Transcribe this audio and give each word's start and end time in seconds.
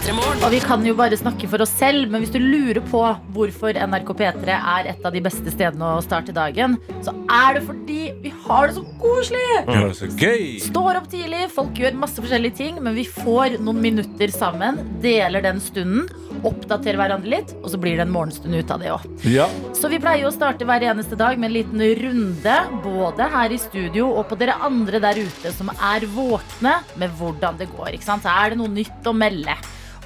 Og 0.00 0.48
vi 0.48 0.58
kan 0.64 0.80
jo 0.86 0.94
bare 0.96 1.16
snakke 1.18 1.46
for 1.50 1.60
oss 1.60 1.72
selv, 1.76 2.08
men 2.10 2.22
hvis 2.22 2.32
du 2.32 2.38
lurer 2.40 2.80
på 2.88 3.02
hvorfor 3.34 3.76
NRK 3.76 4.12
P3 4.16 4.54
er 4.56 4.86
et 4.94 5.02
av 5.04 5.12
de 5.12 5.20
beste 5.22 5.52
stedene 5.52 5.90
å 5.98 6.00
starte 6.02 6.32
dagen, 6.32 6.78
så 7.04 7.12
er 7.28 7.58
det 7.58 7.62
fordi 7.66 7.98
vi 8.24 8.32
har 8.46 8.70
det 8.70 8.78
så 8.78 8.84
koselig! 9.02 9.42
Det 9.66 9.76
er 9.76 9.92
så 9.98 10.08
gøy! 10.08 10.46
Står 10.64 10.98
opp 11.02 11.10
tidlig, 11.12 11.42
folk 11.52 11.76
gjør 11.78 11.98
masse 12.00 12.16
forskjellige 12.16 12.56
ting, 12.56 12.78
men 12.82 12.96
vi 12.96 13.04
får 13.04 13.58
noen 13.60 13.82
minutter 13.84 14.32
sammen, 14.32 14.80
deler 15.04 15.44
den 15.44 15.60
stunden, 15.62 16.08
oppdaterer 16.48 16.96
hverandre 16.96 17.34
litt, 17.34 17.52
og 17.60 17.68
så 17.74 17.80
blir 17.82 17.98
det 18.00 18.06
en 18.06 18.14
morgenstund 18.14 18.56
ut 18.56 18.72
av 18.72 18.80
det 18.80 18.94
òg. 18.94 19.04
Ja. 19.28 19.50
Så 19.76 19.90
vi 19.92 20.00
pleier 20.00 20.24
å 20.26 20.32
starte 20.34 20.64
hver 20.66 20.86
eneste 20.90 21.18
dag 21.20 21.36
med 21.36 21.50
en 21.50 21.58
liten 21.58 21.84
runde, 22.00 22.56
både 22.86 23.28
her 23.36 23.52
i 23.52 23.60
studio 23.60 24.08
og 24.14 24.24
på 24.32 24.40
dere 24.40 24.56
andre 24.64 25.02
der 25.04 25.20
ute 25.20 25.52
som 25.54 25.68
er 25.76 26.08
våkne 26.16 26.78
med 26.96 27.20
hvordan 27.20 27.60
det 27.60 27.68
går. 27.76 27.92
Ikke 27.98 28.08
sant? 28.08 28.24
Så 28.24 28.32
er 28.32 28.54
det 28.54 28.60
noe 28.62 28.72
nytt 28.72 29.06
å 29.06 29.14
melde. 29.14 29.58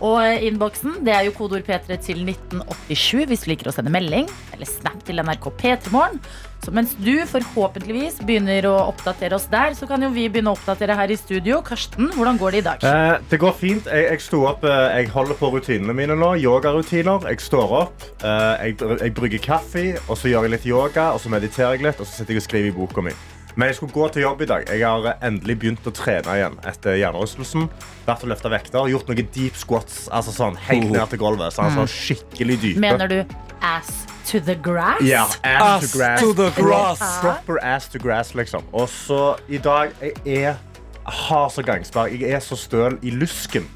Og 0.04 0.44
innboksen 0.44 0.98
det 1.06 1.14
er 1.16 1.28
jo 1.28 1.34
kodeord 1.36 1.64
P3 1.64 1.96
til 2.04 2.24
1987 2.26 3.24
hvis 3.30 3.44
du 3.44 3.52
liker 3.52 3.70
å 3.70 3.74
sende 3.74 3.92
melding. 3.94 4.28
Eller 4.52 4.68
snap 4.68 5.00
til 5.06 5.22
NRK 5.22 5.48
P3morgen. 5.60 6.20
Så 6.64 6.72
mens 6.72 6.94
du 6.96 7.12
forhåpentligvis 7.28 8.22
begynner 8.24 8.64
å 8.70 8.72
oppdatere 8.86 9.36
oss 9.36 9.44
der, 9.52 9.74
så 9.76 9.88
kan 9.88 10.00
jo 10.00 10.08
vi 10.14 10.30
begynne 10.32 10.54
å 10.54 10.56
oppdatere 10.56 10.96
her 10.96 11.12
i 11.12 11.18
studio. 11.20 11.58
Karsten, 11.64 12.08
hvordan 12.16 12.40
går 12.40 12.56
det 12.56 12.62
i 12.62 12.66
dag? 12.68 12.86
Eh, 12.88 13.18
det 13.28 13.40
går 13.42 13.52
fint. 13.58 13.90
Jeg, 13.92 14.08
jeg, 14.14 14.24
sto 14.24 14.46
opp, 14.48 14.64
eh, 14.64 14.86
jeg 15.00 15.12
holder 15.12 15.40
på 15.40 15.52
rutinene 15.52 15.96
mine 15.96 16.16
nå. 16.16 16.32
Yogarutiner. 16.40 17.28
Jeg 17.28 17.44
står 17.44 17.76
opp, 17.82 18.08
eh, 18.24 18.70
jeg, 18.70 18.80
jeg 18.80 19.16
brygger 19.20 19.44
kaffe, 19.44 19.86
og 20.08 20.16
så 20.16 20.32
gjør 20.32 20.48
jeg 20.48 20.56
litt 20.56 20.68
yoga, 20.72 21.12
og 21.12 21.20
så 21.20 21.32
mediterer 21.36 21.76
jeg 21.76 21.88
litt, 21.90 22.00
og 22.00 22.08
så 22.08 22.22
sitter 22.22 22.38
jeg 22.38 22.44
og 22.44 22.48
skriver 22.48 22.72
i 22.72 22.76
boka 22.80 23.04
mi. 23.04 23.16
Men 23.54 23.70
jeg 23.70 23.76
skulle 23.78 23.94
gå 23.94 24.08
til 24.14 24.24
jobb 24.24 24.42
i 24.42 24.48
dag. 24.50 24.64
Jeg 24.66 24.82
har 24.82 25.18
endelig 25.22 25.56
begynt 25.62 25.86
å 25.86 25.92
trene 25.94 26.38
igjen 26.38 26.56
etter 26.66 26.98
hjernerystelsen. 26.98 27.68
Vært 28.06 28.24
og 28.26 28.32
løfta 28.32 28.50
vekter. 28.50 28.88
Gjort 28.90 29.10
noen 29.12 29.30
deep 29.36 29.58
squats 29.58 30.04
altså 30.10 30.34
sånn, 30.34 30.58
helt 30.66 30.90
ned 30.90 31.06
til 31.12 31.22
gulvet. 31.22 31.54
Sånn, 31.54 31.70
sånn 31.76 31.90
skikkelig 31.90 32.58
dype. 32.64 32.82
Mener 32.82 33.10
du 33.10 33.20
ass 33.64 34.04
to 34.26 34.40
the 34.42 34.56
grass? 34.58 35.00
Ja, 35.06 35.24
ass, 35.46 35.86
to 35.86 35.98
grass. 35.98 36.20
to 36.20 36.34
the 36.34 36.50
grass. 36.58 37.04
Proper 37.22 37.62
ass 37.62 37.88
to 37.92 38.02
grass, 38.02 38.34
liksom. 38.34 38.66
Og 38.74 38.88
så 38.90 39.36
i 39.48 39.62
dag 39.62 39.94
Jeg 40.02 40.42
er 40.48 40.58
har 41.04 41.48
så 41.52 41.62
gangsperre. 41.62 42.16
Jeg 42.16 42.32
er 42.32 42.40
så 42.40 42.56
støl 42.56 42.98
i 43.04 43.12
lusken. 43.12 43.66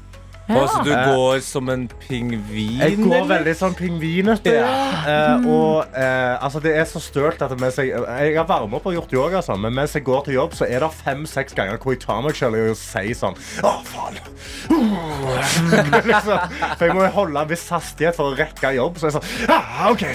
Altså, 0.49 0.81
du 0.83 0.89
går 0.91 1.41
som 1.45 1.69
en 1.69 1.83
pingvin? 2.01 2.79
Jeg 2.81 2.97
går 3.01 3.27
veldig 3.29 3.53
sånn 3.59 3.75
pingvinete. 3.77 4.55
Eh, 4.59 5.45
og 5.45 5.93
eh, 5.93 6.35
altså, 6.41 6.61
det 6.63 6.73
er 6.73 6.87
så 6.89 7.01
stølt 7.03 7.43
at 7.45 7.53
mens 7.61 7.77
jeg, 7.77 7.93
jeg 7.93 8.33
har 8.37 8.47
varmet 8.49 8.79
opp 8.79 8.89
og 8.89 8.97
gjort 8.97 9.13
yoga, 9.13 9.43
sånn, 9.45 9.61
men 9.65 9.77
mens 9.77 9.93
jeg 9.97 10.05
går 10.07 10.25
til 10.25 10.39
jobb, 10.39 10.57
så 10.57 10.65
er 10.65 10.81
det 10.85 10.91
fem-seks 11.03 11.57
ganger 11.57 11.77
hvor 11.77 11.93
jeg 11.95 12.01
tar 12.05 12.23
meg 12.25 12.39
selv 12.39 12.57
og 12.59 12.79
sier 12.79 13.17
sånn 13.17 13.37
Å, 13.61 13.75
faen. 13.85 14.19
liksom, 16.09 16.57
for 16.65 16.87
jeg 16.87 16.97
må 16.97 17.07
holde 17.13 17.45
en 17.45 17.53
viss 17.53 17.69
hastighet 17.73 18.17
for 18.17 18.33
å 18.33 18.37
rekke 18.39 18.73
jobb. 18.79 18.99
Så 18.99 19.09
jeg 19.09 19.15
er 19.15 19.19
sånn 19.19 19.55
ah, 19.55 19.87
OK. 19.93 20.05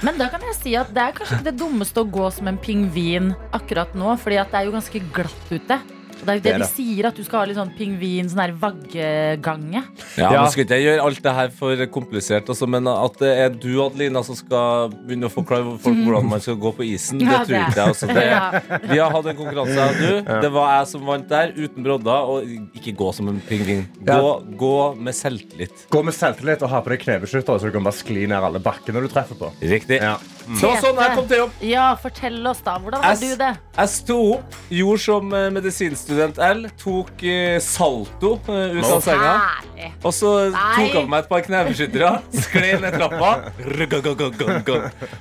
Men 0.00 0.16
da 0.16 0.30
kan 0.32 0.44
jeg 0.48 0.56
si 0.56 0.74
at 0.78 0.92
det 0.96 1.04
er 1.04 1.16
kanskje 1.16 1.38
ikke 1.38 1.50
det 1.50 1.58
dummeste 1.60 2.00
å 2.02 2.08
gå 2.08 2.32
som 2.32 2.48
en 2.48 2.58
pingvin 2.60 3.34
akkurat 3.56 3.92
nå, 3.98 4.14
fordi 4.20 4.40
det 4.40 4.60
er 4.60 4.68
jo 4.68 4.76
ganske 4.76 5.08
glatt 5.12 5.50
ute. 5.52 5.82
Og 6.20 6.26
det 6.26 6.32
er 6.32 6.36
jo 6.36 6.42
det, 6.42 6.50
Det 6.50 6.52
de 6.52 6.64
det. 6.64 6.68
sier, 6.74 7.06
at 7.08 7.16
du 7.16 7.24
skal 7.24 7.40
ha 7.40 7.44
litt 7.48 7.56
sånn 7.56 7.72
pingvin, 7.76 8.28
sånn 8.28 8.42
her 8.44 8.52
vaggegange. 8.52 9.82
Ja, 10.18 10.30
Ja. 10.32 10.46
Skal 10.50 10.64
ikke 10.64 10.76
jeg 10.78 10.84
gjøre 10.88 11.04
alt 11.06 11.22
det 11.22 11.32
her 11.34 11.48
for 11.54 11.76
komplisert, 11.86 12.46
altså, 12.52 12.68
men 12.68 12.86
at 12.90 13.16
det 13.18 13.30
er 13.38 13.50
du, 13.50 13.70
Adelina, 13.82 14.22
som 14.24 14.34
skal 14.38 14.90
begynne 15.06 15.28
å 15.28 15.32
forklare 15.32 15.78
folk 15.80 15.96
hvordan 16.04 16.28
man 16.28 16.40
skal 16.44 16.56
gå 16.60 16.72
på 16.76 16.84
isen, 16.86 17.18
det 17.18 17.26
Ja, 17.30 17.44
tror 17.44 17.58
ikke 17.60 17.76
jeg. 17.80 17.88
Altså, 17.88 18.06
det, 18.06 18.26
Ja. 18.26 18.60
vi 18.92 18.98
har 18.98 19.10
hatt 19.10 19.26
en 19.26 19.36
konkurranse, 19.36 19.74
jeg 19.74 19.88
og 19.90 20.24
du. 20.26 20.40
Det 20.42 20.52
var 20.52 20.78
jeg 20.78 20.88
som 20.92 21.06
vant 21.06 21.28
der, 21.28 21.52
uten 21.56 21.82
brodder. 21.82 22.28
Og 22.30 22.44
ikke 22.76 22.94
gå 22.96 23.12
som 23.14 23.28
en 23.28 23.40
pingvin. 23.48 23.86
Gå, 24.04 24.56
gå 24.56 24.96
med 24.96 25.14
selvtillit. 25.14 25.86
Gå 25.90 26.02
med 26.04 26.14
selvtillit 26.14 26.62
og 26.62 26.68
ha 26.70 26.80
på 26.82 26.90
deg 26.90 27.00
knebeskytter, 27.00 27.58
så 27.58 27.62
du 27.62 27.70
kan 27.72 27.82
bare 27.84 27.96
skli 27.96 28.26
ned 28.26 28.42
alle 28.42 28.60
bakkene 28.60 29.00
du 29.00 29.08
treffer 29.08 29.36
på. 29.38 29.50
Riktig. 29.62 30.00
Ja. 30.00 30.16
Det 30.50 30.66
var 30.66 30.80
sånn 30.82 30.98
jeg 30.98 31.14
kom 31.14 31.26
til 31.30 31.40
jobb. 31.44 31.58
Ja, 31.62 31.84
fortell 32.02 32.38
oss 32.50 32.60
da. 32.66 32.74
Hvordan 32.82 33.02
var 33.04 33.14
Jeg 33.14 33.20
du 33.36 33.42
det? 33.42 33.50
Jeg 33.76 33.90
sto 33.92 34.16
opp, 34.34 34.56
gjorde 34.74 35.02
som 35.04 35.34
eh, 35.38 35.46
medisinstudent 35.54 36.40
L, 36.42 36.64
tok 36.80 37.22
eh, 37.22 37.58
salto 37.62 38.32
eh, 38.50 38.78
ut 38.80 38.88
av 38.88 39.04
senga. 39.04 39.30
Herlig. 39.44 39.90
Og 40.02 40.16
så 40.16 40.32
tok 40.50 40.80
jeg 40.82 40.96
på 40.96 41.04
meg 41.12 41.22
et 41.22 41.30
par 41.30 41.44
knebeskyttere, 41.46 42.10
skled 42.46 42.82
ned 42.84 42.98
trappa. 42.98 43.30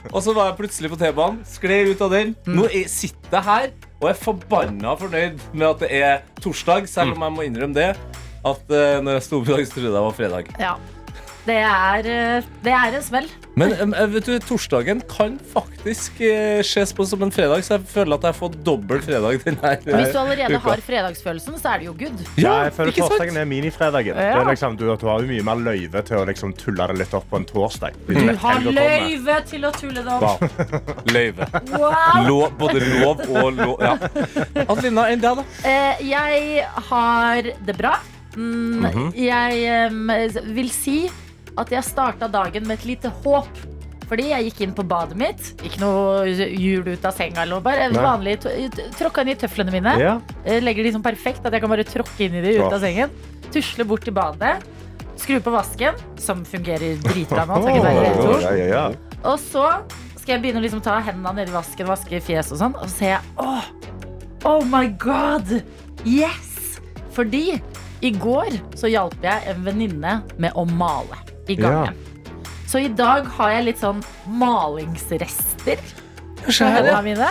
Og 0.09 0.23
så 0.25 0.33
var 0.33 0.49
jeg 0.49 0.57
plutselig 0.63 0.93
på 0.95 0.99
T-banen, 1.03 1.43
skled 1.47 1.93
ut 1.93 2.05
av 2.07 2.15
den. 2.17 2.33
Nå 2.49 2.65
er, 2.71 2.89
sitter 2.91 3.39
jeg 3.39 3.47
her 3.49 3.69
og 3.99 4.07
er 4.13 4.15
forbanna 4.15 4.95
fornøyd 4.99 5.41
med 5.51 5.67
at 5.67 5.83
det 5.83 5.89
er 5.99 6.21
torsdag, 6.39 6.87
selv 6.89 7.17
om 7.17 7.27
jeg 7.27 7.35
må 7.35 7.45
innrømme 7.47 7.75
det. 7.77 7.91
At 8.47 8.71
eh, 8.71 9.01
når 9.03 9.19
jeg 9.19 9.25
sto 9.27 9.41
opp 9.41 9.49
i 9.49 9.57
dag, 9.57 9.65
så 9.67 9.75
trodde 9.75 9.89
jeg 9.89 9.97
det 9.97 10.05
var 10.05 10.15
fredag. 10.15 10.51
Ja. 10.61 10.77
Det 11.49 11.57
er, 11.65 12.05
eh, 12.05 12.49
det 12.63 12.73
er 12.77 12.95
en 12.99 13.03
smell. 13.03 13.27
Men 13.59 13.71
eh, 13.73 14.05
vet 14.13 14.27
du, 14.29 14.35
torsdagen 14.45 14.99
kan 15.09 15.33
faktisk 15.51 16.19
eh, 16.23 16.59
ses 16.63 16.91
på 16.95 17.03
som 17.09 17.23
en 17.25 17.31
fredag, 17.33 17.63
så 17.65 17.73
jeg 17.79 17.87
føler 17.89 18.15
at 18.19 18.27
jeg 18.27 18.31
har 18.35 18.37
fått 18.37 18.57
dobbel 18.67 19.01
fredag 19.03 19.41
denne 19.47 19.71
Hvis 19.81 20.13
du 20.13 20.19
allerede 20.21 20.59
uka. 20.59 20.61
har 20.67 20.83
fredagsfølelsen, 20.85 21.57
så 21.59 21.71
er 21.73 21.81
det 21.81 21.87
jo 21.89 21.95
good. 21.97 22.21
Ja, 22.39 22.53
jeg 22.67 22.75
føler 22.77 22.93
ikke 22.93 23.01
sant? 23.01 23.15
Torsdagen 23.15 23.39
er 23.41 23.49
minifredagen. 23.49 24.13
Ja. 24.21 24.35
Det 24.37 24.43
er 24.43 24.49
liksom, 24.51 24.77
du, 24.79 24.85
du 24.93 25.07
har 25.09 25.23
jo 25.25 25.31
mye 25.31 25.47
mer 25.49 25.63
løyve 25.65 26.03
til 26.07 26.21
å 26.21 26.27
liksom 26.29 26.53
tulle 26.59 26.87
det 26.93 26.99
litt 27.01 27.15
opp 27.17 27.25
på 27.33 27.39
en 27.41 27.47
torsdag. 27.49 27.97
Du 28.07 28.21
har 28.45 28.61
løyve 28.69 29.39
til 29.49 29.65
å 29.65 29.73
tulle 29.79 30.05
det 30.05 30.19
opp. 30.19 30.45
Wow. 30.45 30.77
Løyve. 31.15 31.49
Wow. 31.73 32.21
Lov, 32.29 32.45
både 32.61 32.85
lov 32.85 33.25
og 33.25 33.49
lov. 33.57 33.75
Ja. 33.83 33.97
Adelina, 34.69 35.09
enn 35.09 35.25
deg, 35.25 35.41
da? 35.41 35.47
Eh, 35.73 36.05
jeg 36.13 36.63
har 36.91 37.51
det 37.65 37.77
bra. 37.81 37.97
Mm, 38.37 38.85
Mhm. 38.85 39.07
Jeg 39.17 39.89
um, 39.91 40.11
vil 40.53 40.69
si 40.71 40.99
at 41.57 41.71
jeg 41.73 41.85
starta 41.87 42.29
dagen 42.31 42.67
med 42.67 42.79
et 42.79 42.85
lite 42.85 43.11
håp. 43.23 43.49
Fordi 44.09 44.31
jeg 44.31 44.47
gikk 44.47 44.61
inn 44.65 44.71
på 44.73 44.83
badet 44.89 45.17
mitt. 45.19 45.51
Ikke 45.61 45.83
noe 45.83 46.25
hjul 46.33 46.87
ut 46.87 47.03
av 47.05 47.13
senga. 47.13 47.43
Eller 47.43 47.59
noe, 47.59 47.65
bare 47.65 47.91
Nei. 47.93 48.01
vanlig 48.01 48.39
Tråkka 48.97 49.21
inn 49.21 49.35
i 49.35 49.37
tøflene 49.37 49.73
mine. 49.75 49.93
Ja. 50.01 50.15
Eh, 50.45 50.57
Legger 50.63 50.87
de 50.87 50.95
sånn 50.95 51.05
perfekt 51.05 51.45
at 51.45 51.53
jeg 51.53 51.61
kan 51.61 51.69
bare 51.69 51.85
tråkke 51.85 52.25
inn 52.25 52.39
i 52.39 52.41
de 52.41 52.55
ut 52.57 52.73
av 52.73 52.81
sengen. 52.81 53.13
Tusle 53.53 53.85
bort 53.85 54.07
til 54.07 54.15
badet. 54.17 54.57
Skru 55.19 55.37
på 55.43 55.53
vasken, 55.53 55.97
som 56.17 56.41
fungerer 56.47 56.97
dritbra 57.05 57.45
nå. 57.45 57.59
Ja, 57.69 58.53
ja, 58.55 58.65
ja. 58.71 58.83
Og 59.27 59.35
så 59.43 59.65
skal 60.15 60.37
jeg 60.37 60.43
begynne 60.45 60.61
å 60.61 60.65
liksom 60.65 60.81
ta 60.85 60.97
hendene 61.03 61.41
nedi 61.43 61.53
vasken, 61.53 61.89
vaske 61.89 62.21
fjes 62.23 62.53
og 62.55 62.61
sånn. 62.63 62.77
Og 62.79 62.87
så 62.87 62.95
ser 62.95 63.13
jeg 63.17 63.33
åh, 63.43 63.67
oh 64.47 64.63
my 64.65 64.87
god, 65.01 65.59
yes! 66.07 66.79
Fordi 67.13 67.59
i 68.01 68.13
går 68.15 68.55
så 68.79 68.89
hjalp 68.89 69.17
jeg 69.21 69.51
en 69.51 69.65
venninne 69.65 70.21
med 70.39 70.55
å 70.55 70.63
male 70.69 71.19
i 71.49 71.57
gangen. 71.59 71.97
Så 72.69 72.83
i 72.83 72.89
dag 72.93 73.25
har 73.39 73.55
jeg 73.55 73.65
litt 73.65 73.81
sånn 73.81 74.03
malingsrester 74.39 75.81
på 76.39 76.53
hendene 76.69 77.01
mine. 77.03 77.29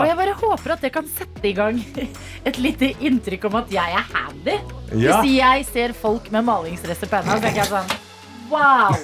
Og 0.00 0.06
jeg 0.08 0.16
bare 0.20 0.36
håper 0.40 0.74
at 0.76 0.84
det 0.86 0.92
kan 0.94 1.08
sette 1.10 1.48
i 1.50 1.54
gang 1.56 1.80
et 2.48 2.60
lite 2.62 2.92
inntrykk 3.04 3.48
om 3.50 3.58
at 3.60 3.72
jeg 3.74 3.98
er 3.98 4.06
handy. 4.14 4.58
Ja. 4.94 5.20
Hvis 5.20 5.34
jeg 5.40 5.66
ser 5.72 5.96
folk 5.98 6.30
med 6.34 6.46
malingsrester 6.46 7.10
på 7.10 7.20
hendene, 7.20 7.40
så 7.40 7.48
tenker 7.48 7.64
jeg 7.64 7.72
sånn 7.72 8.00
Wow! 8.52 8.94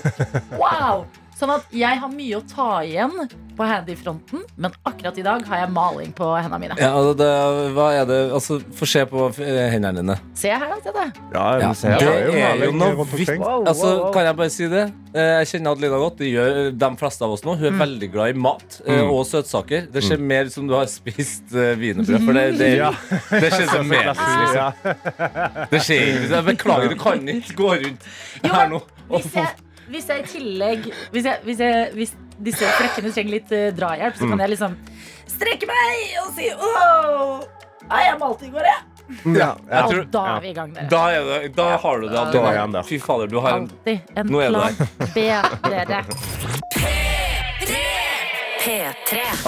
Wow! 0.61 1.07
Sånn 1.41 1.55
at 1.55 1.71
jeg 1.73 1.97
har 2.03 2.11
mye 2.13 2.37
å 2.37 2.43
ta 2.45 2.83
igjen 2.85 3.15
på 3.57 3.65
handyfronten, 3.69 4.43
men 4.61 4.75
akkurat 4.89 5.17
i 5.21 5.23
dag 5.25 5.45
har 5.49 5.63
jeg 5.63 5.71
maling 5.73 6.11
på 6.17 6.27
hendene 6.37 6.59
mine. 6.61 6.77
Ja, 6.81 6.91
altså, 6.97 7.15
det, 7.17 7.29
hva 7.77 7.87
er 7.97 8.07
det 8.09 8.19
Altså, 8.37 8.59
Få 8.77 8.89
se 8.89 9.03
på 9.09 9.27
eh, 9.41 9.61
hendene 9.73 10.01
dine. 10.03 10.17
Se 10.37 10.53
her, 10.53 10.75
se 10.85 10.93
det. 10.97 11.07
Ja, 11.35 11.45
Ja, 11.63 11.71
se 11.77 11.93
her, 11.93 12.05
det 12.05 12.43
er 12.45 12.65
jo 12.67 12.75
noe. 12.77 13.07
Wow, 13.41 13.65
Altså. 13.69 13.93
Kan 14.15 14.29
jeg 14.29 14.37
bare 14.41 14.53
si 14.53 14.69
det? 14.73 14.85
Eh, 15.15 15.31
Jeg 15.41 15.51
kjenner 15.55 15.75
Adelina 15.77 16.01
godt. 16.03 16.21
Det 16.21 16.29
gjør 16.31 16.61
de 16.85 16.91
fleste 17.01 17.25
av 17.27 17.37
oss 17.37 17.45
nå. 17.49 17.57
Hun 17.61 17.69
er 17.71 17.79
veldig 17.81 18.11
glad 18.13 18.35
i 18.35 18.39
mat 18.49 18.79
mm. 18.85 19.01
og 19.09 19.25
søtsaker. 19.29 19.89
Det 19.93 20.05
ser 20.05 20.21
mer 20.33 20.49
ut 20.49 20.57
som 20.57 20.69
du 20.69 20.77
har 20.77 20.89
spist 20.93 21.53
wienerbrød. 21.57 22.21
For 22.29 22.37
det, 22.37 22.47
det, 22.61 22.71
Ja. 22.81 22.93
det 23.33 23.53
ser 23.57 23.67
så 23.73 23.81
mer 23.85 24.13
ut. 24.13 24.25
Liksom. 24.45 25.67
Det 25.73 25.83
skjer 25.89 26.07
ikke. 26.15 26.45
Beklager, 26.53 26.93
du 26.93 27.01
kan 27.01 27.29
ikke 27.37 27.59
gå 27.65 27.75
rundt 27.85 28.09
her 28.45 28.73
nå. 28.73 28.85
Hvis 29.11 29.33
jeg, 29.35 29.49
hvis 29.91 30.09
jeg 30.11 30.23
i 30.23 30.29
tillegg 30.31 30.87
Hvis, 31.13 31.25
jeg, 31.25 31.41
hvis, 31.45 31.59
jeg, 31.65 31.89
hvis 31.99 32.15
disse 32.41 32.71
flekkene 32.79 33.13
trenger 33.13 33.35
litt 33.37 33.53
eh, 33.53 33.67
drahjelp, 33.77 34.17
så 34.17 34.29
kan 34.31 34.45
jeg 34.45 34.55
liksom 34.55 34.77
strekke 35.31 35.69
meg 35.71 36.15
og 36.23 36.31
si 36.37 36.49
åh, 36.55 37.43
nei, 37.91 38.01
jeg 38.07 38.17
malte 38.23 38.49
i 38.49 38.53
går, 38.55 38.69
jeg. 38.71 38.87
Ja, 39.35 39.51
ja. 39.69 39.83
Og 39.85 39.93
tror- 39.93 40.09
da 40.15 40.25
er 40.37 40.41
vi 40.45 40.51
i 40.51 40.57
gang, 40.57 40.73
dere. 40.75 40.89
Da, 40.91 41.03
er 41.11 41.29
det, 41.29 41.53
da 41.57 41.69
har 41.83 42.01
du 42.01 42.09
det. 42.09 42.25
Da 42.35 42.43
er. 42.55 42.83
Fy 42.87 42.99
fader, 43.03 43.27
du 43.31 43.41
har 43.43 43.59
en 43.59 43.69
Alltid 43.69 44.17
en 44.17 44.31
Nå 44.31 44.41
er 44.41 44.51
det 44.51 44.57
plan 44.57 45.15
B, 45.15 45.29
dere. 45.71 46.05
P3. 46.81 47.90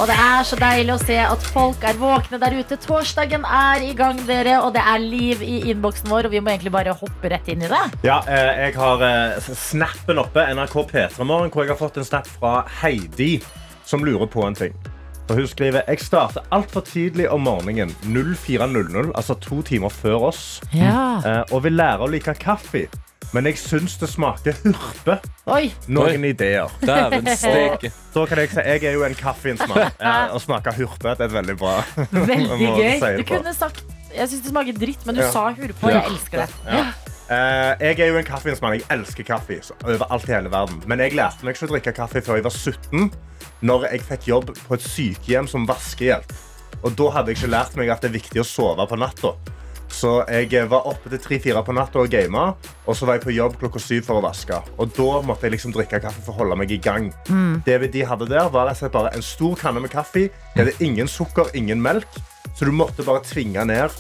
Og 0.01 0.07
det 0.09 0.15
er 0.17 0.45
så 0.49 0.57
deilig 0.57 0.95
å 0.95 1.01
se 1.03 1.19
at 1.21 1.45
folk 1.53 1.83
er 1.85 1.99
våkne 2.01 2.39
der 2.41 2.55
ute. 2.57 2.79
Torsdagen 2.81 3.45
er 3.45 3.85
i 3.85 3.93
gang, 3.99 4.21
dere, 4.29 4.59
og 4.65 4.73
det 4.77 4.83
er 4.89 5.03
liv 5.05 5.43
i 5.45 5.59
innboksen 5.73 6.09
vår. 6.13 6.29
Og 6.31 6.35
vi 6.37 6.41
må 6.41 6.53
egentlig 6.55 6.73
bare 6.75 6.95
hoppe 6.97 7.31
rett 7.33 7.51
inn 7.53 7.65
i 7.67 7.71
det. 7.73 7.83
Ja, 8.07 8.21
eh, 8.27 8.67
jeg 8.67 8.77
har 8.81 9.05
eh, 9.09 9.51
snappen 9.53 10.23
oppe, 10.23 10.47
NRK 10.57 10.79
P3 10.95 11.29
Morgen, 11.29 11.53
hvor 11.53 11.67
jeg 11.67 11.75
har 11.75 11.81
fått 11.83 12.01
en 12.01 12.09
snap 12.09 12.27
fra 12.39 12.63
Heidi, 12.81 13.37
som 13.85 14.05
lurer 14.07 14.27
på 14.33 14.47
en 14.49 14.57
ting. 14.59 14.75
Og 15.31 15.37
hun 15.39 15.47
skriver 15.49 15.85
jeg 15.87 16.01
starter 16.03 16.43
altfor 16.53 16.83
tidlig 16.85 17.29
om 17.33 17.45
morgenen, 17.47 17.93
04.00, 18.09 19.13
altså 19.15 19.37
to 19.41 19.61
timer 19.65 19.93
før 19.95 20.27
oss, 20.33 20.61
Ja. 20.75 21.21
eh, 21.25 21.43
og 21.55 21.63
vil 21.65 21.77
lære 21.79 22.05
å 22.05 22.11
like 22.11 22.35
kaffe. 22.43 22.89
Men 23.33 23.49
jeg 23.49 23.57
syns 23.63 23.95
det 24.01 24.11
smaker 24.13 24.57
hurpe. 24.61 25.17
Oi. 25.49 25.71
Noen 25.89 26.21
Oi. 26.27 26.33
ideer. 26.35 26.73
Dæven 26.85 27.29
steike. 27.33 27.91
Da 28.13 28.25
kan 28.29 28.43
jeg 28.43 28.51
si 28.53 28.65
jeg 28.67 28.85
er 28.91 28.97
jo 28.99 29.07
en 29.07 29.17
kaffeinsmak. 29.17 29.97
Eh, 29.97 30.33
å 30.37 30.41
smake 30.43 30.75
hurpe 30.77 31.15
det 31.17 31.29
er 31.31 31.33
veldig 31.33 31.57
bra. 31.61 31.79
Veldig 32.33 32.59
gøy. 32.61 32.99
si 33.01 33.15
Du 33.23 33.25
kunne 33.33 33.55
sagt 33.57 33.81
Jeg 34.13 34.29
syns 34.29 34.45
det 34.45 34.53
smaker 34.53 34.77
dritt, 34.77 35.07
men 35.09 35.17
du 35.17 35.23
Ja. 35.25 35.31
sa 35.33 35.47
hurpe, 35.57 35.81
og 35.81 35.95
jeg 35.95 36.05
elsker 36.13 36.45
det. 36.45 36.51
Ja. 36.69 36.85
Uh, 37.33 37.73
jeg 37.81 38.01
er 38.05 38.11
jo 38.11 38.19
en 38.21 38.27
kaffeinsmann. 38.29 38.75
Jeg 38.77 38.85
elsker 38.93 39.25
kaffe 39.25 39.57
overalt 39.87 40.29
i 40.29 40.35
hele 40.35 40.53
verden. 40.53 40.83
Men 40.91 41.01
jeg 41.01 41.15
lærte 41.17 41.47
meg 41.47 41.57
ikke 41.57 41.71
å 41.71 41.73
drikke 41.73 41.95
kaffe 41.97 42.21
før 42.21 42.37
jeg 42.37 42.45
var 42.45 42.53
17, 42.53 43.07
når 43.65 43.87
jeg 43.89 44.05
fikk 44.11 44.29
jobb 44.29 44.53
på 44.67 44.77
et 44.77 44.85
sykehjem 44.85 45.49
som 45.49 45.65
vaskehjelp. 45.71 46.35
Og 46.83 46.93
da 46.99 47.09
hadde 47.17 47.33
jeg 47.33 47.41
ikke 47.41 47.53
lært 47.55 47.77
meg 47.79 47.89
at 47.95 48.05
det 48.05 48.11
er 48.11 48.19
viktig 48.19 48.43
å 48.43 48.47
sove 48.47 48.85
på 48.91 48.99
natta. 49.01 49.33
Så 49.93 50.25
jeg 50.29 50.69
var 50.71 50.87
oppe 50.89 51.11
til 51.13 51.19
3-4 51.21 51.63
på 51.67 51.75
natta 51.77 52.01
og 52.01 52.09
gama, 52.11 52.55
og 52.87 52.97
så 52.97 53.05
var 53.07 53.19
jeg 53.19 53.25
på 53.27 53.35
jobb 53.37 53.59
klokka 53.61 53.79
syv 53.83 54.07
for 54.07 54.19
å 54.21 54.25
vaske. 54.25 54.57
Og 54.81 54.93
da 54.97 55.21
måtte 55.29 55.45
jeg 55.47 55.53
liksom 55.53 55.73
drikke 55.75 56.01
kaffe 56.01 56.23
for 56.25 56.33
å 56.33 56.39
holde 56.43 56.57
meg 56.57 56.71
i 56.73 56.79
gang. 56.83 57.13
Det 57.67 57.79
vi- 57.81 57.89
de 57.93 58.05
hadde 58.09 58.29
der, 58.29 58.49
var 58.49 58.73
bare 58.93 59.15
en 59.15 59.23
stor 59.23 59.55
kanne 59.57 59.81
med 59.83 59.91
kaffe. 59.91 60.31
Det 60.57 60.65
hadde 60.65 60.81
ingen 60.85 61.07
sukker, 61.07 61.51
ingen 61.55 61.81
melk. 61.83 62.09
Så 62.57 62.65
du 62.65 62.73
måtte 62.73 63.05
bare 63.05 63.21
tvinge 63.23 63.65
ned 63.67 63.91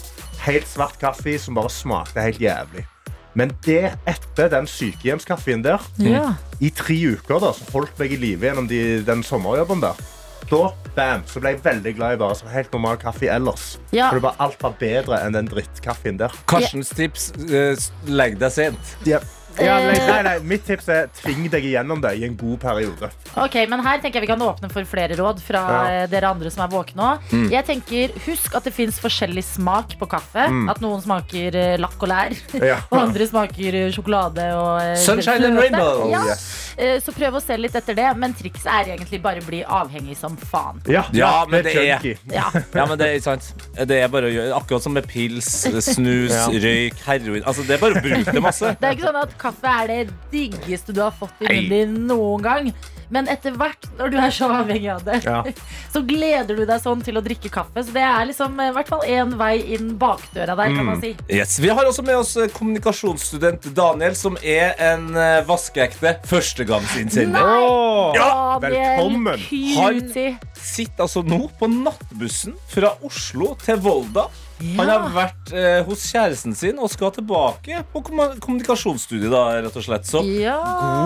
helt 0.41 0.67
svart 0.67 0.99
kaffe 0.99 1.39
som 1.39 1.55
bare 1.55 1.69
smakte 1.71 2.21
helt 2.21 2.39
jævlig. 2.41 2.87
Men 3.35 3.53
det 3.65 3.93
etter 4.07 4.49
den 4.51 4.67
sykehjemskaffen 4.67 5.63
der, 5.63 5.79
Ja. 5.99 6.35
i 6.61 6.69
tre 6.71 6.95
uker, 7.17 7.39
da, 7.41 7.53
så 7.53 7.71
holdt 7.73 7.99
meg 7.99 8.13
i 8.13 8.17
live 8.17 8.41
gjennom 8.47 8.69
de, 8.69 9.03
den 9.03 9.23
sommerjobben 9.23 9.81
der, 9.81 9.95
da 10.51 10.63
bam, 10.97 11.23
så 11.29 11.41
ble 11.41 11.55
jeg 11.55 11.63
veldig 11.65 11.95
glad 11.97 12.17
i 12.17 12.21
bare 12.21 12.37
som 12.39 12.51
helt 12.53 12.73
normal 12.75 12.99
kaffe 13.01 13.29
ellers. 13.33 13.77
Ja. 13.95 14.11
For 14.11 14.19
det 14.21 14.27
var 14.27 14.41
alt 14.45 14.65
var 14.65 14.75
bedre 14.81 15.21
enn 15.25 15.37
den 15.37 15.49
drittkaffen 15.51 16.21
der. 16.21 16.35
Karstens 16.51 16.93
tips 16.97 17.31
eh, 17.49 17.79
legg 18.11 18.39
deg 18.43 18.53
sent. 18.55 18.97
Ja, 19.61 19.77
nei, 19.83 19.99
nei, 20.07 20.23
nei, 20.23 20.39
mitt 20.41 20.65
tips 20.67 20.89
er 20.89 21.09
tving 21.21 21.49
deg 21.53 21.65
igjennom 21.65 22.01
det 22.01 22.15
i 22.19 22.25
en 22.25 22.37
god 22.37 22.59
periode. 22.63 23.11
Ok, 23.37 23.57
men 23.69 23.81
Her 23.85 23.99
tenker 24.01 24.21
jeg 24.21 24.27
vi 24.29 24.31
kan 24.33 24.41
åpne 24.45 24.71
for 24.73 24.85
flere 24.89 25.17
råd 25.19 25.41
fra 25.43 25.61
Ja. 25.73 26.03
eh, 26.03 26.07
dere 26.09 26.31
andre 26.31 26.51
som 26.51 26.63
er 26.65 26.69
våkne 26.73 27.03
òg. 27.19 27.51
Jeg 27.51 27.65
tenker, 27.67 28.13
Husk 28.27 28.55
at 28.55 28.65
det 28.65 28.73
fins 28.75 28.99
forskjellig 29.01 29.43
smak 29.45 29.99
på 29.99 30.07
kaffe. 30.09 30.47
At 30.71 30.81
noen 30.81 31.03
smaker 31.03 31.55
eh, 31.57 31.77
lakk 31.79 32.01
og 32.03 32.09
lær, 32.09 32.33
Ja. 32.63 32.79
og 32.93 32.99
andre 32.99 33.27
smaker 33.27 33.75
eh, 33.75 33.91
sjokolade 33.93 34.49
og 34.57 34.81
eh, 34.83 34.97
Sunshine 34.97 35.45
and 35.51 35.59
rainbow. 35.59 36.09
Ja. 36.11 36.25
Yes. 36.29 36.75
Eh, 36.79 36.99
Så 37.01 37.13
prøv 37.13 37.35
å 37.37 37.43
se 37.43 37.57
litt 37.57 37.75
etter 37.75 37.95
det. 37.99 38.09
Men 38.17 38.33
trikset 38.35 38.67
er 38.73 38.93
egentlig 38.97 39.21
bare 39.23 39.41
å 39.43 39.47
bli 39.47 39.63
avhengig 39.65 40.17
som 40.17 40.37
faen. 40.37 40.81
Ja, 40.89 41.05
Ja, 41.13 41.45
men 41.49 41.63
det 41.65 41.75
er- 41.77 42.17
Ja. 42.33 42.49
Ja, 42.75 42.87
men 42.87 42.97
det 42.99 43.09
er 43.17 43.21
sant. 43.21 43.53
Det 43.77 43.91
er 44.03 44.09
bare 44.09 44.29
å 44.31 44.33
gjøre 44.33 44.55
Akkurat 44.57 44.83
som 44.83 44.93
med 44.95 45.07
pils, 45.09 45.49
snus, 45.83 46.31
Ja. 46.33 46.47
røyk, 46.49 46.95
heroin. 47.07 47.43
Altså, 47.45 47.67
det 47.67 47.77
er 47.77 47.79
bare 47.83 47.95
å 47.99 48.03
bruke 48.03 48.33
det 48.33 48.43
masse. 48.43 48.77
Det 48.81 48.89
er 48.89 48.95
ikke 48.97 49.09
sånn 49.11 49.21
at 49.23 49.37
kaffe 49.43 49.77
er 49.83 49.91
det 49.91 50.17
diggeste 50.33 50.95
du 50.95 51.03
har 51.05 51.15
fått 51.17 51.43
i 51.43 51.51
munnen 51.51 51.71
din 51.73 52.03
noen 52.11 52.43
gang. 52.45 52.73
Men 53.13 53.27
etter 53.29 53.53
hvert, 53.61 53.85
når 53.99 54.09
du 54.09 54.17
er 54.17 54.33
så 54.33 54.47
avhengig 54.57 54.89
av 54.89 55.03
det, 55.05 55.19
Ja. 55.27 55.43
så 55.93 56.01
gleder 56.09 56.57
du 56.57 56.63
deg 56.65 56.81
sånn 56.81 57.03
til 57.05 57.19
å 57.21 57.23
drikke 57.25 57.51
kaffe. 57.53 57.83
Så 57.85 57.93
det 57.93 58.05
er 58.09 58.25
liksom 58.31 58.57
eh, 58.57 58.71
i 58.71 58.77
hvert 58.79 58.89
fall 58.89 59.05
én 59.05 59.35
vei 59.37 59.53
inn 59.77 59.91
bakdøra 60.01 60.57
der, 60.57 60.73
kan 60.73 60.89
man 60.89 61.03
si. 61.03 61.13
Yes, 61.29 61.59
Vi 61.61 61.69
har 61.69 61.85
også 61.85 62.05
med 62.07 62.17
oss 62.23 62.33
eh, 62.41 62.49
kommunikasjonsstudent 62.57 63.69
Daniel, 63.77 64.17
som 64.17 64.39
er 64.41 64.73
en 64.81 65.11
eh, 65.13 65.43
vaskeekte 65.49 66.15
førstegangsinnsender. 66.31 67.53
Oh, 67.61 68.17
ja, 68.17 68.57
velkommen. 68.65 69.45
Han 69.77 70.01
Sitter 70.63 71.05
altså 71.05 71.21
nå 71.27 71.51
på 71.59 71.69
nattbussen 71.69 72.57
fra 72.71 72.95
Oslo 73.05 73.53
til 73.61 73.81
Volda. 73.85 74.29
Han 74.77 74.89
har 74.89 75.07
vært 75.15 75.53
eh, 75.53 75.83
hos 75.87 76.05
kjæresten 76.13 76.55
sin 76.57 76.79
og 76.79 76.91
skal 76.93 77.13
tilbake 77.17 77.83
på 77.93 78.03
kom 78.07 78.21
kommunikasjonsstudiet. 78.43 79.31
da, 79.33 79.61
rett 79.63 79.77
og 79.77 79.85
slett. 79.87 80.07
Så 80.09 80.23
Ja. 80.25 80.59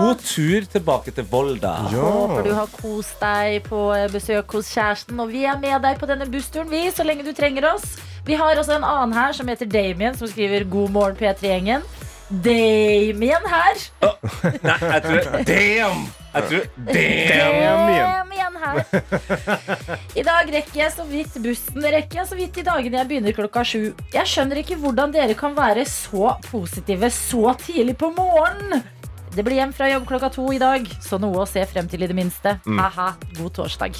god 0.03 0.21
tur 0.23 0.67
tilbake 0.71 1.13
til 1.15 1.25
Volda. 1.29 1.75
Håper 1.91 2.43
du 2.43 2.53
har 2.53 2.67
kost 2.67 3.19
deg 3.19 3.63
på 3.69 3.81
eh, 3.95 4.07
besøk 4.13 4.51
hos 4.57 4.73
kjæresten. 4.73 5.19
Og 5.19 5.29
vi 5.31 5.45
er 5.45 5.57
med 5.59 5.81
deg 5.81 5.99
på 5.99 6.07
denne 6.09 6.29
bussturen, 6.29 6.69
vi, 6.69 6.87
så 6.91 7.03
lenge 7.07 7.25
du 7.25 7.33
trenger 7.33 7.73
oss. 7.73 7.97
Vi 8.27 8.35
har 8.35 8.55
også 8.59 8.75
en 8.75 8.83
annen 8.83 9.13
her 9.15 9.31
som 9.33 9.47
heter 9.47 9.65
Damien, 9.65 10.15
som 10.17 10.27
skriver 10.27 10.63
'God 10.67 10.91
morgen, 10.91 11.15
P3-gjengen'. 11.15 11.83
Damien 12.29 13.45
her. 13.47 13.77
Nei, 14.63 14.77
jeg 14.83 15.03
tror 15.05 15.27
Damn! 15.47 16.01
Jeg 16.33 16.49
tror 16.49 16.65
Damn! 16.89 17.93
Damien 17.93 18.57
her. 18.61 18.81
I 20.17 20.25
dag 20.27 20.51
rekker 20.57 20.81
jeg 20.81 20.91
så 20.91 21.05
vidt 21.07 21.37
bussen. 21.43 21.87
Rekker 21.87 22.19
jeg 22.21 22.27
så 22.27 22.37
vidt 22.39 22.59
i 22.59 22.65
dagene 22.67 22.99
jeg 22.99 23.09
begynner 23.13 23.37
klokka 23.37 23.63
sju. 23.67 23.81
Jeg 24.13 24.27
skjønner 24.27 24.59
ikke 24.63 24.79
hvordan 24.81 25.15
dere 25.15 25.37
kan 25.39 25.55
være 25.57 25.87
så 25.87 26.35
positive 26.49 27.11
så 27.15 27.55
tidlig 27.63 27.95
på 28.01 28.11
morgenen. 28.17 28.83
Det 29.37 29.45
blir 29.45 29.59
hjem 29.61 29.73
fra 29.75 29.87
jobb 29.91 30.07
klokka 30.09 30.31
to 30.33 30.47
i 30.55 30.59
dag, 30.59 30.87
så 31.03 31.19
noe 31.21 31.43
å 31.43 31.47
se 31.47 31.61
frem 31.69 31.87
til 31.91 32.03
i 32.03 32.09
det 32.09 32.15
minste. 32.17 32.57
Haha, 32.65 33.11
god 33.37 33.53
torsdag. 33.59 33.99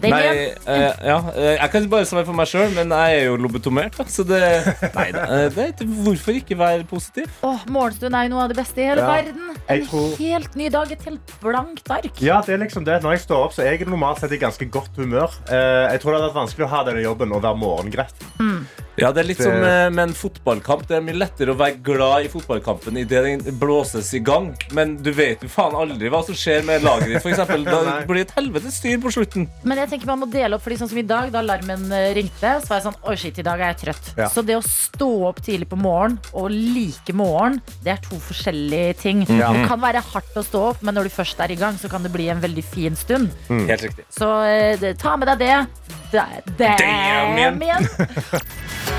Nei, 0.00 0.10
Damien, 0.10 0.54
eh, 0.66 1.06
ja, 1.10 1.16
eh, 1.34 1.56
jeg 1.58 1.70
kan 1.74 1.88
bare 1.92 2.06
svare 2.08 2.24
for 2.24 2.32
meg 2.38 2.48
sjøl, 2.48 2.70
men 2.74 2.88
jeg 2.94 3.18
er 3.18 3.24
jo 3.26 3.36
lobotomert. 3.36 3.96
Da, 3.98 4.04
så 4.08 4.24
det, 4.24 4.40
nei, 4.96 5.06
da, 5.12 5.24
eh, 5.36 5.48
det 5.52 5.66
er 5.84 5.90
hvorfor 6.06 6.38
ikke 6.38 6.56
være 6.56 6.86
positiv? 6.88 7.28
åh, 7.44 7.66
morgenstund 7.68 8.16
er 8.16 8.28
jo 8.28 8.32
noe 8.34 8.44
av 8.46 8.52
det 8.54 8.56
beste 8.62 8.80
i 8.80 8.86
hele 8.88 9.04
Ja. 9.04 9.10
verden. 9.18 9.50
En 9.68 9.76
Jeg 9.76 9.86
tror- 9.90 10.16
helt 10.18 10.56
ny 10.56 10.68
dag, 10.72 10.92
et 10.92 11.02
helt 11.04 11.34
blankt 11.42 11.90
ark. 11.90 12.22
Ja, 12.24 12.40
det 12.46 12.54
er 12.56 12.62
liksom 12.64 12.84
det. 12.84 13.02
Når 13.04 13.18
jeg 13.18 13.20
står 13.28 13.44
opp, 13.44 13.52
så 13.52 13.62
er 13.66 13.76
jeg 13.76 13.86
normalt 13.88 14.20
sett 14.24 14.32
i 14.32 14.38
ganske 14.40 14.70
godt 14.70 14.96
humør. 14.96 15.28
Eh, 15.50 15.92
jeg 15.92 16.00
tror 16.00 16.12
det 16.14 16.20
hadde 16.20 16.30
vært 16.32 16.40
vanskelig 16.42 16.66
å 16.66 16.72
ha 16.72 16.84
denne 16.88 17.02
jobben 17.04 17.32
og 17.36 17.42
være 17.44 17.60
morgengretten. 17.60 18.66
Ja, 19.00 19.10
det 19.12 19.22
er 19.24 19.28
litt 19.28 19.38
Det- 19.38 19.46
som 19.48 19.56
eh, 19.64 19.88
med 19.90 20.02
en 20.08 20.14
fotballkamp. 20.14 20.86
Det 20.88 20.96
er 20.98 21.04
mye 21.06 21.16
lettere 21.18 21.54
å 21.54 21.58
være 21.58 21.80
glad 21.82 22.26
i 22.26 22.28
fotballkampen 22.32 22.96
idet 23.00 23.22
den 23.44 23.58
blåses 23.58 24.12
i 24.14 24.20
gang. 24.20 24.52
Men 24.76 24.96
du 25.02 25.10
vet 25.12 25.42
jo 25.42 25.48
faen 25.48 25.74
aldri 25.74 26.10
hva 26.12 26.22
som 26.26 26.34
skjer 26.34 26.64
med 26.64 26.82
laget 26.82 27.08
ditt. 27.14 27.22
For 27.22 27.30
eksempel, 27.32 27.64
da 27.70 28.00
blir 28.06 28.20
det 28.22 28.28
et 28.28 28.36
helvetes 28.38 28.78
styr 28.80 28.98
på 29.02 29.12
slutten. 29.14 29.48
Men 29.64 29.78
jeg 29.82 29.90
tenker 29.94 30.06
man 30.12 30.20
må 30.24 30.30
dele 30.30 30.56
opp, 30.58 30.62
fordi 30.66 30.78
sånn 30.82 30.90
som 30.92 30.98
i 31.00 31.06
dag, 31.06 31.30
da 31.32 31.40
alarmen 31.42 31.86
eh, 31.92 32.10
ringte, 32.16 32.56
så 32.62 32.68
var 32.74 32.80
jeg 32.80 32.86
sånn 32.90 32.98
Oi, 33.10 33.16
shit, 33.16 33.38
i 33.40 33.46
dag 33.46 33.60
er 33.60 33.72
jeg 33.74 33.80
trøtt. 33.86 34.12
Ja. 34.18 34.28
Så 34.28 34.44
det 34.46 34.56
å 34.58 34.62
stå 34.66 35.10
opp 35.30 35.40
tidlig 35.42 35.68
på 35.70 35.78
morgen 35.80 36.18
og 36.36 36.50
like 36.52 37.14
morgen, 37.16 37.60
det 37.84 37.94
er 37.96 38.02
to 38.04 38.18
forskjellige 38.20 38.96
ting. 39.00 39.24
Ja. 39.28 39.52
Det 39.56 39.64
kan 39.70 39.80
være 39.82 40.02
hardt 40.12 40.36
å 40.36 40.44
stå 40.44 40.62
opp, 40.74 40.82
men 40.84 40.94
når 40.98 41.08
du 41.08 41.14
først 41.16 41.40
er 41.40 41.50
i 41.54 41.58
gang, 41.60 41.78
så 41.80 41.88
kan 41.90 42.02
det 42.04 42.12
bli 42.12 42.28
en 42.32 42.40
veldig 42.42 42.64
fin 42.64 42.96
stund. 42.96 43.30
Helt 43.48 43.82
riktig. 43.88 44.04
Så 44.12 44.28
eh, 44.44 44.92
ta 45.00 45.16
med 45.16 45.28
deg 45.32 45.38
det. 45.46 45.66
Da- 46.10 46.26
Damien. 46.58 47.60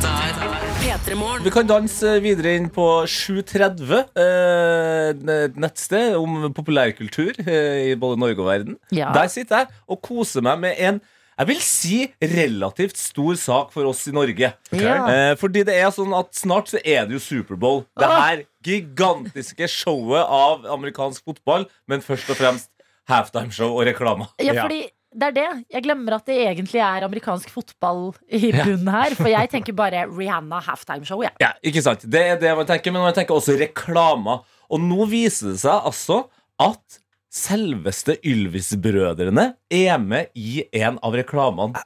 Damien. 0.00 0.66
P3 0.80 1.44
Vi 1.44 1.50
kan 1.54 1.68
danse 1.68 2.16
videre 2.24 2.54
inn 2.58 2.68
på 2.72 2.84
730, 3.08 4.00
eh, 4.20 5.48
nettsted 5.60 6.16
om 6.18 6.48
populærkultur 6.56 7.32
eh, 7.46 7.90
i 7.92 7.94
både 8.00 8.18
Norge 8.20 8.40
og 8.42 8.48
verden. 8.50 8.76
Ja. 8.94 9.10
Der 9.14 9.30
sitter 9.32 9.64
jeg 9.64 9.74
og 9.90 10.00
koser 10.06 10.44
meg 10.46 10.60
med 10.66 10.78
en 10.78 11.00
jeg 11.40 11.48
vil 11.48 11.60
si 11.64 11.98
relativt 12.20 12.98
stor 13.00 13.36
sak 13.40 13.70
for 13.72 13.88
oss 13.88 14.02
i 14.10 14.12
Norge. 14.12 14.50
Ja. 14.76 14.96
Eh, 15.08 15.30
fordi 15.40 15.62
det 15.64 15.72
er 15.80 15.88
sånn 15.94 16.12
at 16.18 16.34
snart 16.36 16.68
så 16.68 16.76
er 16.84 17.06
det 17.08 17.16
jo 17.16 17.22
Superbowl. 17.24 17.86
Det 17.96 18.04
Ah. 18.04 18.20
her 18.26 18.42
gigantiske 18.66 19.64
showet 19.72 20.20
av 20.20 20.66
amerikansk 20.68 21.24
fotball, 21.24 21.64
men 21.88 22.02
først 22.04 22.28
og 22.28 22.36
fremst 22.36 22.68
halftimeshow 23.08 23.72
og 23.72 23.86
reklame. 23.88 24.28
Ja, 24.38 24.52
Ja. 24.52 24.66
fordi 24.68 24.90
det 25.12 25.26
er 25.30 25.34
det. 25.34 25.46
Jeg 25.74 25.82
glemmer 25.88 26.14
at 26.20 26.26
det 26.30 26.36
egentlig 26.44 26.80
er 26.86 27.06
amerikansk 27.06 27.50
fotball 27.50 28.12
i 28.30 28.52
bunnen 28.54 28.88
her. 28.94 29.16
For 29.18 29.26
jeg 29.32 29.50
tenker 29.50 29.74
bare 29.74 30.04
Rihanna 30.06 30.60
halftimeshow. 30.62 31.24
Ja. 31.26 31.32
Ja, 31.42 31.52
ikke 31.66 31.82
sant? 31.82 32.06
Det 32.06 32.22
er 32.34 32.38
det 32.40 32.52
man 32.56 32.68
tenker, 32.68 32.94
men 32.94 33.02
man 33.02 33.16
tenker 33.16 33.34
også 33.34 33.56
reklamer. 33.58 34.44
Og 34.70 34.82
nå 34.84 35.06
viser 35.10 35.50
det 35.54 35.62
seg 35.64 35.88
altså 35.90 36.22
at 36.62 37.00
selveste 37.30 38.16
Ylvis-brødrene 38.26 39.44
er 39.70 39.98
med 40.02 40.30
i 40.34 40.64
en 40.80 40.96
av 41.06 41.14
reklamene 41.14 41.78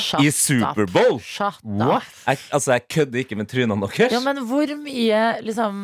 Shut 0.00 0.22
i 0.24 0.30
up. 0.30 0.36
Superbowl. 0.36 1.18
Shut 1.20 1.58
What? 1.64 2.02
up. 2.02 2.14
Jeg, 2.26 2.38
altså, 2.56 2.72
jeg 2.76 2.86
kødder 2.94 3.22
ikke 3.22 3.36
med 3.36 3.48
trynene 3.50 3.76
deres. 3.88 4.12
Ja, 4.12 4.20
men 4.24 4.40
hvor 4.48 4.72
mye 4.80 5.20
liksom 5.44 5.82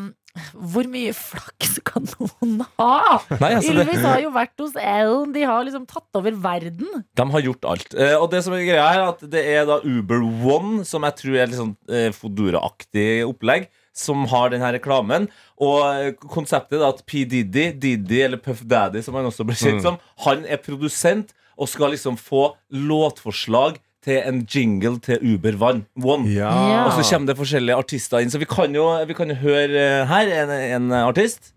Hvor 0.57 0.87
mye 0.89 1.13
flaks 1.13 1.75
kan 1.85 2.07
noen 2.15 2.63
ha? 2.79 3.19
Nei, 3.37 3.51
altså 3.59 3.75
det, 3.77 3.85
Ylvis 3.85 4.05
har 4.07 4.23
jo 4.23 4.31
vært 4.33 4.63
hos 4.65 4.79
Ellen. 4.81 5.35
De 5.35 5.43
har 5.45 5.67
liksom 5.67 5.85
tatt 5.91 6.19
over 6.21 6.39
verden. 6.45 7.03
de 7.21 7.27
har 7.35 7.45
gjort 7.45 7.69
alt. 7.69 7.93
Eh, 7.95 8.15
og 8.17 8.31
det 8.33 8.41
som 8.47 8.57
er 8.57 8.65
greia 8.65 8.87
er 8.95 9.03
at 9.11 9.21
det 9.35 9.43
er 9.53 9.69
da 9.69 9.77
Uber 9.85 10.25
One, 10.25 10.87
som 10.89 11.05
jeg 11.09 11.19
tror 11.21 11.37
er 11.37 11.51
litt 11.53 11.61
sånn 11.61 11.75
eh, 11.93 12.09
Fodora-aktig 12.17 13.27
opplegg, 13.29 13.69
som 13.93 14.25
har 14.33 14.55
denne 14.55 14.73
reklamen. 14.79 15.29
Og 15.61 15.79
eh, 15.91 16.11
konseptet 16.33 16.81
er 16.81 16.89
at 16.89 17.05
P. 17.05 17.27
Diddy, 17.29 17.69
Diddy 17.77 18.25
eller 18.25 18.41
Puff 18.41 18.65
Daddy, 18.65 19.05
som 19.05 19.19
han 19.21 19.29
også 19.29 19.45
ble 19.49 19.59
kjent 19.59 19.85
som, 19.85 20.01
han 20.25 20.47
er 20.49 20.63
produsent 20.65 21.37
og 21.61 21.69
skal 21.69 21.93
liksom 21.93 22.17
få 22.17 22.55
låtforslag 22.73 23.77
til 24.05 24.23
en 24.29 24.47
jingle 24.55 24.99
til 25.01 25.19
Uber 25.35 25.53
One. 25.61 25.83
One. 26.05 26.29
Ja. 26.31 26.85
Og 26.85 26.93
så 27.05 27.11
kommer 27.11 27.27
det 27.33 27.37
forskjellige 27.37 27.75
artister 27.77 28.19
inn. 28.19 28.31
Så 28.31 28.39
vi 28.39 28.45
kan 28.51 28.75
jo, 28.75 28.89
vi 29.07 29.15
kan 29.15 29.31
jo 29.31 29.35
høre 29.35 30.01
eh, 30.01 30.07
her 30.09 30.45
en, 30.45 30.83
en 30.83 30.93
artist. 30.93 31.53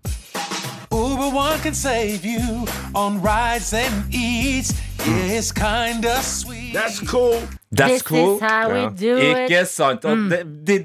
Uber 0.91 1.31
One 1.33 1.57
can 1.63 1.73
save 1.75 2.19
you 2.23 2.67
on 2.95 3.19
rides 3.21 3.73
and 3.73 4.13
eats. 4.13 4.73
Yeah, 5.07 5.37
it's 5.37 5.51
kinda 5.51 6.15
sweet. 6.21 6.73
That's 6.73 6.99
cool. 7.05 7.37
That's 7.71 7.91
This 7.91 8.01
cool. 8.01 8.35
is 8.35 8.41
how 8.41 8.69
we 8.73 8.89
do 8.89 9.17
it. 9.17 9.37
Ikke 9.51 9.65
sant? 9.65 10.03
Mm. 10.03 10.31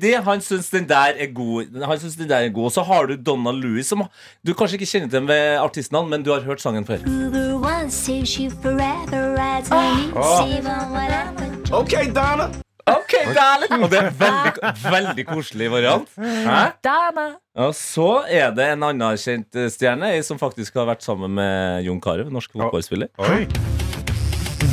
det- 0.02 0.24
han 0.24 0.40
syns 0.40 0.68
den 0.70 0.88
der 0.88 0.96
er 1.18 1.32
god. 1.34 1.84
Han 1.86 1.98
synes 1.98 2.16
den 2.16 2.28
der 2.28 2.36
er 2.36 2.48
god 2.48 2.64
Og 2.64 2.72
så 2.72 2.82
har 2.82 3.02
du 3.06 3.16
Donna 3.26 3.50
Louis, 3.50 3.86
som 3.86 4.02
du 4.46 4.52
kanskje 4.54 4.74
ikke 4.74 4.86
kjenner 4.86 5.08
til 5.08 5.28
ved 5.28 5.56
artistnavn, 5.58 6.10
men 6.10 6.22
du 6.22 6.32
har 6.32 6.40
hørt 6.40 6.60
sangen 6.60 6.86
før. 6.86 6.96
Uber 7.06 7.54
One 7.54 7.90
saves 7.90 8.34
you 8.34 8.50
forever, 8.62 9.34
rides 9.38 9.70
and 9.70 10.16
eats, 10.16 10.28
save 10.38 10.66
on 10.66 10.92
whatever. 10.92 11.49
Okay, 11.70 12.10
Dana. 12.10 12.50
Ok, 12.90 13.12
darling 13.34 13.84
Og 13.84 13.90
det 13.92 13.98
er 14.00 14.08
en 14.08 14.16
veldig, 14.18 14.70
veldig 14.90 15.24
koselig 15.28 15.68
variant. 15.70 16.08
Hæ? 16.18 16.56
Dana. 16.82 17.26
Og 17.54 17.74
så 17.78 18.24
er 18.26 18.50
det 18.56 18.66
en 18.72 18.82
annen 18.88 19.20
kjent 19.22 19.54
eh, 19.54 19.68
stjerne 19.70 20.10
som 20.26 20.40
faktisk 20.40 20.80
har 20.80 20.88
vært 20.90 21.06
sammen 21.06 21.30
med 21.38 21.86
Jon 21.86 22.00
Carew, 22.02 22.26
norsk 22.34 22.56
fotballspiller. 22.58 23.12
Oi. 23.22 23.46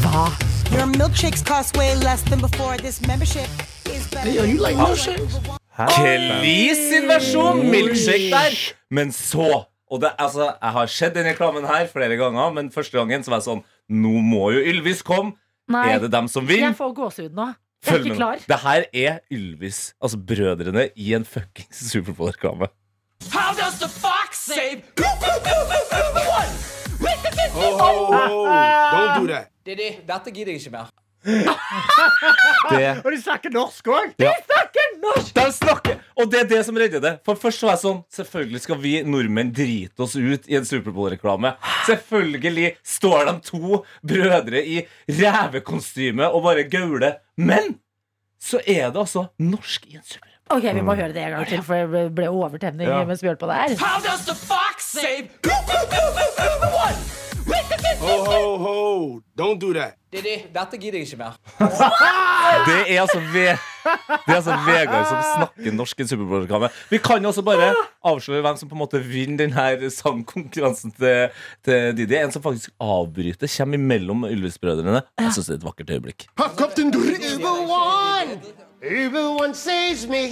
Hva? 0.01 0.25
Your 0.73 0.89
milkshakes 0.95 1.45
cost 1.45 1.77
way 1.77 1.93
less 2.01 2.25
than 2.31 2.41
before. 2.41 2.81
This 2.81 2.97
membership 3.05 3.45
is 3.93 4.09
better. 4.09 4.33
Yo, 4.33 4.49
you 4.49 4.57
like 4.57 4.81
milkshakes? 4.81 5.37
Kelis 5.93 6.81
sin 6.89 7.05
versjon! 7.11 7.61
Milkshake 7.69 8.31
der. 8.33 8.61
Men 8.89 9.13
så 9.13 9.67
Og 9.87 10.01
det, 10.01 10.09
altså, 10.19 10.49
Jeg 10.61 10.71
har 10.71 10.85
sett 10.91 11.13
den 11.15 11.29
reklamen 11.29 11.63
her 11.65 11.85
flere 11.87 12.17
ganger, 12.17 12.49
men 12.51 12.71
første 12.71 12.97
gangen 12.97 13.23
så 13.23 13.31
var 13.31 13.39
jeg 13.43 13.51
sånn 13.53 13.67
Nå 13.87 14.17
må 14.25 14.49
jo 14.51 14.65
Ylvis 14.73 15.05
komme. 15.05 15.37
Nei, 15.67 15.89
Er 15.95 15.99
det 15.99 16.11
dem 16.11 16.27
som 16.31 16.45
vinner? 16.47 16.69
jeg 16.71 16.77
får 16.79 16.93
gåsehud 16.95 17.33
nå. 17.35 17.45
Jeg 17.51 17.87
er 17.87 17.91
Følg 17.91 18.05
ikke 18.05 18.09
med 18.09 18.19
nå. 18.19 18.25
klar. 18.25 18.37
Det 18.47 18.59
her 18.63 18.85
er 18.93 19.19
Ylvis, 19.31 19.93
altså 20.01 20.17
brødrene, 20.17 20.89
i 20.95 21.13
en 21.13 21.25
fuckings 21.25 21.83
Superbowl-reklame. 21.91 22.67
How 23.33 23.53
does 23.53 23.79
the 23.79 23.89
fox 23.89 24.37
save. 24.47 24.81
Don't 27.77 29.21
do 29.21 29.27
that. 29.27 29.51
Diddy, 29.65 29.89
dette 30.07 30.31
gidder 30.31 30.51
jeg 30.53 30.61
ikke 30.61 30.71
mer. 30.71 30.89
Det 31.25 33.05
Og 33.05 33.09
de 33.11 33.17
snakker 33.21 33.51
norsk 33.53 33.87
òg! 33.91 34.13
De 34.19 34.29
snakker! 34.45 34.85
norsk 35.01 35.89
Og 36.17 36.29
det 36.31 36.39
er 36.39 36.47
det 36.49 36.59
som 36.65 36.77
redder 36.79 37.01
det. 37.03 37.11
For 37.25 37.35
først 37.39 37.63
var 37.65 37.75
jeg 37.75 37.81
sånn 37.83 37.99
Selvfølgelig 38.13 38.61
skal 38.63 38.79
vi 38.83 38.93
nordmenn 39.07 39.51
drite 39.55 40.05
oss 40.05 40.15
ut 40.17 40.47
i 40.49 40.55
en 40.59 40.65
Superbowl-reklame. 40.67 41.53
Selvfølgelig 41.89 42.71
står 42.85 43.25
de 43.31 43.35
to 43.49 43.81
brødre 44.07 44.63
i 44.63 44.79
revekostyme 45.09 46.29
og 46.31 46.43
bare 46.47 46.63
gauler. 46.71 47.19
Men 47.37 47.77
så 48.41 48.61
er 48.65 48.89
det 48.91 48.99
altså 49.05 49.27
norsk 49.39 49.85
i 49.91 49.97
en 49.99 50.03
Superbowl. 50.05 50.33
Ok, 50.49 50.63
Vi 50.63 50.81
må 50.81 50.95
høre 50.95 51.11
det 51.11 51.23
en 51.25 51.31
gang 51.35 51.47
til, 51.49 51.61
for 51.61 51.75
det 51.91 52.05
ble- 52.15 52.29
overtenning 52.31 52.87
Ja. 52.87 53.03
mens 53.03 53.21
vi 53.21 53.27
hørte 53.27 53.39
på 53.43 53.49
det 53.51 53.55
her. 53.55 53.75
How 53.85 53.99
does 53.99 54.23
the 54.25 54.35
fox 54.35 54.93
save? 54.95 55.27
Ho, 57.99 58.15
ho, 58.23 58.57
ho. 58.57 59.21
Don't 59.35 59.59
do 59.59 59.73
that. 59.73 59.95
Diddy, 60.13 60.37
dette 60.53 60.77
gidder 60.79 60.99
jeg 61.01 61.07
ikke 61.07 61.17
mer. 61.19 61.33
Det 62.67 62.77
er 62.93 63.01
altså, 63.01 63.19
ve 63.19 63.47
det 63.47 64.31
er 64.31 64.35
altså 64.37 64.55
Vegard 64.65 65.07
som 65.07 65.19
snakker 65.35 65.73
norsk 65.75 65.99
i 65.99 66.05
Superbowl-reklame. 66.07 66.69
Vi 66.91 66.99
kan 67.03 67.23
jo 67.23 67.31
også 67.31 67.43
bare 67.43 67.73
avsløre 68.07 68.41
hvem 68.45 68.57
som 68.59 68.69
på 68.69 68.75
en 68.75 68.81
måte 68.81 69.01
vinner 69.03 69.45
denne 69.45 69.89
sangkonkurransen 69.91 70.93
til, 70.95 71.29
til 71.65 71.95
Didi. 71.97 72.17
En 72.19 72.31
som 72.31 72.43
faktisk 72.43 72.71
avbryter, 72.83 73.51
kommer 73.57 73.79
imellom 73.79 74.25
Ylvis-brødrene. 74.29 75.03
Jeg 75.19 75.33
syns 75.35 75.51
det 75.51 75.55
er 75.57 75.61
et 75.61 75.67
vakkert 75.67 75.89
øyeblikk. 75.95 76.27
Everyone 76.39 77.67
One. 77.67 78.39
Uber 78.83 79.29
One 79.41 79.55
saves 79.55 80.07
me. 80.07 80.27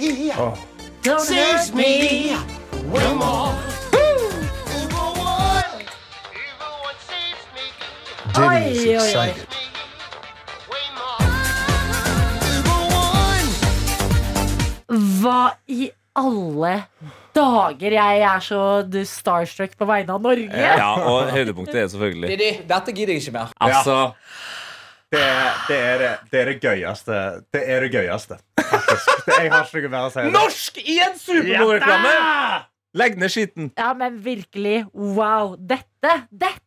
Saves 1.04 1.74
me. 1.74 2.36
one 2.92 3.16
more. 3.16 3.75
Oi, 8.36 8.44
oi, 8.44 9.14
oi. 9.16 9.30
Way 10.68 10.86
more. 10.92 11.24
Uber 12.52 12.80
One. 12.92 13.48
Hva 15.22 15.38
i 15.72 15.86
alle 16.20 16.72
dager? 17.36 17.96
Jeg 17.96 18.20
er 18.28 18.44
så 18.44 18.60
starstruck 19.08 19.72
på 19.80 19.88
vegne 19.88 20.12
av 20.12 20.20
Norge. 20.26 20.50
Ja, 20.52 20.90
og 21.00 21.30
høydepunktet 21.32 21.78
er 21.86 21.88
selvfølgelig 21.94 22.28
Didi, 22.34 22.50
dette 22.68 22.92
gidder 22.92 23.16
jeg 23.16 23.24
ikke 23.24 23.34
mer. 23.38 23.56
Altså 23.56 23.96
Det, 25.12 25.24
det, 25.70 25.80
er 25.80 25.96
det, 26.02 26.12
det 26.32 26.40
er 26.42 26.52
det 26.52 26.58
gøyeste. 26.60 27.22
Det 27.56 27.62
er 27.64 27.86
det 27.86 27.90
gøyeste. 27.94 28.36
Det, 28.58 28.68
jeg 29.38 29.52
har 29.54 29.64
ikke 29.64 29.86
noe 29.86 29.94
mer 29.96 30.10
å 30.10 30.12
si. 30.12 30.28
Norsk 30.34 30.72
i 30.84 31.00
en 31.06 31.16
Superbowl-reklame! 31.24 32.14
Legg 32.96 33.16
ned 33.20 33.28
skitten. 33.32 33.72
Ja, 33.76 33.90
men 33.96 34.20
virkelig, 34.24 34.78
wow. 34.92 35.54
Dette, 35.56 36.12
dette 36.32 36.65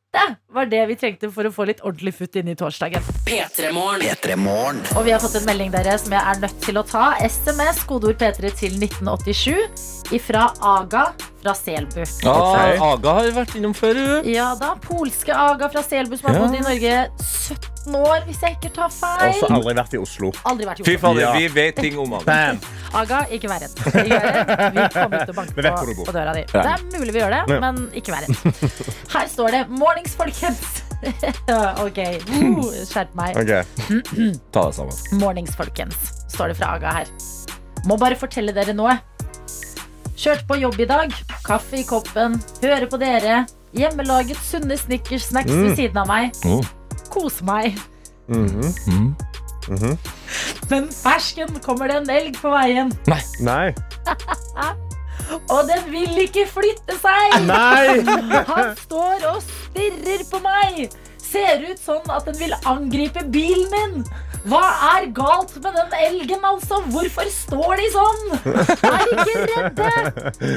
var 0.54 0.66
det 0.66 0.82
vi 0.90 0.96
trengte 0.98 1.30
for 1.34 1.46
å 1.46 1.52
få 1.54 1.68
litt 1.70 1.84
ordentlig 1.86 2.16
futt 2.18 2.40
inn 2.42 2.50
i 2.50 2.58
torsdagen. 2.58 3.06
P3morgen. 3.28 4.82
Og 4.98 5.06
vi 5.06 5.14
har 5.14 5.22
fått 5.22 5.38
en 5.40 5.48
melding 5.50 5.72
dere 5.76 5.98
som 6.02 6.16
jeg 6.16 6.24
er 6.34 6.44
nødt 6.44 6.62
til 6.66 6.82
å 6.82 6.86
ta. 6.88 7.12
SMS, 7.22 7.86
kodeord 7.90 8.20
P3 8.22 8.54
til 8.58 8.78
1987 8.82 9.99
ifra 10.16 10.48
Aga 10.62 11.12
fra 11.42 11.54
Selbu. 11.56 12.04
Ah, 12.28 12.94
Aga 12.94 13.14
har 13.20 13.30
vært 13.32 13.54
innom 13.56 13.74
før, 13.78 13.96
hun. 13.96 14.26
Ja 14.28 14.50
da, 14.60 14.74
polske 14.84 15.32
Aga 15.36 15.70
fra 15.72 15.82
Selbu 15.86 16.18
som 16.20 16.30
har 16.30 16.36
Ja. 16.36 16.42
bodd 16.46 16.56
i 16.56 16.64
Norge 16.66 17.10
17 17.24 17.96
år, 17.96 18.26
hvis 18.28 18.42
jeg 18.44 18.58
ikke 18.58 18.74
tar 18.76 18.86
Og 18.90 18.92
feil. 18.92 19.34
så 19.40 19.48
aldri 19.48 19.74
vært 19.78 19.94
i 19.94 20.02
Oslo. 20.02 20.32
Aldri 20.46 20.66
vært 20.68 20.80
i 20.82 20.84
Fy 20.84 20.98
fader, 20.98 21.22
Ja. 21.22 21.34
vi 21.38 21.48
vet 21.48 21.76
ting 21.76 21.98
om 22.00 22.14
Aga. 22.14 22.26
Bam! 22.26 22.60
Aga, 22.94 23.22
ikke 23.32 23.48
vær 23.48 23.62
redd. 23.62 23.76
Vi 24.74 24.90
kommer 24.90 25.26
til 25.26 25.34
å 25.34 25.38
banke 25.38 25.56
Vi 25.56 25.62
vet 25.62 25.74
hvor 25.74 25.96
på, 25.96 26.06
på 26.06 26.12
døra 26.14 26.34
di. 26.34 26.44
Ja. 26.54 26.62
Det 26.62 26.74
er 26.74 27.00
mulig 27.00 27.14
vi 27.14 27.20
gjør 27.20 27.34
det, 27.38 27.54
Ja. 27.54 27.60
men 27.60 27.90
ikke 27.94 28.12
vær 28.14 28.28
redd. 28.28 28.36
Her 29.14 29.28
står 29.28 29.52
det 29.52 29.70
'Mornings, 29.70 30.16
folkens'. 30.16 30.84
ok, 31.86 32.00
uh, 32.28 32.86
skjerp 32.86 33.14
meg. 33.16 33.38
Ok. 33.38 33.52
Ta 34.52 34.66
deg 34.66 34.74
sammen. 34.74 35.20
Mornings, 35.22 35.56
folkens, 35.56 35.96
står 36.28 36.50
det 36.50 36.58
fra 36.58 36.76
Aga 36.76 36.92
her. 36.92 37.06
Må 37.88 37.98
bare 37.98 38.16
fortelle 38.20 38.52
dere 38.54 38.74
noe. 38.76 39.00
Kjørte 40.20 40.44
på 40.50 40.58
jobb 40.60 40.80
i 40.84 40.88
dag. 40.90 41.14
Kaffe 41.46 41.80
i 41.80 41.86
koppen. 41.88 42.36
Hører 42.60 42.90
på 42.92 43.00
dere. 43.00 43.46
Hjemmelaget 43.78 44.40
sunne 44.44 44.76
snickersnacks 44.80 45.52
ved 45.54 45.76
siden 45.78 46.02
av 46.02 46.10
meg. 46.10 46.36
Oh. 46.50 46.66
Kose 47.14 47.46
meg. 47.48 47.78
Mhm. 48.28 49.16
Men 50.70 50.88
fersken 50.90 51.60
kommer 51.66 51.88
det 51.90 51.98
en 52.02 52.10
elg 52.10 52.38
på 52.42 52.50
veien, 52.50 52.90
Nei. 53.46 53.70
og 55.54 55.68
den 55.70 55.84
vil 55.94 56.24
ikke 56.24 56.48
flytte 56.50 56.96
seg. 56.98 57.36
Nei! 57.46 58.02
Han 58.50 58.74
står 58.82 59.28
og 59.30 59.44
stirrer 59.46 60.26
på 60.32 60.42
meg. 60.42 60.90
Ser 61.30 61.64
ut 61.70 61.82
sånn 61.82 62.10
at 62.14 62.26
den 62.30 62.38
vil 62.40 62.56
angripe 62.70 63.24
bilen 63.34 63.70
min. 63.74 64.04
Hva 64.50 64.62
er 64.96 65.10
galt 65.14 65.52
med 65.60 65.76
den 65.76 65.96
elgen, 66.00 66.46
altså? 66.48 66.80
Hvorfor 66.94 67.28
står 67.34 67.74
de 67.82 67.90
sånn? 67.94 68.22
Er 68.88 69.12
ikke 69.14 69.44
redde. 69.52 69.90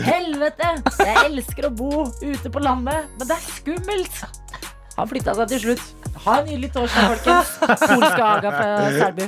Helvete. 0.06 0.70
Jeg 1.02 1.16
elsker 1.26 1.66
å 1.68 1.72
bo 1.82 2.06
ute 2.22 2.52
på 2.52 2.62
landet, 2.62 3.10
men 3.18 3.28
det 3.28 3.36
er 3.36 3.50
skummelt. 3.58 4.22
Han 4.96 5.08
flytta 5.08 5.34
seg 5.34 5.52
til 5.54 5.62
slutt. 5.66 5.84
Ha 6.22 6.34
en 6.38 6.46
nydelig 6.46 6.68
torsdag, 6.74 7.14
folkens. 7.14 7.52
Polske 7.82 8.24
Aga 8.26 8.50
fra 8.52 8.90
Selbu. 8.98 9.22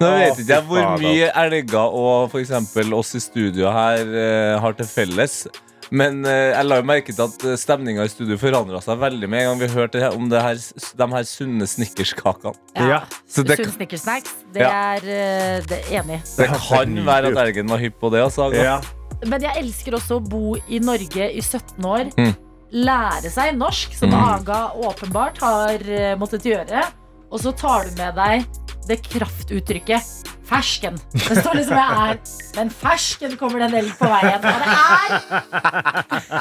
Nå 0.00 0.08
vet 0.16 0.40
ikke 0.42 0.56
jeg 0.56 0.66
hvor 0.70 0.88
mye 1.02 1.28
elger 1.44 1.98
og 2.02 2.38
eksempel 2.40 2.96
oss 2.96 3.12
i 3.18 3.20
studio 3.22 3.70
her 3.72 4.00
eh, 4.08 4.54
har 4.64 4.78
til 4.78 4.88
felles. 4.88 5.42
Men 5.90 6.24
eh, 6.24 6.52
jeg 6.54 6.64
la 6.68 6.76
jo 6.80 6.84
merke 6.88 7.12
til 7.12 7.24
at 7.24 7.44
stemninga 7.60 8.04
i 8.06 8.08
studio 8.12 8.36
forandra 8.40 8.80
seg 8.84 9.00
veldig 9.02 9.28
med 9.28 9.42
en 9.42 9.50
gang 9.50 9.60
vi 9.60 9.68
hørte 9.74 9.98
det 9.98 10.02
her- 10.06 10.16
om 10.16 10.28
det 10.30 10.40
her, 10.42 10.54
de 11.00 11.08
her 11.14 11.24
sunne 11.28 11.66
snickerskakene. 11.68 12.54
Ja. 12.76 13.02
Så 13.28 13.44
det, 13.44 13.58
Sunn 13.58 13.72
snickersnacks. 13.74 14.32
Det 14.52 14.62
Ja. 14.62 14.70
er 14.70 14.96
eh, 15.02 15.60
det 15.66 15.80
er 15.90 16.02
enig. 16.02 16.20
det 16.36 16.48
kan 16.48 16.94
være 17.06 17.32
at 17.32 17.42
elgen 17.48 17.68
var 17.68 17.78
hypp 17.78 17.98
på 18.00 18.10
det. 18.12 18.22
Altså. 18.22 18.52
Ja. 18.54 18.80
Men 19.26 19.40
jeg 19.42 19.52
elsker 19.56 19.92
også 19.98 20.18
å 20.18 20.28
bo 20.28 20.56
i 20.68 20.78
Norge 20.78 21.28
i 21.32 21.40
17 21.40 21.84
år. 21.84 22.10
Mm. 22.16 22.34
Lære 22.72 23.30
seg 23.30 23.54
norsk, 23.58 23.92
som 23.94 24.14
Aga 24.14 24.72
åpenbart 24.80 25.38
har 25.44 25.74
eh, 25.84 26.14
måttet 26.16 26.42
gjøre. 26.48 26.86
Og 27.30 27.40
så 27.40 27.52
tar 27.56 27.84
du 27.84 27.96
med 28.00 28.14
deg 28.16 28.46
det 28.88 29.02
kraftuttrykket. 29.06 30.31
Fersken. 30.52 30.98
Det 31.12 31.36
står 31.38 31.58
liksom 31.58 31.78
jeg 31.80 32.10
er 32.12 32.16
Men 32.58 32.72
fersken 32.82 33.36
kommer 33.40 33.64
den 33.64 33.72
en 33.72 33.78
elg 33.82 33.94
på 33.98 34.10
veien. 34.12 34.40
Og 34.42 34.58
det 34.62 34.74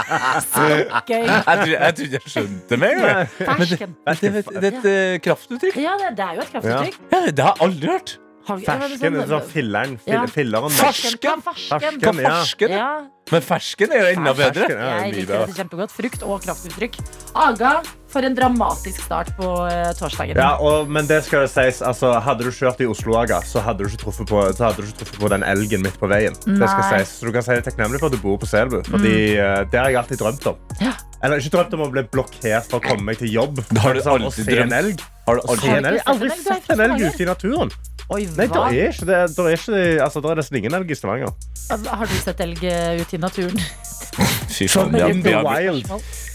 er 0.08 0.42
så 0.48 0.66
gøy. 1.08 1.24
Jeg 1.28 1.94
trodde 2.00 2.18
jeg 2.18 2.22
skjønte 2.36 2.82
gang. 2.82 3.30
Fersken. 3.38 3.96
Det, 4.08 4.18
det, 4.22 4.46
det 4.50 4.74
er 4.74 4.82
et 4.82 4.90
eh, 4.92 5.20
kraftuttrykk. 5.28 5.80
Ja, 5.80 5.96
det, 6.02 6.12
det 6.20 6.28
er 6.28 6.34
jo 6.36 6.46
et 6.46 6.52
kraftuttrykk. 6.58 7.00
Ja, 7.12 7.24
det 7.30 7.48
har 7.48 7.56
jeg 7.56 7.68
aldri 7.68 7.96
hørt. 7.96 8.18
Vi- 8.42 8.64
ja, 8.66 8.76
Fersken, 8.80 9.14
sånn- 9.16 9.28
sånn 9.30 9.48
filleren. 9.48 10.00
Ja. 10.06 10.26
Filleren. 10.28 10.70
Fersken. 10.70 11.42
Fersken. 11.46 11.82
Fersken. 12.02 12.22
Fersken, 12.26 12.70
ja. 12.72 12.92
Men 13.32 13.42
fersken 13.42 13.92
er 13.94 14.08
enda 14.12 14.34
bedre. 14.34 14.66
Fersken, 14.66 14.80
ja, 14.82 14.98
jeg 15.06 15.14
liker 15.16 15.46
dette 15.46 15.56
kjempegodt. 15.60 15.92
Frukt 15.92 16.24
og 16.24 16.42
kraftuttrykk. 16.44 16.98
Aga, 17.36 17.74
for 18.12 18.26
en 18.28 18.36
dramatisk 18.36 19.04
start 19.06 19.30
på 19.38 19.46
uh, 19.46 19.94
torsdagen. 19.96 20.36
Ja, 20.36 20.58
og, 20.60 20.90
men 20.90 21.08
det 21.08 21.22
skal 21.24 21.46
det 21.46 21.52
sies, 21.54 21.82
altså, 21.82 22.20
Hadde 22.20 22.44
du 22.44 22.52
kjørt 22.52 22.82
i 22.82 22.90
Oslo, 22.90 23.16
Aga, 23.22 23.40
så 23.48 23.62
hadde 23.64 23.86
du 23.86 23.90
ikke 23.92 24.02
truffet 24.04 24.28
på, 24.28 24.42
så 24.58 24.68
hadde 24.68 24.82
du 24.82 24.90
ikke 24.90 25.06
truffet 25.06 25.22
på 25.22 25.30
den 25.30 25.44
elgen 25.48 25.86
midt 25.86 26.00
på 26.02 26.10
veien. 26.12 26.34
Det 26.44 26.68
skal 26.74 26.84
sies. 26.98 27.14
Så 27.22 27.30
du 27.30 27.32
kan 27.32 27.46
si 27.46 27.56
deg 27.56 27.64
takknemlig 27.70 28.02
for 28.02 28.12
at 28.12 28.18
du 28.18 28.20
bor 28.26 28.42
på 28.42 28.50
Selbu. 28.50 28.82
Fordi 28.90 29.16
uh, 29.40 29.64
Det 29.70 29.80
har 29.80 29.94
jeg 29.94 30.02
alltid 30.02 30.20
drømt 30.26 30.50
om. 30.52 30.60
Ja. 30.82 30.92
Eller 31.24 31.38
ikke 31.38 31.54
drømt 31.54 31.74
om 31.78 31.86
å 31.86 31.92
bli 31.94 32.04
blokkert 32.10 32.68
for 32.68 32.82
å 32.82 32.84
komme 32.84 33.06
meg 33.12 33.22
til 33.22 33.30
jobb. 33.32 33.62
har 33.78 33.94
du 33.94 34.02
drømt. 34.02 35.06
Har 35.28 35.38
du 35.38 35.42
aldri. 35.46 35.72
Har 35.86 36.02
aldri 36.10 36.28
Du 36.28 36.34
er 36.34 36.44
sett 36.44 36.70
en 36.74 36.80
elg 36.82 37.04
ute 37.06 37.22
i 37.22 37.30
naturen. 37.30 37.72
Oi, 38.12 38.26
Nei, 38.36 38.48
hva? 38.52 38.66
er 38.74 38.90
ikke 38.92 39.08
det. 39.08 39.20
Der 39.38 39.46
er, 39.48 39.54
ikke 39.56 39.72
det 39.78 39.86
altså, 40.04 40.20
der 40.24 40.34
er 40.34 40.42
nesten 40.42 40.58
ingen 40.60 40.74
elg 40.76 40.90
i 40.92 40.98
Stavanger. 41.00 41.32
Har 41.72 42.10
du 42.10 42.18
sett 42.20 42.42
elg 42.44 42.60
ut 42.60 43.06
ute 43.06 43.16
i 43.16 43.22
naturen? 43.22 43.62
Fy 44.52 44.68
faen, 44.68 44.92
vi 44.92 45.00
har, 45.00 45.14
In 45.14 45.22
vi 45.24 45.32
har, 45.32 45.46
wild. 45.48 45.88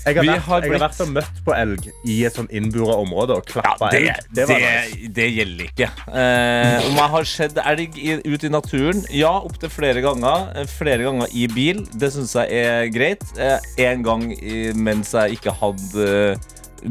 Jeg 0.07 0.15
har, 0.17 0.23
Vi 0.23 0.29
vært, 0.31 0.45
har 0.47 0.63
jeg 0.65 0.71
har 0.73 0.81
vært 0.87 1.01
og 1.03 1.09
møtt 1.13 1.41
på 1.45 1.53
elg 1.53 1.89
i 2.09 2.15
et 2.25 2.37
sånn 2.39 2.47
innbura 2.55 2.95
område 3.03 3.37
og 3.37 3.49
klappa 3.51 3.91
det, 3.93 4.01
elg. 4.07 4.29
det, 4.39 4.47
det, 4.49 4.59
nice. 4.63 5.11
det 5.19 5.27
gjelder 5.35 5.67
ikke. 5.67 5.89
Eh, 6.23 6.87
om 6.87 6.97
jeg 7.03 7.13
har 7.17 7.29
sett 7.29 7.61
elg 7.65 7.99
i, 8.01 8.15
ut 8.25 8.47
i 8.47 8.53
naturen? 8.55 9.03
Ja, 9.13 9.35
opptil 9.45 9.73
flere 9.75 10.05
ganger. 10.07 10.47
Eh, 10.57 10.69
Flere 10.77 11.05
ganger 11.11 11.35
i 11.37 11.45
bil. 11.53 11.83
Det 11.99 12.13
syns 12.15 12.33
jeg 12.39 12.63
er 12.65 12.89
greit. 12.95 13.27
Eh, 13.37 13.59
en 13.91 14.07
gang 14.07 14.29
i, 14.39 14.71
mens 14.79 15.13
jeg 15.19 15.37
ikke 15.41 15.53
hadde 15.61 16.07
eh, 16.07 16.47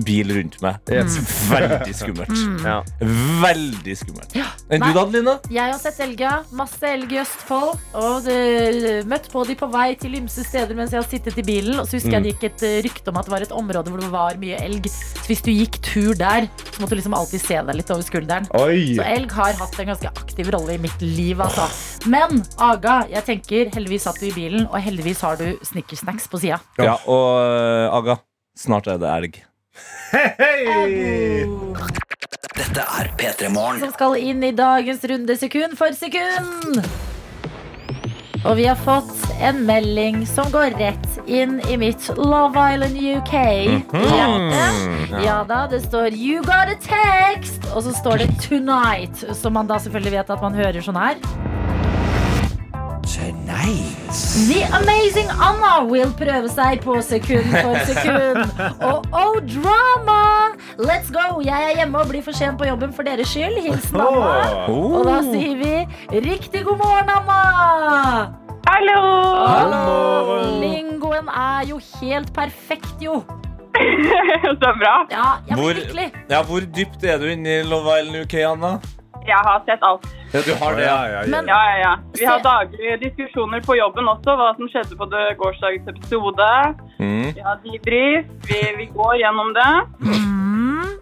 bil 0.06 0.34
rundt 0.38 0.58
meg. 0.64 0.80
Veldig 1.56 1.96
skummelt. 1.96 2.36
Ja. 2.66 2.80
Veldig 3.44 3.96
skummelt. 4.00 4.36
Enn 4.36 4.82
du 4.82 4.90
da, 4.90 5.04
Adelina? 5.04 5.36
Jeg 5.54 5.74
har 5.74 5.82
sett 5.82 6.00
elga. 6.06 6.34
Masse 6.56 6.90
elg 6.90 7.14
i 7.14 7.20
Østfold. 7.22 7.76
Og 8.02 8.26
det, 8.26 9.04
møtt 9.10 9.30
på 9.32 9.46
de 9.48 9.58
på 9.60 9.70
vei 9.74 9.88
til 10.00 10.18
ymse 10.20 10.46
steder 10.48 10.78
mens 10.78 10.94
jeg 10.96 11.02
har 11.02 11.10
sittet 11.10 11.40
i 11.42 11.46
bilen. 11.46 11.80
Og 11.82 11.88
så 11.90 12.00
husker 12.00 12.18
jeg 12.18 12.26
det 12.26 12.34
gikk 12.36 12.48
et 12.50 12.66
eh, 12.68 12.78
rykte 12.86 13.14
om 13.14 13.20
at 13.22 13.30
det 13.30 13.36
var 13.36 13.46
et 13.46 13.56
område 13.56 13.94
hvor 13.94 14.04
det 14.04 14.12
var 14.14 14.40
mye 14.42 14.60
elg. 14.66 14.90
Så 14.92 15.26
hvis 15.30 15.44
du 15.46 15.52
gikk 15.54 15.80
tur 15.86 16.14
der, 16.20 16.50
så 16.72 16.82
måtte 16.82 16.94
du 16.96 17.00
liksom 17.02 17.18
alltid 17.18 17.44
se 17.44 17.62
deg 17.70 17.80
litt 17.80 17.94
over 17.94 18.06
skulderen. 18.06 18.50
Oi! 18.60 18.96
Så 18.98 19.08
elg 19.08 19.36
har 19.38 19.58
hatt 19.62 19.80
en 19.82 19.92
ganske 19.94 20.14
aktiv 20.26 20.52
rolle 20.56 20.78
i 20.78 20.82
mitt 20.82 21.06
liv, 21.06 21.42
altså. 21.44 21.68
Men 22.12 22.44
Aga, 22.62 23.02
jeg 23.12 23.28
tenker 23.28 23.74
heldigvis 23.76 24.08
satt 24.08 24.22
du 24.22 24.30
i 24.30 24.36
bilen, 24.36 24.68
og 24.70 24.80
heldigvis 24.82 25.24
har 25.26 25.40
du 25.42 25.48
snickersnacks 25.66 26.30
på 26.32 26.42
sida. 26.44 26.62
Ja, 26.82 26.98
og 27.10 27.28
eh, 27.42 27.96
Aga, 27.96 28.20
snart 28.58 28.90
er 28.92 29.02
det 29.02 29.12
elg. 29.12 29.44
Hei! 30.12 31.46
Dette 32.56 32.84
er 33.00 33.10
P3 33.20 33.50
Morgen. 33.52 33.82
Som 33.84 33.92
skal 33.96 34.16
inn 34.22 34.44
i 34.44 34.54
dagens 34.56 35.04
runde 35.12 35.36
sekund 35.40 35.76
for 35.80 35.96
sekund. 35.98 36.80
Og 38.46 38.60
vi 38.60 38.68
har 38.70 38.78
fått 38.78 39.24
en 39.42 39.64
melding 39.66 40.22
som 40.30 40.52
går 40.54 40.78
rett 40.78 41.16
inn 41.26 41.58
i 41.70 41.78
mitt 41.82 42.08
Love 42.16 42.62
Island 42.62 42.96
UK. 42.96 43.34
hjerte. 43.92 45.24
Ja 45.26 45.40
da, 45.50 45.66
det 45.68 45.82
står 45.88 46.14
'You 46.14 46.44
got 46.46 46.70
a 46.70 46.78
text', 46.80 47.66
og 47.74 47.84
så 47.84 47.92
står 47.94 48.18
det 48.18 48.30
'Tonight', 48.40 49.34
som 49.34 49.54
man 49.54 49.68
da 49.68 49.80
selvfølgelig 49.80 50.12
vet 50.12 50.30
at 50.30 50.42
man 50.42 50.54
hører 50.54 50.82
sånn 50.82 50.96
her. 50.96 51.18
The 53.66 54.62
Amazing 54.78 55.30
Anna 55.42 55.80
vil 55.90 56.12
prøve 56.20 56.50
seg 56.54 56.84
på 56.86 57.00
sekund 57.02 57.48
for 57.50 57.80
sekund. 57.90 58.38
Og 58.86 59.08
oh 59.10 59.40
drama! 59.42 60.18
Let's 60.78 61.10
go! 61.10 61.40
Jeg 61.42 61.72
er 61.72 61.80
hjemme 61.80 61.98
og 62.04 62.12
blir 62.12 62.22
for 62.22 62.38
sent 62.38 62.60
på 62.62 62.68
jobben 62.70 62.94
for 62.94 63.08
deres 63.08 63.32
skyld. 63.34 63.58
Hilsen 63.66 63.98
Anna. 63.98 64.68
Og 64.70 65.08
da 65.08 65.16
sier 65.26 65.58
vi 65.58 66.20
riktig 66.28 66.62
god 66.68 66.78
morgen, 66.84 67.10
Anna! 67.16 67.40
Hallo! 68.70 69.02
Hallo! 69.50 70.38
Lingoen 70.62 71.32
er 71.34 71.66
jo 71.72 71.80
helt 72.04 72.30
perfekt, 72.38 72.94
jo. 73.02 73.24
Så 74.62 74.76
bra. 74.78 74.94
Ja, 75.10 75.26
jeg 75.50 75.58
Hvor, 75.58 75.82
ja, 76.30 76.44
hvor 76.44 76.70
dypt 76.78 77.04
er 77.04 77.18
du 77.18 77.26
inne 77.34 77.60
i 77.64 77.66
Love 77.66 77.98
Island 77.98 78.28
UK, 78.28 78.38
Anna? 78.46 78.78
Jeg 79.28 79.42
har 79.48 79.62
sett 79.66 79.82
alt. 79.90 80.06
Ja, 80.34 80.40
du 80.48 80.52
har 80.62 80.76
det, 80.76 80.84
Ja, 80.84 80.98
ja. 81.08 81.22
ja. 81.22 81.28
Men 81.34 81.48
Ja, 81.48 81.60
ja, 81.72 81.78
ja. 81.86 81.94
Vi 82.20 82.26
har 82.26 82.40
daglige 82.44 82.98
diskusjoner 83.06 83.62
på 83.68 83.76
jobben 83.80 84.08
også, 84.14 84.36
hva 84.40 84.50
som 84.58 84.68
skjedde 84.72 84.98
på 85.00 85.06
det 85.14 85.26
gårsdagens 85.42 85.88
episode. 85.94 86.50
Mm. 87.00 87.28
Vi 87.38 87.42
har 87.48 87.58
debrief, 87.66 88.26
vi, 88.50 88.60
vi 88.78 88.86
går 88.98 89.14
gjennom 89.24 89.54
det. 89.60 89.74
mm, 90.06 90.35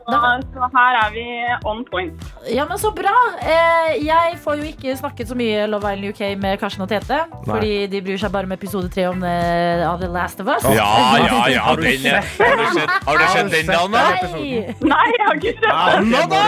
Så, 0.04 0.12
da, 0.12 0.32
så 0.54 0.68
her 0.74 0.98
er 1.00 1.12
vi 1.14 1.24
on 1.70 1.84
point. 1.88 2.24
Ja, 2.52 2.66
men 2.70 2.80
så 2.82 2.92
bra. 2.96 3.14
Eh, 3.42 4.06
jeg 4.06 4.38
får 4.44 4.60
jo 4.60 4.68
ikke 4.68 4.96
snakket 5.00 5.30
så 5.32 5.38
mye 5.40 5.66
Love 5.72 5.94
Island 5.94 6.14
UK 6.14 6.22
med 6.42 6.58
Karsten 6.62 6.84
og 6.86 6.90
Tete. 6.92 7.20
Fordi 7.46 7.88
de 7.92 8.02
bryr 8.06 8.20
seg 8.22 8.34
bare 8.34 8.50
med 8.50 8.60
episode 8.60 8.90
tre 8.94 9.08
om 9.12 9.24
eh, 9.24 9.84
The 10.02 10.10
Last 10.12 10.42
of 10.44 10.52
Us. 10.52 10.68
Ja, 10.76 10.90
ja, 11.24 11.44
ja, 11.56 11.62
Har 11.68 11.76
du 11.80 11.84
den 11.88 12.06
er 12.06 12.22
Har 12.22 12.60
du 12.60 12.66
sett, 12.80 12.96
har 13.08 13.18
du 13.18 13.26
sett 13.36 13.52
den, 13.56 13.72
Anna? 13.78 14.04
Nei! 14.34 14.76
Nei, 14.94 15.06
jeg 15.16 15.28
har 15.28 15.40
ikke 15.40 15.54
sett 15.54 15.68
den. 15.68 15.74
Anna, 15.74 16.24
da! 16.34 16.44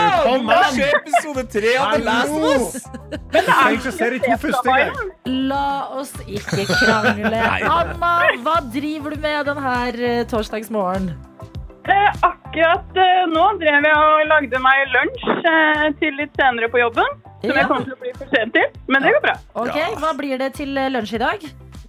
Hva 0.46 0.60
se 0.74 0.90
episode 1.00 1.46
tre 1.56 1.76
av 1.80 1.94
The 1.94 2.02
Last 2.04 2.36
of 2.36 2.48
Us! 2.50 2.82
Du 3.16 3.38
trenger 3.38 3.78
ikke 3.78 3.94
se 3.96 4.10
de 4.12 4.20
to 4.26 4.40
første 4.46 4.76
gang. 4.80 5.14
La 5.52 5.68
oss 6.00 6.12
ikke 6.26 6.66
krangle. 6.70 7.40
Anna, 7.70 8.12
hva 8.44 8.58
driver 8.74 9.16
du 9.16 9.24
med 9.24 9.48
denne 9.48 10.20
torsdagsmorgenen? 10.30 11.14
Eh, 11.16 11.55
akkurat 12.26 12.96
eh, 12.96 13.22
nå 13.32 13.44
drev 13.60 13.86
jeg 13.88 13.98
og 14.00 14.24
lagde 14.30 14.60
meg 14.64 14.88
lunsj 14.94 15.28
eh, 15.52 15.84
til 16.00 16.16
litt 16.20 16.34
senere 16.40 16.68
på 16.72 16.80
jobben. 16.82 17.06
Som 17.42 17.50
Ja. 17.52 17.60
jeg 17.60 17.68
kommer 17.68 17.84
til 17.84 17.94
å 17.94 18.00
bli 18.00 18.12
for 18.16 18.26
sent 18.34 18.52
til. 18.56 18.66
Men 18.88 19.02
det 19.04 19.12
går 19.16 19.22
bra. 19.28 19.36
Ok, 19.54 19.78
Hva 20.02 20.12
blir 20.18 20.38
det 20.40 20.52
til 20.58 20.76
eh, 20.78 20.90
lunsj 20.90 21.14
i 21.14 21.22
dag? 21.22 21.46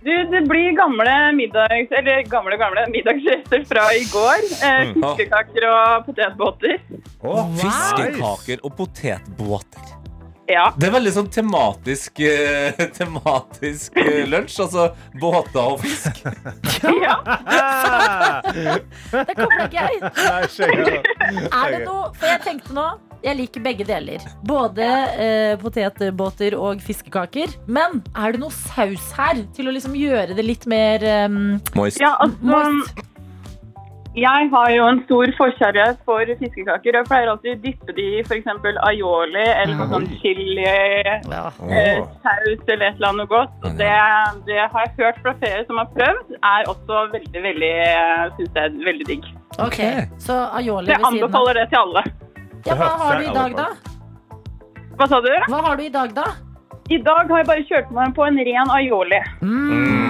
Du, 0.07 0.11
det 0.31 0.43
blir 0.47 0.75
gamle 0.77 1.13
middags... 1.35 1.89
Eller 1.97 2.21
gamle, 2.31 2.55
gamle 2.61 2.83
middagsrester 2.93 3.63
fra 3.67 3.87
i 3.97 4.05
går. 4.11 4.45
Eh, 4.63 4.93
Fiskekaker 4.93 5.65
og 5.71 6.05
potetbåter. 6.05 6.77
Åh, 7.27 7.49
Fiskekaker 7.59 8.61
og 8.63 8.75
potetbåter. 8.77 9.96
Ja. 10.47 10.69
Det 10.79 10.87
er 10.87 10.93
veldig 10.95 11.11
sånn 11.11 11.27
tematisk, 11.33 12.21
eh, 12.23 12.77
tematisk 12.97 13.97
eh, 13.99 14.23
lunsj. 14.29 14.61
Altså 14.63 14.85
båter 15.19 15.73
og 15.73 15.81
fisk. 15.83 16.21
ja. 17.03 17.17
Det 19.11 19.35
kommer 19.35 19.65
ikke 19.65 19.83
jeg. 19.83 19.99
Er 21.51 21.73
det 21.73 21.81
noe 21.83 22.11
For 22.15 22.29
jeg 22.29 22.41
tenkte 22.45 22.75
nå 22.75 22.85
Jeg 23.25 23.37
liker 23.39 23.63
begge 23.65 23.85
deler. 23.87 24.23
Både 24.47 24.87
eh, 25.19 25.53
potetbåter 25.59 26.55
og 26.57 26.83
fiskekaker. 26.85 27.57
Men 27.67 28.01
er 28.15 28.35
det 28.35 28.41
noe 28.43 28.53
saus 28.53 29.09
her 29.17 29.41
til 29.57 29.67
å 29.67 29.75
liksom 29.75 29.97
gjøre 29.97 30.37
det 30.37 30.45
litt 30.45 30.67
mer 30.69 31.03
um, 31.27 31.57
Moist. 31.75 31.99
ja, 31.99 32.13
altså 32.23 32.37
moist? 32.53 33.03
Jeg 34.17 34.47
har 34.49 34.69
jo 34.73 34.85
en 34.89 34.99
stor 35.05 35.29
forkjærlighet 35.37 35.99
for 36.07 36.25
fiskekaker. 36.39 36.95
Jeg 36.97 37.05
pleier 37.05 37.29
alltid 37.29 37.51
å 37.53 37.59
dyppe 37.61 37.93
de 37.97 38.05
i 38.17 38.21
f.eks. 38.23 38.47
aioli 38.89 39.43
eller 39.45 39.75
noe 39.77 39.87
sånn 39.91 40.07
chili, 40.21 40.55
Ja. 40.65 41.43
eh, 41.69 41.99
saus 42.25 42.63
eller 42.65 42.87
et 42.87 42.95
eller 42.97 43.09
annet 43.11 43.29
godt. 43.29 43.53
Og 43.61 43.75
det, 43.77 43.91
det 44.47 44.57
har 44.63 44.87
jeg 44.87 44.95
hørt 44.97 45.19
fra 45.21 45.35
flere 45.37 45.61
som 45.67 45.77
har 45.77 45.91
prøvd, 45.93 46.33
er 46.41 46.65
også 46.73 47.03
veldig, 47.13 47.43
veldig 47.45 47.71
Syns 48.39 48.57
jeg 48.57 48.63
er 48.65 48.81
veldig 48.89 49.05
digg. 49.11 49.29
Ok, 49.59 49.77
Så 50.17 50.33
aioli 50.57 50.89
jeg 50.89 50.97
ved 50.97 51.05
siden 51.05 51.05
av. 51.05 51.13
anbefaler 51.13 51.53
det 51.61 51.67
til 51.69 51.79
alle. 51.83 52.03
Ja, 52.65 52.73
hva 52.81 52.89
har 53.03 53.21
du 53.21 53.29
i 53.29 53.33
dag, 53.37 53.55
da? 53.61 53.67
Hva 54.97 55.07
sa 55.13 55.21
du? 55.21 55.29
Hva 55.47 55.61
har 55.67 55.75
du 55.77 55.83
i 55.85 55.93
dag, 55.93 56.13
da? 56.17 56.25
I 56.89 56.97
dag 57.05 57.29
har 57.29 57.37
jeg 57.43 57.47
bare 57.53 57.63
kjørt 57.69 57.91
meg 57.93 58.15
på 58.17 58.25
en 58.25 58.37
ren 58.49 58.69
aioli. 58.79 59.21
Mm. 59.45 60.06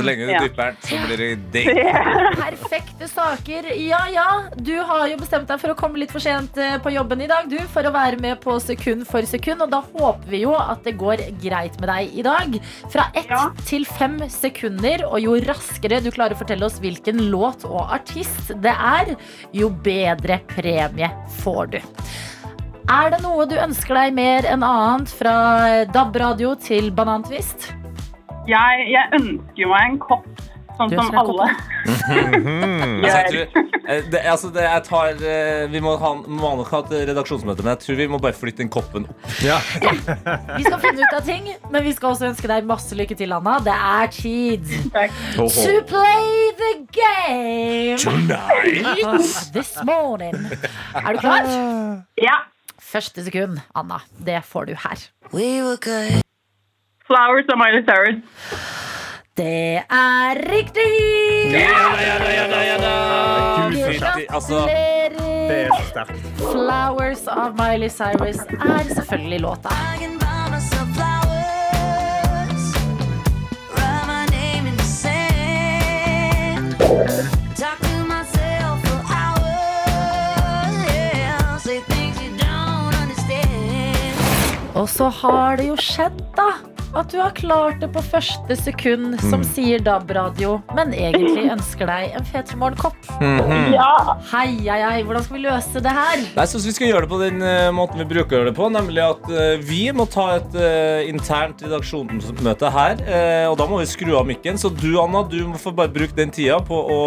Så 0.00 0.06
lenge 0.08 0.26
du 0.26 0.32
Ja. 0.32 0.40
dypper 0.44 0.70
den, 0.72 0.76
så 0.88 0.98
blir 1.06 1.20
det 1.20 1.28
digg. 1.52 1.70
Perfekte 2.40 3.08
saker. 3.10 3.68
Ja 3.76 4.00
ja, 4.12 4.26
du 4.56 4.72
har 4.88 5.06
jo 5.10 5.16
bestemt 5.20 5.48
deg 5.50 5.60
for 5.62 5.72
å 5.74 5.76
komme 5.78 6.00
litt 6.02 6.12
for 6.14 6.22
sent 6.24 6.56
eh, 6.60 6.78
på 6.82 6.92
jobben 6.94 7.20
i 7.24 7.28
dag, 7.30 7.48
du, 7.50 7.58
for 7.72 7.86
å 7.88 7.92
være 7.94 8.20
med 8.22 8.40
på 8.42 8.56
sekund 8.62 9.06
for 9.08 9.26
sekund. 9.28 9.62
Og 9.66 9.70
da 9.72 9.82
håper 9.84 10.30
vi 10.32 10.42
jo 10.44 10.54
at 10.58 10.82
det 10.86 10.96
går 11.00 11.24
greit 11.42 11.78
med 11.82 11.90
deg 11.92 12.16
i 12.20 12.26
dag. 12.26 12.58
Fra 12.92 13.08
ett 13.14 13.28
Ja. 13.30 13.44
til 13.68 13.84
fem 13.86 14.18
sekunder, 14.32 15.04
og 15.06 15.20
jo 15.22 15.36
raskere 15.46 16.00
du 16.02 16.10
klarer 16.10 16.34
å 16.34 16.40
fortelle 16.40 16.66
oss 16.66 16.80
hvilken 16.82 17.30
låt 17.30 17.64
og 17.68 17.84
artist 17.94 18.50
det 18.64 18.72
er, 18.74 19.14
jo 19.54 19.68
bedre 19.70 20.40
premie 20.50 21.10
får 21.42 21.70
du. 21.76 21.80
Er 22.90 23.10
det 23.12 23.20
noe 23.22 23.44
du 23.46 23.54
ønsker 23.54 23.94
deg 23.94 24.14
mer 24.16 24.42
enn 24.50 24.64
annet 24.66 25.12
fra 25.14 25.84
DAB-radio 25.94 26.56
til 26.58 26.90
banantvist? 26.90 27.68
Jeg, 28.48 28.86
jeg 28.94 29.04
ønsker 29.20 29.68
meg 29.70 29.90
en 29.90 29.98
kopp 30.00 30.46
sånn 30.80 30.94
som 30.96 31.18
alle 31.20 31.48
Altså, 31.90 33.00
gjør. 33.00 33.04
jeg 33.04 33.26
tror, 33.32 33.64
eh, 33.88 34.04
det, 34.12 34.20
altså, 34.30 34.48
det, 34.54 34.62
jeg 34.64 34.82
tar, 34.86 35.20
eh, 35.32 35.64
vi 35.72 35.80
må, 35.84 35.92
ha, 36.00 36.10
må 36.24 36.50
nok 36.60 36.70
ha 36.72 36.80
et 36.84 36.92
redaksjonsmøte, 37.10 37.64
men 37.64 37.72
jeg 37.74 37.80
tror 37.84 37.98
vi 38.00 38.06
må 38.12 38.20
bare 38.22 38.36
flytte 38.36 38.62
den 38.62 38.70
koppen 38.72 39.06
opp. 39.10 39.26
Vi 39.40 40.64
skal 40.64 40.78
finne 40.82 41.04
ut 41.04 41.16
av 41.18 41.24
ting, 41.26 41.50
men 41.72 41.84
vi 41.84 41.92
skal 41.96 42.14
også 42.14 42.28
ønske 42.30 42.50
deg 42.50 42.68
masse 42.68 42.96
lykke 42.98 43.16
til, 43.18 43.32
Anna. 43.36 43.58
Det 43.66 43.74
er 43.76 44.12
tid 44.14 44.72
Takk. 44.94 45.18
to 45.36 45.82
play 45.90 46.54
the 46.62 46.72
game 46.96 47.98
Tonight. 48.00 49.52
this 49.56 49.74
morning. 49.88 50.36
Er 50.94 51.12
du 51.12 51.20
klar? 51.24 51.52
Ja. 52.20 52.40
Første 52.90 53.22
sekund, 53.28 53.60
Anna. 53.78 54.00
Det 54.18 54.40
får 54.48 54.72
du 54.72 54.74
her. 54.86 55.06
Flowers 57.10 57.48
av 57.52 57.58
Miley 57.58 57.82
Cyrus. 57.82 58.22
Det 59.34 59.82
er 59.90 60.38
riktig! 60.52 60.84
Altså, 64.30 64.60
Gratulerer! 64.60 65.00
er 65.50 65.72
så 65.74 65.88
sterkt. 65.88 66.28
Flowers 66.38 67.26
av 67.34 67.58
Miley 67.58 67.90
Cyrus 67.90 68.38
er 68.46 68.94
selvfølgelig 68.94 69.40
låta. 69.40 69.74
Og 84.74 84.88
så 84.88 85.08
har 85.08 85.56
det 85.58 85.66
jo 85.66 85.74
skjedd, 85.76 86.22
da. 86.38 86.69
At 86.90 87.12
du 87.12 87.20
har 87.20 87.30
klart 87.38 87.76
det 87.78 87.86
på 87.94 88.00
første 88.02 88.54
sekund, 88.58 89.12
som 89.30 89.44
sier 89.46 89.78
DAB-radio, 89.86 90.56
men 90.74 90.90
egentlig 90.90 91.44
ønsker 91.52 91.86
deg 91.86 92.16
en 92.18 92.24
P3 92.26 92.56
Morgen-kopp. 92.58 92.96
Ja. 93.70 94.16
Hei, 94.32 94.56
hei, 94.64 94.78
hei, 94.82 95.04
hvordan 95.06 95.22
skal 95.22 95.36
vi 95.36 95.42
løse 95.44 95.82
det 95.84 95.92
her? 95.94 96.24
Jeg 96.34 96.50
syns 96.50 96.66
vi 96.66 96.74
skal 96.74 96.90
gjøre 96.90 97.04
det 97.06 97.10
på 97.12 97.20
den 97.22 97.38
eh, 97.46 97.68
måten 97.76 98.02
vi 98.02 98.08
bruker 98.10 98.34
å 98.34 98.40
gjøre 98.40 98.50
det 98.50 98.56
på, 98.58 98.66
nemlig 98.74 99.04
at 99.06 99.30
eh, 99.30 99.62
vi 99.70 99.78
må 99.94 100.08
ta 100.10 100.26
et 100.40 100.58
eh, 100.58 101.06
internt 101.12 101.62
redaksjonsmøte 101.62 102.72
her. 102.74 103.04
eh, 103.06 103.46
og 103.52 103.54
da 103.62 103.70
må 103.70 103.78
vi 103.84 103.86
skru 103.92 104.10
av 104.18 104.26
mikken. 104.26 104.58
Så 104.58 104.72
du, 104.74 104.90
Anna, 104.98 105.22
du 105.30 105.38
må 105.46 105.62
få 105.62 105.70
bare 105.78 105.94
bruke 105.94 106.18
den 106.18 106.34
tida 106.34 106.58
på 106.66 106.74
å 106.74 107.00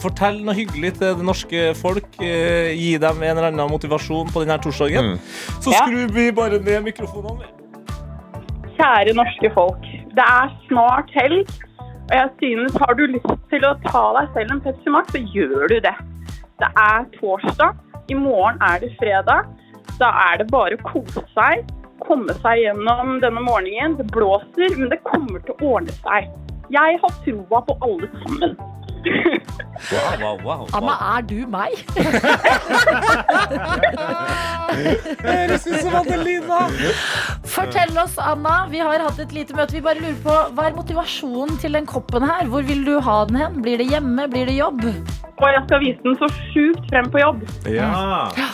fortelle 0.00 0.40
noe 0.48 0.56
hyggelig 0.56 0.94
til 0.96 1.12
det 1.20 1.28
norske 1.28 1.68
folk. 1.76 2.08
eh, 2.24 2.72
gi 2.72 2.94
dem 3.04 3.20
en 3.20 3.36
eller 3.36 3.52
annen 3.52 3.68
motivasjon 3.76 4.32
på 4.32 4.46
denne 4.46 4.56
torsdagen. 4.64 5.18
Så 5.60 5.76
Ja. 5.76 5.84
skrur 5.84 6.08
vi 6.16 6.30
bare 6.32 6.56
ned 6.58 6.88
mikrofonene. 6.88 7.59
Kjære 8.80 9.12
norske 9.12 9.50
folk. 9.52 9.82
Det 10.16 10.24
er 10.24 10.52
snart 10.68 11.10
helg, 11.12 11.48
og 12.08 12.14
jeg 12.16 12.28
synes 12.40 12.76
har 12.80 12.94
du 12.96 13.02
lyst 13.12 13.42
til 13.52 13.66
å 13.68 13.74
ta 13.84 14.04
deg 14.16 14.30
selv 14.36 14.54
en 14.54 14.62
Pepsi 14.64 14.92
Max, 14.94 15.12
så 15.12 15.20
gjør 15.34 15.66
du 15.68 15.74
det. 15.84 15.92
Det 16.62 16.70
er 16.80 17.04
torsdag, 17.18 17.76
i 18.08 18.16
morgen 18.16 18.56
er 18.64 18.80
det 18.80 18.88
fredag. 18.96 19.50
Da 20.00 20.08
er 20.30 20.40
det 20.40 20.48
bare 20.48 20.78
å 20.78 20.86
kose 20.88 21.26
seg, 21.34 21.68
komme 22.06 22.32
seg 22.40 22.62
gjennom 22.62 23.18
denne 23.20 23.44
morgenen. 23.44 23.98
Det 24.00 24.08
blåser, 24.16 24.72
men 24.78 24.88
det 24.88 25.02
kommer 25.04 25.44
til 25.44 25.58
å 25.58 25.74
ordne 25.74 25.98
seg. 26.00 26.32
Jeg 26.72 27.00
har 27.04 27.16
troa 27.26 27.60
på 27.68 27.76
alle 27.84 28.08
sammen. 28.24 28.56
Wow, 29.00 30.20
wow, 30.20 30.36
wow, 30.44 30.68
Anna, 30.76 30.92
er 31.16 31.22
du 31.24 31.40
meg? 31.50 31.72
Høres 35.24 35.64
ut 35.66 35.80
som 35.80 35.94
Adelina. 35.98 36.58
Fortell 37.48 37.96
oss, 37.98 38.18
Anna. 38.20 38.68
Vi 38.70 38.78
har 38.84 39.00
hatt 39.02 39.18
et 39.24 39.32
lite 39.34 39.56
møte. 39.56 39.74
Vi 39.74 39.80
bare 39.84 40.00
lurer 40.02 40.20
på, 40.22 40.34
Hva 40.54 40.62
er 40.68 40.76
motivasjonen 40.76 41.56
til 41.62 41.72
den 41.78 41.86
koppen 41.88 42.22
her? 42.28 42.44
Hvor 42.52 42.62
vil 42.68 42.84
du 42.86 43.00
ha 43.02 43.16
den 43.30 43.36
hen? 43.40 43.54
Blir 43.64 43.76
det 43.80 43.88
hjemme? 43.90 44.22
Blir 44.30 44.46
det 44.52 44.56
jobb? 44.60 44.80
Og 44.84 45.48
jeg 45.48 45.62
skal 45.66 45.78
vise 45.82 46.00
den 46.04 46.16
så 46.20 46.28
sjukt 46.52 46.84
frem 46.92 47.08
på 47.10 47.18
jobb. 47.24 47.40
Ja. 47.72 47.88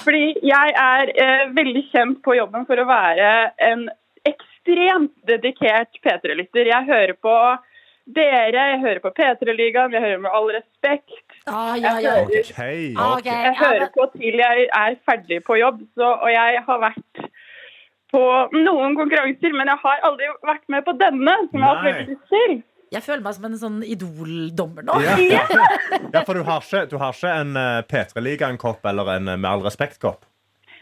Fordi 0.07 0.25
jeg 0.47 0.69
er 0.87 1.05
eh, 1.11 1.45
veldig 1.59 1.85
kjent 1.91 2.19
på 2.25 2.31
jobben 2.39 2.63
for 2.71 2.77
å 2.79 2.87
være 2.89 3.51
en 3.67 3.89
ekstremt 4.27 5.15
dedikert 5.29 5.91
P3-lytter. 6.07 6.65
Jeg 6.71 6.83
hører 6.87 7.15
på 7.19 7.35
dere, 8.07 8.67
jeg 8.71 8.81
hører 8.85 9.01
på 9.03 9.11
P3-ligaen, 9.17 9.95
jeg 9.97 10.03
hører 10.05 10.21
med 10.23 10.31
all 10.39 10.53
respekt. 10.55 11.17
Ah, 11.47 11.75
ja, 11.75 11.97
ja. 11.99 12.15
Jeg, 12.23 12.27
hører, 12.27 12.29
okay. 12.31 12.95
Okay. 12.95 13.41
jeg 13.49 13.57
hører 13.59 13.91
på 13.95 14.07
til 14.15 14.39
jeg 14.43 14.69
er 14.71 14.97
ferdig 15.09 15.43
på 15.47 15.59
jobb, 15.59 15.83
så, 15.99 16.13
og 16.15 16.31
jeg 16.31 16.63
har 16.69 16.81
vært 16.85 17.27
på 18.15 18.23
noen 18.55 18.95
konkurranser, 18.99 19.53
men 19.57 19.73
jeg 19.73 19.83
har 19.83 20.07
aldri 20.07 20.31
vært 20.47 20.65
med 20.73 20.87
på 20.87 20.95
denne, 21.01 21.35
som 21.51 21.59
jeg 21.59 21.67
har 21.67 21.75
hatt 21.75 21.85
Nei. 21.85 21.93
veldig 21.93 22.15
lyst 22.15 22.33
til. 22.37 22.57
Jeg 22.95 23.03
føler 23.03 23.25
meg 23.25 23.35
som 23.35 23.49
en 23.49 23.59
sånn 23.59 23.81
idoldommer 23.83 24.87
nå. 24.87 25.01
Ja. 25.03 25.17
ja, 25.19 26.23
for 26.29 26.39
du 26.39 26.45
har 26.47 26.63
ikke, 26.63 26.85
du 26.93 26.97
har 27.03 27.17
ikke 27.17 27.35
en 27.43 27.59
uh, 27.59 27.83
P3-ligaen-kopp 27.91 28.87
eller 28.87 29.11
en 29.17 29.33
eh, 29.33 29.41
Med 29.43 29.51
all 29.51 29.67
respekt-kopp? 29.67 30.23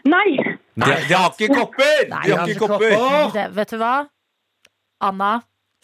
Nei! 0.05 0.37
Nei. 0.77 0.91
de 1.09 1.17
har 1.17 1.33
ikke 1.33 1.49
kopper! 1.49 2.05
Nei, 2.11 2.21
De 2.27 2.37
har 2.37 2.51
ikke 2.53 2.67
kopper. 2.69 2.93
Det, 3.33 3.47
vet 3.57 3.73
du 3.73 3.79
hva? 3.81 3.95
Anna, 5.09 5.31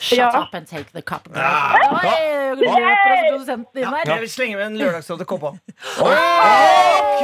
shut 0.02 0.18
Ja. 0.20 0.30
up 0.42 0.54
and 0.58 0.68
take 0.68 0.90
the 0.96 1.02
cup. 1.02 1.28
Ja. 1.36 1.52
Oi, 1.78 2.56
løper 2.58 2.90
også 2.90 3.30
produsenten 3.30 3.82
inn 3.84 3.88
her. 3.94 4.04
Jeg 4.12 4.20
vil 4.26 4.32
slenge 4.34 4.58
med 4.60 4.66
en 4.72 4.78
lørdagsråd 4.82 5.22
til 5.22 5.30
Kåpa 5.30 5.52
OK, 5.52 7.24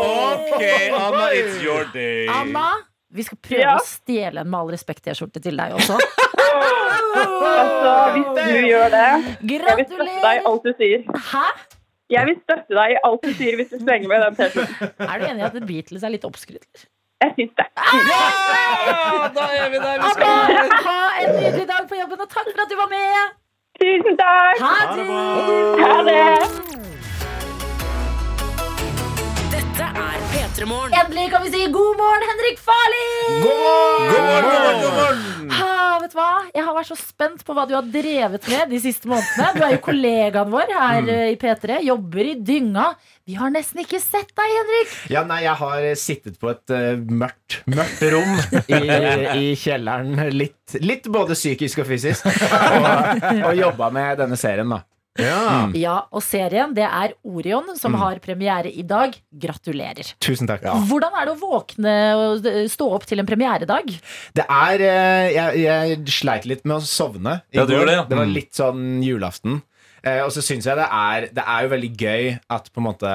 OK, 0.00 0.62
Anna, 0.98 1.28
it's 1.36 1.60
your 1.62 1.84
day. 1.94 2.26
Anna, 2.32 2.66
vi 3.14 3.22
skal 3.28 3.38
prøve 3.44 3.60
Ja. 3.62 3.76
å 3.78 3.84
stjele 3.86 4.40
en 4.42 4.50
med 4.50 4.58
all 4.60 4.72
respekt-T-skjorte 4.74 5.42
til 5.44 5.56
deg 5.60 5.76
også. 5.78 5.98
Altså, 7.14 7.92
hvis 8.14 8.30
du 8.34 8.66
gjør 8.68 8.88
det 8.90 9.06
Jeg 9.50 9.76
vil 9.78 9.86
støtte 9.86 10.20
deg 10.24 10.40
i 10.40 10.42
alt 10.50 10.64
du 10.66 10.72
sier. 10.80 11.04
Hæ? 11.30 11.44
Jeg 12.14 12.26
vil 12.28 12.36
støtte 12.42 12.74
deg 12.76 12.94
i 12.94 12.98
alt 13.08 13.22
du 13.24 13.30
sier 13.38 13.56
hvis 13.60 13.70
du 13.72 13.78
slenger 13.80 14.08
med 14.10 14.24
den 14.26 14.36
T-skjorten. 14.40 14.90
Er 15.06 15.18
du 15.22 15.24
enig 15.30 15.40
i 15.44 15.46
at 15.48 15.56
Beatles 15.68 16.02
er 16.04 16.12
litt 16.14 16.26
oppskrytt? 16.28 16.86
Jeg 17.22 17.30
syns 17.36 17.52
det. 17.58 17.66
Ja, 18.10 19.02
da 19.36 19.44
er 19.60 19.68
vi 19.72 19.78
der 19.86 19.94
vi 20.02 20.08
skal. 20.16 20.32
Ha 20.88 21.00
en 21.22 21.30
nydelig 21.40 21.66
dag 21.72 21.82
på 21.90 21.94
jobben, 22.00 22.20
og 22.24 22.28
takk 22.36 22.48
for 22.54 22.60
at 22.64 22.70
du 22.72 22.76
var 22.82 22.90
med! 22.96 23.14
Tusen 23.80 24.14
takk! 24.22 24.56
Ha 24.64 24.74
Ha 24.88 24.94
det. 24.98 25.06
Ha 25.84 25.94
det! 26.10 26.93
Endelig 30.64 31.30
kan 31.30 31.42
vi 31.44 31.50
si 31.52 31.66
god 31.72 31.96
morgen, 31.96 32.22
Henrik 32.24 32.58
Farli! 32.58 33.08
God 33.42 33.58
morgen, 33.64 34.12
god 34.12 34.22
morgen, 34.24 34.78
god 34.82 34.94
morgen. 34.98 35.50
Vet 36.04 36.12
du 36.14 36.16
hva? 36.16 36.28
Jeg 36.54 36.64
har 36.64 36.76
vært 36.76 36.88
så 36.88 36.96
spent 36.96 37.42
på 37.44 37.56
hva 37.56 37.66
du 37.68 37.74
har 37.76 37.84
drevet 37.84 38.48
med 38.48 38.72
de 38.72 38.80
siste 38.80 39.08
månedene. 39.10 39.50
Du 39.58 39.60
er 39.64 39.74
jo 39.74 39.82
kollegaen 39.84 40.54
vår 40.54 40.72
her 40.72 41.02
mm. 41.04 41.12
i 41.32 41.36
P3. 41.40 41.78
Jobber 41.84 42.30
i 42.30 42.34
dynga. 42.40 42.86
Vi 43.28 43.36
har 43.36 43.52
nesten 43.52 43.84
ikke 43.84 44.00
sett 44.00 44.32
deg, 44.32 44.54
Henrik. 44.56 44.96
Ja, 45.12 45.26
nei, 45.28 45.42
jeg 45.44 45.56
har 45.60 45.86
sittet 46.00 46.40
på 46.40 46.48
et 46.54 46.72
uh, 46.72 46.96
mørkt, 46.96 47.60
mørkt 47.68 48.04
rom 48.16 48.34
i, 48.64 48.80
i 48.80 49.52
kjelleren. 49.60 50.16
Litt, 50.32 50.78
litt 50.80 51.12
både 51.12 51.36
psykisk 51.36 51.84
og 51.84 51.92
fysisk. 51.92 52.24
Og, 52.24 52.90
og 53.50 53.52
jobba 53.60 53.92
med 53.92 54.24
denne 54.24 54.40
serien, 54.40 54.72
da. 54.72 54.80
Ja. 55.20 55.68
Ja, 55.78 55.94
og 56.10 56.22
serien 56.26 56.72
det 56.74 56.82
er 56.88 57.12
Orion, 57.22 57.68
som 57.78 57.94
har 58.00 58.18
premiere 58.24 58.66
i 58.72 58.82
dag. 58.82 59.14
Gratulerer. 59.30 60.08
Tusen 60.18 60.48
takk. 60.50 60.64
Hvordan 60.88 61.14
er 61.20 61.28
det 61.28 61.34
å 61.36 61.38
våkne 61.42 61.92
og 62.18 62.48
stå 62.72 62.88
opp 62.96 63.06
til 63.06 63.22
en 63.22 63.28
premieredag? 63.28 63.92
Det 64.34 64.46
er 64.48 64.82
eh, 64.88 65.28
jeg, 65.36 65.62
jeg 65.62 66.00
sleit 66.10 66.48
litt 66.50 66.64
med 66.66 66.80
å 66.80 66.82
sovne 66.88 67.36
i 67.52 67.60
Ja, 67.60 67.64
det, 67.68 67.78
går. 67.78 67.86
det, 67.86 67.94
ja. 68.00 68.04
Det 68.10 68.18
var 68.18 68.26
Mm. 68.26 68.34
litt 68.34 68.52
sånn 68.58 68.82
julaften. 69.04 69.60
Eh, 70.02 70.20
og 70.24 70.32
så 70.34 70.42
syns 70.44 70.66
jeg 70.66 70.76
det 70.76 70.88
er 70.90 71.28
Det 71.32 71.44
er 71.46 71.62
jo 71.64 71.70
veldig 71.76 71.92
gøy 71.96 72.38
at 72.50 72.66
på 72.74 72.82
en 72.82 72.86
måte 72.90 73.12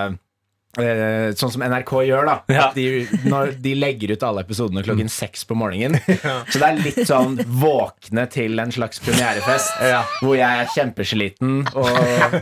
Sånn 0.78 1.50
som 1.52 1.64
NRK 1.66 1.92
gjør, 2.06 2.28
da. 2.30 2.36
Ja. 2.54 2.68
De, 2.76 2.84
når 3.26 3.56
de 3.62 3.72
legger 3.76 4.12
ut 4.14 4.24
alle 4.28 4.44
episodene 4.46 4.84
klokken 4.86 5.10
seks 5.12 5.42
på 5.50 5.58
morgenen. 5.58 5.98
Så 6.52 6.60
det 6.62 6.68
er 6.68 6.78
litt 6.84 7.00
sånn 7.10 7.40
våkne 7.60 8.28
til 8.32 8.62
en 8.62 8.72
slags 8.74 9.02
premierefest 9.02 9.80
hvor 10.22 10.36
jeg 10.38 10.62
er 10.64 10.70
kjempesliten, 10.76 11.64
og, 11.74 11.90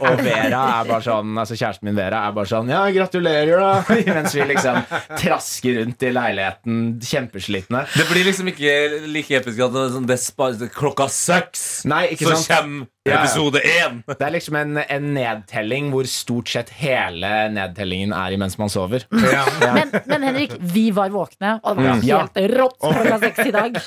og 0.01 0.19
Vera 0.25 0.59
er 0.81 0.89
bare 0.89 1.01
sånn 1.05 1.37
Altså 1.39 1.55
kjæresten 1.57 1.87
min 1.87 1.95
Vera 1.97 2.23
er 2.27 2.33
bare 2.35 2.49
sånn 2.49 2.69
Ja, 2.71 2.81
gratulerer, 2.93 3.61
da. 3.61 3.95
Mens 4.17 4.35
vi 4.35 4.43
liksom 4.49 4.81
trasker 5.21 5.79
rundt 5.81 6.03
i 6.03 6.11
leiligheten 6.15 6.83
kjempeslitne. 7.07 7.85
Det 7.95 8.05
blir 8.11 8.27
liksom 8.27 8.51
ikke 8.51 8.75
like 9.07 9.39
episk 9.39 9.63
at 9.67 9.79
sånn, 9.95 10.07
det 10.09 10.19
er 10.19 10.69
klokka 10.75 11.07
seks. 11.11 11.65
Nei, 11.89 12.09
Så 12.19 12.35
sant? 12.35 12.51
kommer 12.51 12.87
Ja, 13.07 13.13
ja. 13.13 13.19
episode 13.23 13.61
én. 13.63 14.01
Det 14.09 14.19
er 14.27 14.33
liksom 14.35 14.57
en, 14.59 14.81
en 14.83 15.05
nedtelling 15.15 15.91
hvor 15.93 16.07
stort 16.11 16.49
sett 16.51 16.73
hele 16.81 17.29
nedtellingen 17.55 18.11
er 18.17 18.26
imens 18.35 18.57
man 18.59 18.69
sover. 18.69 19.05
Men, 19.77 19.91
men 20.09 20.23
Henrik, 20.23 20.53
vi 20.59 20.89
var 20.95 21.09
våkne, 21.13 21.57
og 21.63 21.77
det 21.77 21.83
var 21.87 22.01
Ja. 22.07 22.17
helt 22.23 22.37
rått 22.57 22.77
klokka 22.81 23.17
seks 23.21 23.39
i 23.47 23.51
dag. 23.53 23.77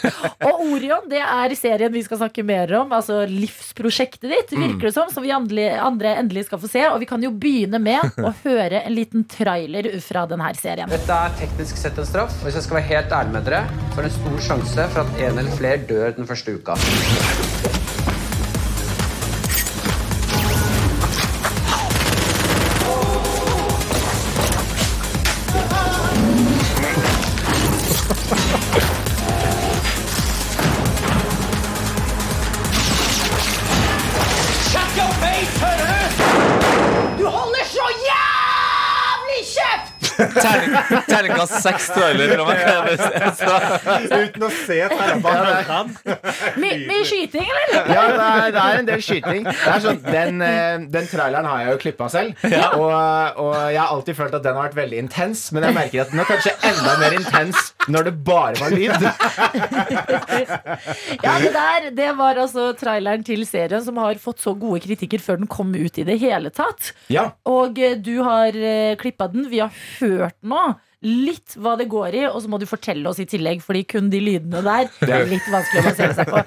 Og 0.47 0.61
Orion 0.73 1.09
det 1.11 1.21
er 1.23 1.55
serien 1.59 1.93
vi 1.93 2.03
skal 2.05 2.21
snakke 2.21 2.45
mer 2.47 2.73
om. 2.81 2.93
Altså 2.97 3.23
livsprosjektet 3.29 4.29
ditt, 4.31 4.53
virker 4.59 4.89
det 4.89 4.95
som, 4.95 5.11
som 5.13 5.25
vi 5.25 5.33
andre, 5.35 5.71
andre 5.81 6.15
endelig 6.21 6.47
skal 6.49 6.61
få 6.63 6.71
se. 6.71 6.85
Og 6.91 7.01
vi 7.03 7.09
kan 7.11 7.23
jo 7.25 7.31
begynne 7.33 7.81
med 7.83 8.01
å 8.29 8.33
høre 8.45 8.83
en 8.85 8.95
liten 8.97 9.25
trailer 9.31 9.91
fra 10.05 10.27
denne 10.31 10.53
serien. 10.59 10.91
Dette 10.93 11.21
er 11.27 11.37
teknisk 11.41 11.81
sett 11.81 11.99
en 12.01 12.09
straff. 12.09 12.35
og 12.41 12.49
Hvis 12.51 12.61
jeg 12.61 12.69
skal 12.69 12.81
være 12.81 12.91
helt 12.95 13.17
ærlig 13.21 13.37
med 13.39 13.49
dere, 13.51 13.65
så 13.95 14.01
er 14.03 14.09
det 14.09 14.13
en 14.13 14.19
stor 14.21 14.43
sjanse 14.51 14.89
for 14.95 15.05
at 15.07 15.23
en 15.27 15.39
eller 15.45 15.57
flere 15.59 15.83
dør 15.91 16.17
den 16.21 16.29
første 16.31 16.59
uka. 16.61 16.79
Terningkast 41.11 41.57
seks 41.65 41.89
trailer 41.95 42.35
fra 42.35 42.45
meg. 42.49 42.59
Uten 44.25 44.47
å 44.47 44.51
se. 44.55 44.79
My, 46.61 46.73
mye 46.89 47.05
skyting, 47.09 47.47
eller? 47.47 47.91
Ja, 47.91 48.05
det 48.11 48.27
er, 48.27 48.55
det 48.55 48.65
er 48.65 48.81
en 48.83 48.89
del 48.91 49.05
skyting. 49.05 49.47
Det 49.49 49.73
er 49.75 49.85
sånn, 49.85 50.01
den, 50.07 50.43
eh, 50.45 50.77
den 50.93 51.11
traileren 51.11 51.49
har 51.51 51.65
jeg 51.65 51.75
jo 51.75 51.81
klippa 51.87 52.11
selv. 52.13 52.47
Og, 52.77 52.91
og 53.45 53.55
jeg 53.71 53.81
har 53.81 53.95
alltid 53.95 54.19
følt 54.19 54.37
at 54.39 54.47
den 54.47 54.59
har 54.59 54.69
vært 54.71 54.79
veldig 54.81 55.03
intens, 55.05 55.47
men 55.55 55.69
jeg 55.69 55.77
merker 55.77 56.05
at 56.05 56.15
den 56.15 56.23
er 56.23 56.31
kanskje 56.31 56.57
enda 56.71 56.97
mer 57.01 57.19
intens 57.19 57.71
når 57.91 58.11
det 58.11 58.15
bare 58.27 58.57
var 58.61 58.71
lyd. 58.75 58.99
Ja, 61.25 61.37
det 61.41 61.53
der 61.55 61.91
det 61.95 62.11
var 62.19 62.39
altså 62.41 62.71
traileren 62.79 63.25
til 63.27 63.45
serien 63.49 63.83
som 63.85 63.99
har 64.01 64.19
fått 64.23 64.43
så 64.43 64.55
gode 64.59 64.83
kritikker 64.85 65.23
før 65.23 65.41
den 65.41 65.51
kom 65.51 65.73
ut 65.75 65.99
i 66.01 66.07
det 66.07 66.19
hele 66.23 66.53
tatt. 66.55 66.93
Ja. 67.13 67.31
Og 67.49 67.79
eh, 67.81 67.97
du 68.01 68.23
har 68.27 68.57
uh, 68.57 68.97
klippa 69.01 69.29
den. 69.33 69.49
Vi 69.51 69.61
har 69.63 69.71
hørt 69.73 70.10
nå 70.43 70.63
litt 71.07 71.55
hva 71.57 71.77
det 71.81 71.87
går 71.89 72.15
i, 72.19 72.25
og 72.29 72.43
så 72.45 72.51
må 72.53 72.59
du 72.61 72.67
fortelle 72.69 73.09
oss 73.09 73.21
i 73.23 73.29
tillegg, 73.29 73.63
fordi 73.65 73.87
kun 73.89 74.11
de 74.13 74.21
lydene 74.21 74.61
der 74.67 74.91
det 75.01 75.15
er 75.17 75.29
litt 75.31 75.47
vanskelig 75.49 75.81
å 75.81 75.87
basere 75.89 76.17
seg 76.19 76.29
på. 76.29 76.43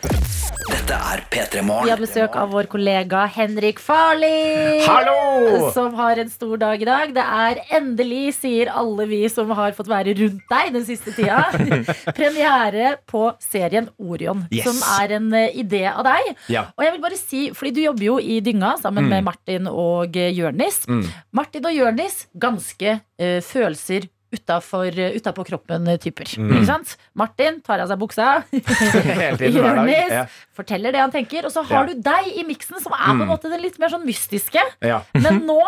Dette 0.64 0.96
er 0.96 1.22
P3 1.32 1.62
Vi 1.66 1.92
har 1.92 2.00
besøk 2.00 2.36
av 2.40 2.52
vår 2.54 2.68
kollega 2.72 3.24
Henrik 3.34 3.82
Farli. 3.84 4.84
Hallo! 4.86 5.72
Som 5.76 5.96
har 5.98 6.22
en 6.22 6.30
stor 6.32 6.54
dag 6.62 6.82
i 6.82 6.88
dag. 6.88 7.12
Det 7.16 7.24
er 7.24 7.60
endelig, 7.80 8.36
sier 8.38 8.70
alle 8.72 9.08
vi 9.10 9.22
som 9.32 9.50
har 9.58 9.74
fått 9.76 9.90
være 9.92 10.14
rundt 10.22 10.46
deg 10.54 10.72
den 10.78 10.86
siste 10.88 11.12
tida, 11.18 11.42
premiere 12.18 12.94
på 13.10 13.26
serien 13.44 13.90
Orion. 13.98 14.46
Yes. 14.54 14.70
Som 14.70 14.80
er 15.02 15.16
en 15.18 15.28
eh, 15.38 15.58
idé 15.64 15.84
av 15.92 16.06
deg. 16.08 16.32
Ja. 16.54 16.68
Og 16.78 16.86
jeg 16.86 16.96
vil 16.96 17.04
bare 17.10 17.20
si, 17.20 17.44
fordi 17.58 17.74
du 17.80 17.82
jobber 17.88 18.08
jo 18.12 18.18
i 18.22 18.40
Dynga 18.46 18.76
sammen 18.82 19.04
Mm. 19.04 19.10
med 19.10 19.24
Martin 19.26 19.66
og 19.68 20.16
Jørnis. 20.16 20.84
Mm. 20.88 21.04
Martin 21.36 21.66
og 21.68 21.74
Jørnis, 21.76 22.22
ganske 22.40 22.94
uh, 23.02 23.40
følelser 23.44 24.06
utapå 24.34 25.46
kroppen-typer. 25.48 26.34
Mm. 26.40 26.52
Ikke 26.58 26.66
sant? 26.66 26.96
Martin 27.16 27.62
tar 27.62 27.80
av 27.84 27.88
seg 27.92 28.00
buksa. 28.02 28.44
Jonis 29.40 30.12
Ja. 30.12 30.26
forteller 30.56 30.92
det 30.92 31.00
han 31.02 31.12
tenker. 31.12 31.46
Og 31.46 31.52
så 31.52 31.64
har 31.66 31.86
Ja. 31.88 31.94
du 31.94 32.02
deg 32.02 32.28
i 32.38 32.44
miksen, 32.44 32.80
som 32.82 32.94
er 32.94 33.06
på 33.06 33.12
en 33.12 33.18
Mm. 33.20 33.28
måte 33.30 33.50
den 33.50 33.62
litt 33.62 33.80
mer 33.80 33.90
sånn 33.90 34.06
mystiske. 34.06 34.62
Ja. 34.82 35.02
Men 35.14 35.42
nå, 35.46 35.62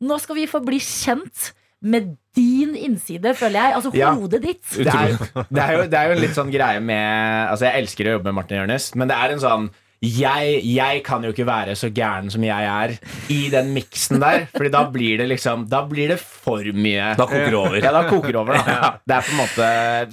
nå 0.00 0.20
skal 0.20 0.36
vi 0.36 0.46
få 0.46 0.64
bli 0.64 0.78
kjent 0.78 1.52
med 1.82 2.16
din 2.34 2.74
innside, 2.76 3.34
føler 3.34 3.58
jeg. 3.58 3.74
Altså 3.74 3.90
Ja. 3.94 4.14
hodet 4.14 4.42
ditt. 4.42 4.62
Det 4.70 4.86
er, 4.86 5.16
det, 5.50 5.62
er 5.62 5.72
jo, 5.76 5.86
det 5.88 5.94
er 5.98 6.06
jo 6.08 6.12
en 6.12 6.20
litt 6.20 6.34
sånn 6.36 6.50
greie 6.52 6.80
med 6.80 7.48
Altså, 7.50 7.66
jeg 7.66 7.82
elsker 7.82 8.04
å 8.06 8.12
jobbe 8.18 8.24
med 8.30 8.34
Martin 8.34 8.58
Jørnes, 8.62 8.94
men 8.94 9.08
det 9.08 9.16
er 9.16 9.30
en 9.32 9.38
sånn 9.40 9.70
jeg, 10.02 10.56
jeg 10.66 11.02
kan 11.06 11.22
jo 11.22 11.30
ikke 11.30 11.46
være 11.46 11.76
så 11.78 11.88
gæren 11.94 12.30
som 12.34 12.42
jeg 12.42 12.66
er 12.66 12.94
i 13.30 13.48
den 13.52 13.72
miksen 13.74 14.18
der. 14.22 14.48
Fordi 14.50 14.70
da 14.74 14.82
blir 14.90 15.20
det 15.22 15.28
liksom 15.30 15.68
Da 15.70 15.84
blir 15.86 16.08
det 16.10 16.18
for 16.20 16.58
mye. 16.74 17.12
Da 17.18 17.26
koker 17.30 17.50
det 17.52 17.58
over. 17.60 17.78
Ja, 17.78 17.92
da 17.94 18.02
koker 18.10 18.32
det 18.34 18.40
over 18.40 18.58
da 18.58 18.90
Det 19.08 19.14
er 19.16 19.22
på 19.28 19.32
en 19.32 19.40
måte 19.44 19.68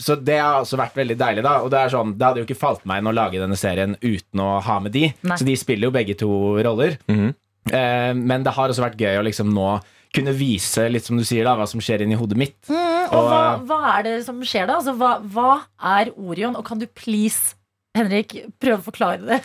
Så 0.05 0.15
det 0.21 0.37
har 0.37 0.59
også 0.61 0.77
vært 0.77 0.95
veldig 1.01 1.17
deilig, 1.17 1.43
da. 1.47 1.55
Og 1.65 1.71
det 1.73 1.79
er 1.81 1.93
sånn 1.95 2.13
Det 2.19 2.27
hadde 2.27 2.43
jo 2.43 2.47
ikke 2.49 2.59
falt 2.61 2.85
meg 2.89 3.01
inn 3.01 3.09
å 3.09 3.15
lage 3.17 3.41
denne 3.41 3.57
serien 3.57 3.97
uten 4.05 4.43
å 4.45 4.51
ha 4.61 4.79
med 4.79 4.93
de. 4.93 5.07
Nei. 5.25 5.37
Så 5.41 5.47
de 5.47 5.55
spiller 5.57 5.89
jo 5.89 5.95
begge 5.97 6.15
to 6.21 6.29
roller. 6.63 6.97
Eh, 7.09 8.13
men 8.15 8.43
det 8.45 8.53
har 8.55 8.69
også 8.71 8.85
vært 8.85 8.99
gøy 9.01 9.17
å 9.19 9.25
liksom 9.25 9.49
nå 9.53 9.79
kunne 10.15 10.31
vise 10.33 10.87
litt 10.89 11.05
som 11.05 11.19
du 11.19 11.25
sier 11.27 11.45
da 11.45 11.51
hva 11.57 11.67
som 11.69 11.81
skjer 11.83 12.01
inni 12.01 12.15
hodet 12.17 12.37
mitt. 12.39 12.55
Mm, 12.69 13.11
og 13.11 13.17
Og- 13.19 13.27
hva, 13.29 13.41
hva 13.69 13.79
er 13.99 14.03
det 14.07 14.13
som 14.25 14.39
skjer 14.41 14.65
da? 14.65 14.77
Altså, 14.79 14.95
hva, 14.97 15.11
hva 15.21 15.51
er 15.97 16.09
Orion? 16.17 16.55
Og 16.57 16.65
kan 16.65 16.79
du 16.81 16.87
please, 16.87 17.53
Henrik, 17.99 18.33
prøv 18.61 18.79
å 18.79 18.85
forklare 18.85 19.21
det? 19.27 19.39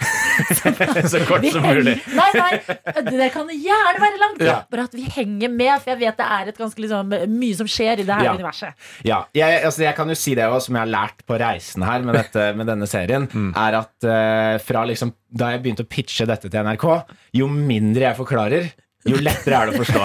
så 1.12 1.20
kort 1.28 1.44
som 1.52 1.64
mulig. 1.66 1.96
Nei, 2.14 2.28
nei, 2.36 2.50
det 3.10 3.28
kan 3.34 3.50
gjerne 3.50 4.02
være 4.02 4.20
langt. 4.22 4.44
Ja. 4.44 4.56
Bare 4.70 4.86
at 4.88 4.94
vi 4.96 5.04
henger 5.14 5.52
med, 5.52 5.72
for 5.82 5.94
jeg 5.94 6.00
vet 6.04 6.20
det 6.20 6.28
er 6.38 6.52
et 6.52 6.60
ganske 6.60 6.84
liksom, 6.84 7.14
mye 7.34 7.58
som 7.58 7.70
skjer 7.70 8.02
i 8.02 8.06
det 8.06 8.14
her 8.20 8.28
Ja. 8.30 8.34
universet. 8.38 8.86
Ja, 9.06 9.18
jeg, 9.36 9.60
altså 9.68 9.84
jeg 9.86 9.96
kan 9.98 10.10
jo 10.12 10.16
si 10.18 10.34
det 10.38 10.46
også, 10.48 10.68
som 10.70 10.78
jeg 10.78 10.86
har 10.86 10.92
lært 10.94 11.24
på 11.28 11.38
reisen 11.40 11.84
her 11.86 12.06
med, 12.06 12.16
dette, 12.20 12.46
med 12.58 12.70
denne 12.70 12.88
serien, 12.90 13.28
er 13.52 13.78
at 13.82 14.08
uh, 14.08 14.54
fra 14.64 14.86
liksom, 14.88 15.12
da 15.34 15.52
jeg 15.54 15.64
begynte 15.64 15.84
å 15.86 15.90
pitche 15.90 16.26
dette 16.30 16.48
til 16.50 16.64
NRK, 16.66 16.86
jo 17.40 17.50
mindre 17.50 18.08
jeg 18.08 18.18
forklarer, 18.20 18.70
jo 19.04 19.20
lettere 19.20 19.58
er 19.58 19.70
det 19.70 19.74
å 19.76 19.82
forstå. 19.82 20.02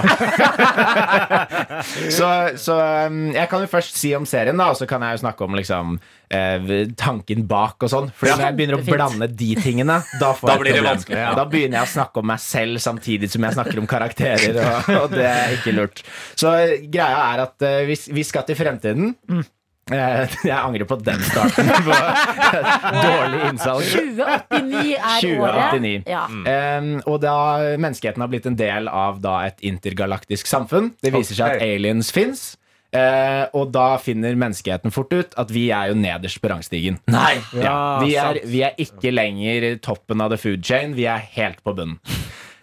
så 2.17 2.29
så 2.59 2.77
um, 3.07 3.19
jeg 3.35 3.47
kan 3.51 3.63
jo 3.63 3.69
først 3.71 3.99
si 3.99 4.12
om 4.17 4.25
serien, 4.27 4.57
da, 4.59 4.69
og 4.73 4.79
så 4.79 4.88
kan 4.89 5.03
jeg 5.05 5.17
jo 5.17 5.21
snakke 5.23 5.45
om 5.45 5.55
liksom, 5.55 5.93
eh, 6.35 6.71
tanken 6.99 7.45
bak 7.49 7.85
og 7.88 7.91
sånn. 7.93 8.09
For 8.15 8.31
når 8.31 8.45
jeg 8.47 8.57
begynner 8.57 8.79
å 8.79 8.83
blande 8.88 9.29
de 9.31 9.51
tingene, 9.59 9.99
da, 10.19 10.33
Da 10.33 10.57
blir 10.59 10.75
det 10.75 10.83
vanskelig, 10.85 11.19
Ja. 11.19 11.31
Da 11.38 11.45
begynner 11.49 11.81
jeg 11.81 11.89
å 11.89 11.93
snakke 11.93 12.23
om 12.23 12.29
meg 12.31 12.43
selv 12.43 12.83
samtidig 12.83 13.31
som 13.31 13.45
jeg 13.47 13.57
snakker 13.57 13.79
om 13.81 13.88
karakterer, 13.89 14.59
og, 14.65 14.91
og 15.03 15.15
det 15.15 15.29
er 15.29 15.55
ikke 15.55 15.75
lurt. 15.77 16.03
Så 16.39 16.51
greia 16.91 17.23
er 17.33 17.45
at 17.47 17.69
eh, 17.69 17.85
vi, 17.88 17.95
vi 18.19 18.27
skal 18.27 18.47
til 18.47 18.59
fremtiden. 18.59 19.15
Eh, 19.31 19.47
Jeg 19.89 20.56
angrer 20.56 20.86
på 20.89 20.97
den 21.02 21.21
starten. 21.25 21.69
På 21.89 23.02
dårlig 23.04 23.41
innsalg. 23.49 23.89
2089 23.89 24.93
er 24.95 25.25
2089. 25.25 25.41
året. 25.41 26.10
Ja. 26.10 26.23
Um, 26.30 26.93
og 27.10 27.19
da 27.23 27.36
menneskeheten 27.82 28.23
har 28.23 28.32
blitt 28.32 28.47
en 28.49 28.58
del 28.60 28.89
av 28.91 29.19
da 29.23 29.39
et 29.49 29.62
intergalaktisk 29.65 30.49
samfunn. 30.49 30.93
Det 31.04 31.13
viser 31.15 31.39
seg 31.39 31.58
at 31.58 31.65
aliens 31.65 32.13
fins. 32.15 32.52
Uh, 32.89 33.45
og 33.54 33.69
da 33.69 33.99
finner 34.02 34.34
menneskeheten 34.39 34.89
fort 34.93 35.12
ut 35.13 35.36
at 35.38 35.52
vi 35.54 35.67
er 35.75 35.91
jo 35.91 35.97
nederst 35.99 36.41
på 36.41 36.49
rangstigen. 36.49 36.97
Nei! 37.13 37.36
Ja, 37.54 37.75
vi, 38.02 38.15
er, 38.17 38.41
vi 38.49 38.63
er 38.65 38.80
ikke 38.82 39.13
lenger 39.13 39.75
toppen 39.86 40.25
av 40.25 40.34
the 40.34 40.39
food 40.41 40.65
chain, 40.65 40.95
vi 40.97 41.06
er 41.10 41.21
helt 41.38 41.62
på 41.65 41.75
bunnen. 41.78 41.99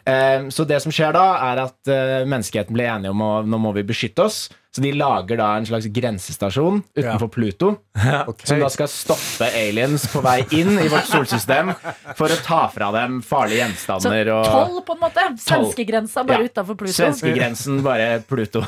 Eh, 0.07 0.49
så 0.55 0.65
det 0.65 0.79
som 0.85 0.95
skjer 0.95 1.17
da, 1.17 1.25
er 1.51 1.65
at 1.67 1.91
eh, 1.91 2.23
menneskeheten 2.29 2.77
blir 2.77 2.93
enige 2.93 3.11
om 3.11 3.25
å 3.27 3.33
nå 3.43 3.59
må 3.59 3.75
vi 3.75 3.83
beskytte 3.87 4.29
oss. 4.29 4.47
Så 4.77 4.83
de 4.85 4.91
lager 4.93 5.39
da 5.41 5.55
en 5.57 5.65
slags 5.65 5.87
grensestasjon 5.89 6.83
utenfor 6.99 7.31
Pluto. 7.33 7.71
Som 8.45 8.61
da 8.61 8.69
skal 8.69 8.91
stoppe 8.93 9.47
aliens 9.49 10.05
på 10.13 10.21
vei 10.21 10.43
inn 10.53 10.75
i 10.83 10.91
vårt 10.93 11.09
solsystem 11.09 11.71
for 12.19 12.29
å 12.29 12.37
ta 12.45 12.59
fra 12.75 12.91
dem 12.93 13.23
farlige 13.25 13.63
gjenstander. 13.63 14.29
Så 14.29 14.51
tolv, 14.53 14.83
på 14.85 14.99
en 14.99 15.01
måte. 15.07 15.25
Svenskegrensa 15.41 16.27
bare 16.29 16.45
Ja. 16.45 16.51
utafor 16.53 16.77
Pluto. 16.77 16.93
Svenskegrensen, 16.99 17.81
bare 17.87 18.11
Pluto. 18.29 18.67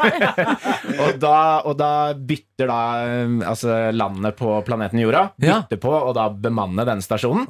og, 1.04 1.20
da, 1.20 1.36
og 1.68 1.76
da 1.76 1.92
bytter 2.16 2.72
da 2.72 2.80
um, 3.28 3.36
altså, 3.52 3.76
landet 3.92 4.40
på 4.40 4.56
planeten 4.64 5.04
Jorda 5.04 5.26
Ja. 5.44 5.60
Bytter 5.60 5.84
på 5.84 5.92
å 5.92 6.16
da 6.16 6.30
bemanne 6.32 6.88
denne 6.88 7.04
stasjonen. 7.04 7.44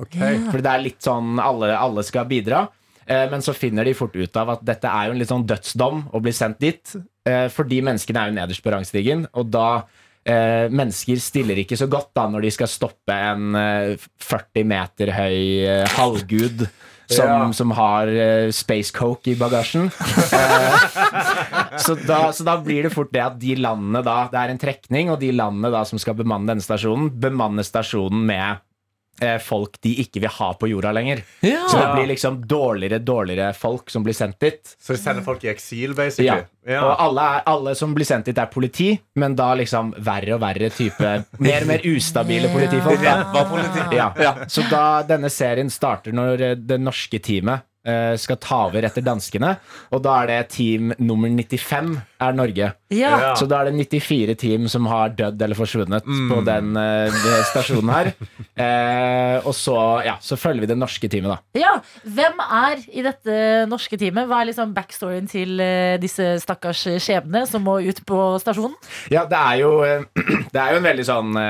For 0.51 0.59
det 0.59 0.75
er 0.75 0.83
litt 0.83 0.99
sånn 1.07 1.39
alle, 1.39 1.77
alle 1.79 2.03
skal 2.11 2.27
bidra. 2.27 2.67
Eh, 3.07 3.31
Men 3.31 3.41
så 3.43 3.55
finner 3.57 3.85
de 3.85 3.95
fort 3.95 4.15
ut 4.17 4.37
av 4.37 4.51
at 4.57 4.65
dette 4.65 4.89
er 4.89 5.07
jo 5.09 5.13
en 5.13 5.19
litt 5.23 5.29
sånn 5.33 5.47
dødsdom 5.47 6.05
å 6.13 6.21
bli 6.23 6.33
sendt 6.33 6.59
dit. 6.61 6.95
eh, 7.27 7.49
Fordi 7.49 7.81
menneskene 7.83 8.21
er 8.23 8.31
jo 8.31 8.39
nederst 8.41 8.63
på 8.65 8.71
rangstigen, 8.75 9.27
og 9.35 9.51
da 9.51 9.83
eh, 10.27 10.69
Mennesker 10.69 11.17
stiller 11.19 11.57
ikke 11.63 11.77
så 11.81 11.89
godt 11.89 12.11
da 12.15 12.29
når 12.29 12.43
de 12.43 12.51
skal 12.51 12.69
stoppe 12.69 13.13
en 13.17 13.55
eh, 13.57 13.97
40 14.21 14.65
meter 14.69 15.11
høy 15.17 15.87
halvgud 15.97 16.69
som, 17.11 17.27
Ja. 17.27 17.51
som 17.53 17.73
har 17.75 18.07
uh, 18.07 18.51
space 18.55 18.93
coke 18.95 19.33
i 19.33 19.35
bagasjen. 19.35 19.89
Så, 21.81 21.97
da, 22.07 22.21
så 22.33 22.45
da 22.47 22.55
blir 22.63 22.85
det 22.87 22.93
fort 22.95 23.11
det 23.11 23.23
at 23.25 23.39
de 23.41 23.57
landene 23.59 24.03
da 24.07 24.29
Det 24.31 24.39
er 24.39 24.53
en 24.53 24.61
trekning, 24.63 25.11
og 25.11 25.19
de 25.19 25.33
landene 25.35 25.73
da 25.75 25.83
som 25.89 25.99
skal 25.99 26.15
bemanne 26.19 26.47
denne 26.53 26.63
stasjonen, 26.65 27.09
bemanner 27.21 27.67
stasjonen 27.67 28.23
med 28.31 28.61
folk 29.45 29.77
de 29.85 29.93
ikke 30.03 30.23
vil 30.25 30.33
ha 30.33 30.51
på 30.57 30.69
jorda 30.71 30.93
lenger. 30.97 31.23
Ja. 31.45 31.67
Så 31.69 31.79
det 31.79 31.89
blir 31.95 32.09
liksom 32.13 32.41
dårligere, 32.49 33.01
dårligere 33.05 33.53
folk 33.57 33.91
som 33.93 34.05
blir 34.07 34.17
sendt 34.17 34.41
dit. 34.41 34.77
Så 34.81 34.95
de 34.97 35.01
sender 35.03 35.27
folk 35.27 35.45
i 35.45 35.51
eksil, 35.53 35.95
basically? 35.99 36.47
Ja. 36.69 36.81
Og 36.85 36.93
alle, 37.07 37.25
er, 37.25 37.47
alle 37.49 37.75
som 37.79 37.95
blir 37.97 38.09
sendt 38.09 38.29
dit, 38.29 38.39
er 38.39 38.51
politi, 38.53 38.91
men 39.21 39.37
da 39.39 39.53
liksom 39.59 39.95
verre 40.05 40.37
og 40.37 40.43
verre 40.43 40.69
type 40.75 41.13
Mer 41.41 41.65
og 41.65 41.71
mer 41.71 41.87
ustabile 41.89 42.51
politifolk. 42.57 43.01
Da. 43.05 44.11
Ja. 44.21 44.35
Så 44.49 44.65
da 44.71 44.85
denne 45.09 45.31
serien 45.33 45.73
starter 45.73 46.15
når 46.17 46.47
eh, 46.51 46.57
det 46.59 46.81
norske 46.83 47.21
teamet 47.25 47.67
eh, 47.87 48.15
skal 48.21 48.41
ta 48.43 48.65
over 48.69 48.87
etter 48.87 49.05
danskene, 49.05 49.57
og 49.91 50.05
da 50.05 50.21
er 50.23 50.33
det 50.33 50.41
team 50.57 50.95
nummer 50.99 51.33
95 51.33 51.97
er 52.21 52.37
Norge. 52.37 52.71
Ja. 52.93 53.35
Så 53.39 53.47
da 53.49 53.61
er 53.61 53.71
det 53.71 53.87
94 53.89 54.37
team 54.41 54.67
som 54.71 54.87
har 54.91 55.13
dødd 55.17 55.41
eller 55.43 55.59
forsvunnet 55.59 56.07
på 56.07 56.41
den 56.47 56.75
eh, 56.81 57.21
stasjonen 57.53 57.95
her. 57.95 58.13
Eh, 58.61 59.39
og 59.49 59.55
så, 59.57 59.75
ja, 60.05 60.19
så 60.21 60.37
følger 60.37 60.67
vi 60.67 60.69
det 60.69 60.75
norske 60.77 61.09
teamet, 61.09 61.31
da. 61.33 61.61
Ja, 61.63 61.71
Hvem 62.05 62.43
er 62.45 62.83
i 62.93 63.05
dette 63.07 63.37
norske 63.71 63.97
teamet? 63.97 64.27
Hva 64.29 64.43
er 64.43 64.51
liksom 64.51 64.75
backstoryen 64.77 65.31
til 65.31 65.63
eh, 65.65 65.95
disse 66.03 66.27
stakkars 66.43 66.83
skjebnene 67.01 67.49
som 67.49 67.65
må 67.65 67.79
ut 67.87 68.03
på 68.05 68.19
stasjonen? 68.43 68.75
Ja, 69.09 69.23
det 69.31 69.39
er 69.39 69.63
jo, 69.63 69.71
det 70.53 70.61
er 70.61 70.75
jo 70.75 70.83
en 70.83 70.89
veldig 70.91 71.07
sånn, 71.09 71.41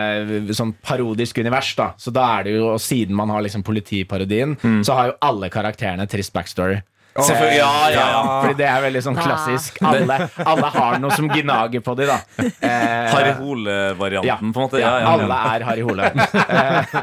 sånn 0.61 0.74
parodisk 0.87 1.42
univers, 1.42 1.72
da. 1.80 1.88
Så 1.98 2.14
da 2.14 2.28
er 2.37 2.46
det 2.46 2.54
jo, 2.61 2.68
og 2.76 2.85
siden 2.85 3.18
man 3.18 3.35
har 3.35 3.42
liksom 3.48 3.66
politiparodien, 3.66 4.54
så 4.87 5.00
har 5.00 5.11
jo 5.11 5.18
alle 5.33 5.50
karakterene 5.50 6.06
trist 6.11 6.37
backstory. 6.37 6.78
Selvfølgelig, 7.11 7.57
ja, 7.59 7.90
ja, 7.90 8.05
ja. 8.12 8.20
Fordi 8.42 8.57
det 8.61 8.66
er 8.70 8.85
veldig 8.85 9.03
sånn 9.03 9.18
klassisk. 9.18 9.81
Alle, 9.87 10.18
alle 10.44 10.70
har 10.77 11.01
noe 11.03 11.16
som 11.16 11.27
gnager 11.31 11.83
på 11.85 11.94
de, 11.99 12.07
da. 12.11 12.18
Eh, 12.38 13.11
Harry 13.11 13.33
Hole-varianten, 13.40 14.29
ja. 14.29 14.37
på 14.38 14.46
en 14.46 14.68
måte. 14.68 14.81
Ja, 14.83 14.90
Ja, 14.90 15.01
ja, 15.03 15.14
alle 15.16 15.40
er 15.55 15.66
Harry 15.68 15.85
Hole. 15.87 16.11
Eh, 16.11 16.94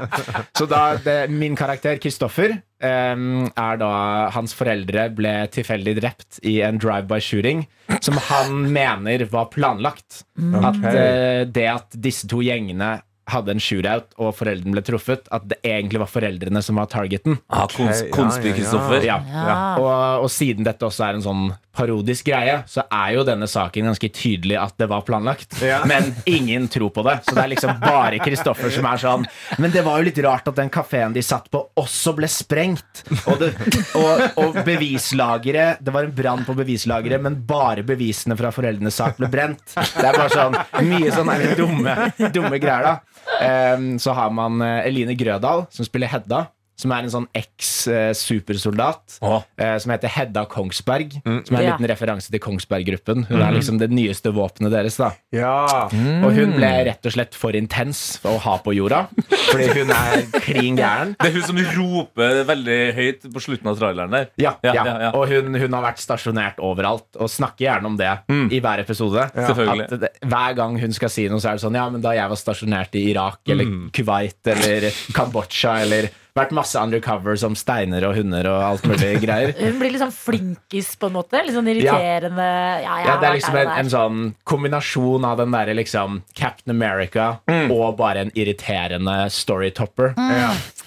så 0.58 0.68
da, 0.70 0.82
det, 1.04 1.18
min 1.32 1.56
karakter, 1.60 2.00
Kristoffer, 2.04 2.58
eh, 2.84 3.16
er 3.48 3.82
da 3.82 3.92
hans 4.36 4.56
foreldre 4.58 5.10
ble 5.16 5.34
tilfeldig 5.54 5.98
drept 6.02 6.40
i 6.48 6.60
en 6.66 6.80
drive-by-shooting 6.82 7.66
som 8.04 8.20
han 8.30 8.64
mener 8.74 9.26
var 9.32 9.52
planlagt. 9.54 10.24
Mm. 10.40 10.58
At 10.62 10.88
eh, 10.94 11.42
det 11.48 11.68
at 11.72 12.00
disse 12.08 12.28
to 12.30 12.42
gjengene 12.46 12.98
hadde 13.32 13.56
en 13.56 13.62
shootout 13.62 14.16
og 14.22 14.34
foreldrene 14.38 14.76
ble 14.76 14.84
truffet, 14.88 15.28
at 15.34 15.48
det 15.52 15.60
egentlig 15.66 16.02
var 16.04 16.12
foreldrene 16.12 16.62
som 16.64 16.80
var 16.80 16.90
targeten. 16.92 17.40
Ah, 17.52 17.68
kons 17.68 18.04
Ok, 18.08 18.18
ja, 18.18 18.24
ja, 18.24 18.48
ja. 18.48 18.56
Kristoffer. 18.58 19.06
Ja. 19.06 19.18
Ja. 19.34 19.56
Og, 19.82 20.26
og 20.26 20.32
siden 20.32 20.68
dette 20.68 20.88
også 20.88 21.10
er 21.10 21.18
en 21.18 21.26
sånn 21.26 21.48
parodisk 21.78 22.26
greie, 22.32 22.62
så 22.70 22.84
er 22.90 23.12
jo 23.18 23.26
denne 23.28 23.48
saken 23.50 23.92
ganske 23.92 24.10
tydelig 24.14 24.58
at 24.58 24.74
det 24.82 24.88
var 24.90 25.04
planlagt. 25.06 25.60
Ja. 25.62 25.84
Men 25.92 26.10
ingen 26.26 26.68
tror 26.72 26.90
på 26.96 27.04
det. 27.06 27.20
Så 27.28 27.36
det 27.38 27.44
er 27.44 27.52
liksom 27.54 27.76
bare 27.84 28.22
Kristoffer 28.24 28.74
som 28.74 28.88
er 28.90 29.02
sånn 29.02 29.28
Men 29.62 29.74
det 29.74 29.84
var 29.86 30.00
jo 30.00 30.08
litt 30.08 30.22
rart 30.26 30.48
at 30.50 30.58
den 30.58 30.72
kafeen 30.74 31.14
de 31.16 31.24
satt 31.26 31.52
på, 31.54 31.62
også 31.78 32.16
ble 32.18 32.30
sprengt. 32.32 33.04
Og, 33.28 33.38
det, 33.42 33.52
og, 34.00 34.24
og 34.42 34.58
bevislageret 34.66 35.84
Det 35.84 35.94
var 35.94 36.08
en 36.08 36.16
brann 36.16 36.44
på 36.48 36.56
bevislageret, 36.58 37.22
men 37.24 37.38
bare 37.48 37.86
bevisene 37.88 38.38
fra 38.40 38.52
foreldrenes 38.56 38.98
sak 38.98 39.20
ble 39.22 39.30
brent. 39.32 39.76
Det 39.76 40.08
er 40.08 40.18
bare 40.18 40.34
sånn 40.34 40.58
mye 40.88 41.14
sånn 41.14 41.32
dumme, 41.58 41.96
dumme 42.34 42.60
greier, 42.62 42.88
da. 42.88 43.17
Ehm, 43.42 44.00
så 44.00 44.14
har 44.18 44.30
man 44.34 44.62
eh, 44.62 44.88
Eline 44.88 45.16
Grødal, 45.16 45.66
som 45.70 45.86
spiller 45.86 46.08
Hedda. 46.12 46.46
Som 46.78 46.92
er 46.94 47.08
en 47.08 47.10
sånn 47.10 47.26
eks-supersoldat 47.34 49.16
eh, 49.58 49.78
som 49.82 49.92
heter 49.94 50.12
Hedda 50.14 50.44
Kongsberg. 50.52 51.16
Som 51.26 51.56
er 51.58 51.60
en 51.60 51.66
Ja. 51.66 51.76
liten 51.78 51.88
referanse 51.90 52.30
til 52.30 52.40
Kongsberg-gruppen. 52.40 53.26
Hun 53.28 53.42
er 53.42 53.52
liksom 53.56 53.80
det 53.80 53.90
nyeste 53.90 54.30
våpenet 54.34 54.72
deres. 54.72 54.98
da 54.98 55.12
Ja. 55.34 55.88
Og 56.24 56.32
hun 56.34 56.54
ble 56.54 56.70
rett 56.86 57.04
og 57.06 57.12
slett 57.16 57.34
for 57.34 57.52
intens 57.58 58.20
å 58.24 58.38
ha 58.40 58.58
på 58.60 58.76
jorda. 58.78 59.08
Fordi 59.50 59.68
hun 59.74 59.90
er 59.90 60.22
klin 60.40 60.78
gæren. 60.78 61.16
Det 61.18 61.32
er 61.32 61.34
hun 61.34 61.42
som 61.50 61.58
roper 61.58 62.44
veldig 62.46 62.94
høyt 62.96 63.22
på 63.34 63.42
slutten 63.42 63.68
av 63.72 63.78
traileren 63.80 64.12
der. 64.12 64.30
Ja, 64.38 64.54
Ja, 64.64 64.74
ja. 64.74 64.84
ja, 64.86 64.98
ja. 65.08 65.12
Og 65.18 65.28
hun, 65.30 65.54
hun 65.56 65.74
har 65.74 65.82
vært 65.84 65.98
stasjonert 66.04 66.58
overalt 66.60 67.08
og 67.20 67.28
snakker 67.30 67.66
gjerne 67.68 67.86
om 67.86 67.98
det 67.98 68.14
i 68.54 68.60
hver 68.62 68.80
episode. 68.86 69.18
At 69.34 70.00
det, 70.00 70.10
hver 70.26 70.54
gang 70.56 70.78
hun 70.80 70.94
skal 70.94 71.10
si 71.10 71.28
noe, 71.28 71.40
så 71.40 71.50
er 71.50 71.58
det 71.58 71.62
sånn 71.66 71.74
Ja, 71.78 71.90
men 71.90 72.02
da 72.02 72.12
jeg 72.14 72.30
var 72.30 72.38
stasjonert 72.38 72.94
i 72.96 73.10
Irak 73.12 73.40
eller 73.50 73.66
Kuwait 73.94 74.46
eller 74.46 74.92
Kambodsja 75.14 75.82
eller 75.82 76.10
vært 76.38 76.54
masse 76.56 76.80
undercover 76.80 77.38
som 77.40 77.56
steiner 77.58 78.06
og 78.08 78.16
hunder 78.20 78.48
og 78.52 78.62
alt 78.68 78.88
mulig 78.90 79.12
greier. 79.26 79.54
Hun 79.58 79.80
blir 79.82 79.98
sånn 80.00 80.14
flinkis, 80.14 80.94
på 81.02 81.10
en 81.10 81.18
måte. 81.18 81.42
Litt 81.46 81.56
sånn 81.58 81.70
irriterende. 81.72 82.48
Ja, 82.86 82.98
Ja, 83.08 83.18
det 83.22 83.30
er 83.32 83.38
liksom 83.40 83.58
en, 83.62 83.74
en 83.82 83.92
sånn 83.92 84.22
kombinasjon 84.48 85.26
av 85.28 85.38
den 85.42 85.54
derre 85.56 85.76
liksom 85.78 86.22
Captain 86.38 86.76
America 86.76 87.28
og 87.74 87.98
bare 88.00 88.26
en 88.28 88.32
irriterende 88.38 89.18
storytopper. 89.34 90.14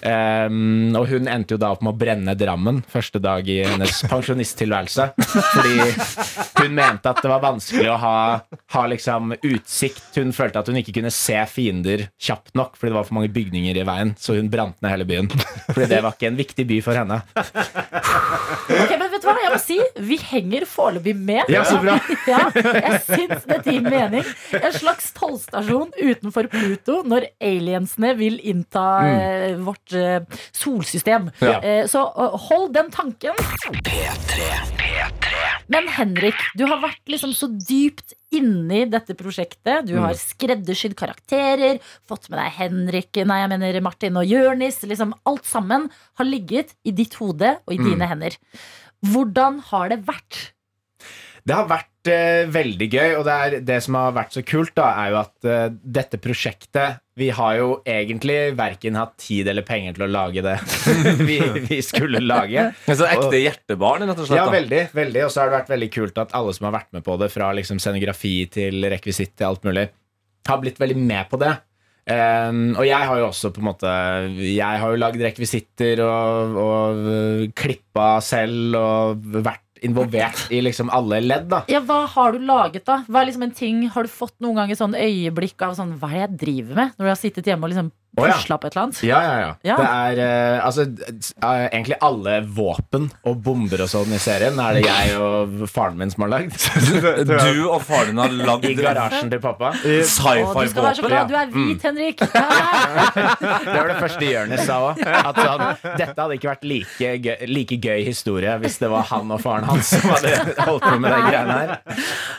Um, 0.00 0.94
og 0.96 1.10
hun 1.10 1.28
endte 1.28 1.54
jo 1.54 1.60
da 1.60 1.72
opp 1.74 1.82
med 1.84 1.92
å 1.92 2.00
brenne 2.00 2.34
Drammen 2.38 2.80
første 2.88 3.20
dag 3.22 3.48
i 3.50 3.60
hennes 3.66 4.02
pensjonisttilværelse. 4.12 5.10
Fordi 5.18 5.76
hun 6.60 6.76
mente 6.76 7.10
at 7.10 7.20
det 7.20 7.32
var 7.32 7.44
vanskelig 7.44 7.90
å 7.92 7.98
ha, 8.00 8.16
ha 8.74 8.84
liksom 8.92 9.34
utsikt. 9.36 10.02
Hun 10.16 10.32
følte 10.36 10.62
at 10.62 10.70
hun 10.70 10.80
ikke 10.80 10.96
kunne 11.00 11.12
se 11.14 11.36
fiender 11.50 12.06
kjapt 12.20 12.54
nok 12.58 12.78
fordi 12.78 12.92
det 12.92 12.98
var 13.00 13.08
for 13.08 13.18
mange 13.20 13.32
bygninger 13.34 13.80
i 13.80 13.86
veien. 13.86 14.14
Så 14.20 14.38
hun 14.38 14.50
brant 14.52 14.78
ned 14.80 14.94
hele 14.94 15.08
byen. 15.08 15.30
Fordi 15.68 15.90
det 15.90 16.02
var 16.04 16.16
ikke 16.16 16.30
en 16.30 16.40
viktig 16.40 16.68
by 16.70 16.80
for 16.84 17.00
henne. 17.00 17.20
Ok, 17.34 18.96
men 18.96 19.09
vet 19.20 19.26
du 19.26 19.28
hva, 19.28 19.44
jeg 19.44 19.52
må 19.54 19.60
si 19.62 19.78
Vi 20.10 20.18
henger 20.30 20.66
foreløpig 20.68 21.14
med. 21.16 21.50
Ja, 21.52 21.64
så 21.68 21.78
bra. 21.82 21.96
ja, 22.30 22.42
jeg 22.56 23.00
syns 23.06 23.46
dette 23.48 23.74
gir 23.74 23.84
mening. 23.84 24.26
En 24.58 24.76
slags 24.76 25.10
tollstasjon 25.16 25.92
utenfor 26.00 26.50
Pluto 26.52 27.00
når 27.08 27.30
aliensene 27.44 28.14
vil 28.18 28.40
innta 28.40 28.86
mm. 29.04 29.64
vårt 29.66 29.96
eh, 29.96 30.20
solsystem. 30.56 31.30
Ja. 31.42 31.58
Eh, 31.60 31.84
så 31.90 32.06
eh, 32.08 32.38
hold 32.48 32.72
den 32.76 32.90
tanken. 32.94 33.36
Men 35.70 35.86
Henrik, 35.94 36.38
du 36.58 36.64
har 36.66 36.80
vært 36.82 37.12
liksom 37.12 37.34
så 37.36 37.46
dypt 37.50 38.16
inni 38.34 38.84
dette 38.90 39.14
prosjektet. 39.18 39.86
Du 39.86 39.96
har 39.98 40.16
skreddersydd 40.18 40.96
karakterer, 40.98 41.80
fått 42.10 42.28
med 42.30 42.40
deg 42.40 42.58
Henrik, 42.58 43.22
nei, 43.26 43.40
jeg 43.42 43.52
mener 43.52 43.80
Martin 43.84 44.18
og 44.18 44.26
Jørnis. 44.26 44.80
Liksom 44.86 45.14
alt 45.30 45.46
sammen 45.46 45.88
har 46.18 46.28
ligget 46.28 46.74
i 46.82 46.94
ditt 46.94 47.16
hode 47.20 47.56
og 47.62 47.74
i 47.74 47.80
dine 47.80 48.10
hender. 48.10 48.38
Hvordan 49.06 49.60
har 49.70 49.92
det 49.92 50.02
vært? 50.08 50.50
Det 51.46 51.56
har 51.56 51.68
vært 51.70 52.08
eh, 52.12 52.48
veldig 52.52 52.86
gøy, 52.92 53.14
og 53.18 53.24
det, 53.24 53.34
er, 53.34 53.54
det 53.64 53.78
som 53.84 53.96
har 53.96 54.12
vært 54.16 54.36
så 54.36 54.42
kult, 54.46 54.74
da, 54.76 54.90
er 55.02 55.14
jo 55.14 55.18
at 55.22 55.48
eh, 55.48 55.62
dette 55.98 56.20
prosjektet 56.20 57.00
Vi 57.20 57.30
har 57.36 57.54
jo 57.56 57.70
egentlig 57.88 58.52
verken 58.58 58.98
hatt 59.00 59.14
tid 59.20 59.48
eller 59.50 59.64
penger 59.66 59.96
til 59.96 60.04
å 60.04 60.10
lage 60.10 60.44
det 60.44 60.58
vi, 61.28 61.38
vi 61.66 61.80
skulle 61.84 62.20
lage. 62.24 62.68
Så 62.86 63.08
ekte 63.08 63.40
hjertebarn, 63.40 64.04
rett 64.08 64.20
og 64.20 64.28
slett. 64.28 64.40
Ja, 64.40 64.50
veldig. 64.52 64.82
veldig 64.96 65.24
Og 65.26 65.32
så 65.32 65.42
har 65.42 65.50
det 65.50 65.58
vært 65.58 65.72
veldig 65.74 65.90
kult 65.96 66.20
at 66.22 66.36
alle 66.36 66.54
som 66.56 66.68
har 66.68 66.76
vært 66.76 66.92
med 66.96 67.06
på 67.08 67.16
det, 67.20 67.32
fra 67.32 67.50
liksom 67.56 67.80
scenografi 67.82 68.36
til 68.52 68.84
rekvisitt 68.92 69.34
til 69.40 69.48
alt 69.48 69.66
mulig, 69.68 69.88
har 70.48 70.60
blitt 70.60 70.80
veldig 70.80 71.00
med 71.00 71.28
på 71.32 71.40
det. 71.40 71.56
Um, 72.10 72.72
og 72.74 72.82
jeg 72.88 73.06
har 73.06 73.18
jo 73.20 73.26
også 73.28 73.52
på 73.54 73.60
en 73.62 73.68
måte 73.68 73.90
Jeg 74.42 74.80
har 74.82 74.90
jo 74.90 74.98
lagd 74.98 75.20
rekvisitter 75.22 76.00
og, 76.02 76.56
og 76.58 77.04
uh, 77.06 77.44
klippa 77.54 78.16
selv 78.24 78.74
og 78.74 79.28
vært 79.36 79.62
involvert 79.86 80.42
i 80.52 80.58
liksom 80.64 80.90
alle 80.92 81.20
ledd, 81.24 81.46
da. 81.52 81.62
Ja, 81.70 81.80
Hva 81.86 82.02
har 82.12 82.34
du 82.34 82.42
laget, 82.44 82.84
da? 82.88 83.00
Hva 83.08 83.22
er 83.22 83.30
liksom 83.30 83.46
en 83.46 83.54
ting, 83.56 83.86
Har 83.94 84.04
du 84.04 84.12
fått 84.12 84.36
noen 84.44 84.58
ganger 84.58 84.78
sånn 84.80 84.96
øyeblikk 84.98 85.62
av 85.64 85.76
sånn 85.78 85.94
Hva 86.00 86.10
er 86.10 86.18
det 86.18 86.26
jeg 86.26 86.40
driver 86.42 86.82
med? 86.82 86.96
Når 86.96 87.06
du 87.06 87.12
har 87.12 87.20
sittet 87.20 87.48
hjemme 87.48 87.68
og 87.68 87.72
liksom. 87.74 87.92
Pusla 88.16 88.56
opp 88.56 88.64
et 88.66 88.74
eller 88.74 88.82
annet? 88.86 89.02
Ja, 89.06 89.20
ja, 89.22 89.34
ja. 89.40 89.50
Ja. 89.64 89.76
Det 89.78 89.88
er 89.90 90.20
eh, 90.24 90.64
altså 90.66 90.82
eh, 90.88 91.66
egentlig 91.70 91.96
alle 92.02 92.38
våpen 92.56 93.08
og 93.28 93.38
bomber 93.44 93.84
og 93.84 93.90
sånn 93.92 94.12
i 94.16 94.18
serien 94.20 94.58
er 94.60 94.78
det 94.78 94.82
jeg 94.86 95.14
og 95.20 95.62
faren 95.70 95.96
min 96.00 96.10
som 96.12 96.26
har 96.26 96.32
lagd. 96.38 96.56
Du 97.30 97.68
og 97.70 97.82
faren 97.86 98.10
din 98.14 98.20
har 98.22 98.34
lagd 98.50 98.66
I 98.70 98.74
garasjen 98.78 99.30
til 99.32 99.40
pappa. 99.42 99.70
Å, 99.72 99.80
du 99.80 100.02
skal 100.06 100.42
være 100.42 100.48
så 100.50 100.66
sci-fi-våpen. 100.66 101.08
glad 101.08 101.28
du 101.30 101.36
er 101.36 101.48
Mm. 101.50 101.66
hvit, 101.66 101.82
Henrik! 101.82 102.20
Det 103.00 103.74
var 103.74 103.88
det 103.90 103.96
første 104.00 104.26
Jonis 104.28 104.62
sa 104.66 104.76
òg. 104.90 105.00
At 105.06 105.38
sånn, 105.40 105.64
dette 105.98 106.14
hadde 106.20 106.36
ikke 106.36 106.50
vært 106.50 106.66
like 106.68 107.10
gøy, 107.24 107.46
like 107.50 107.78
gøy 107.82 108.02
historie 108.06 108.52
hvis 108.62 108.78
det 108.82 108.90
var 108.92 109.06
han 109.10 109.30
og 109.34 109.40
faren 109.42 109.66
hans 109.68 109.90
som 109.94 110.04
hadde 110.12 110.34
holdt 110.66 110.84
på 110.86 110.96
med 111.02 111.10
de 111.14 111.20
greiene 111.28 111.58
her. 111.60 111.76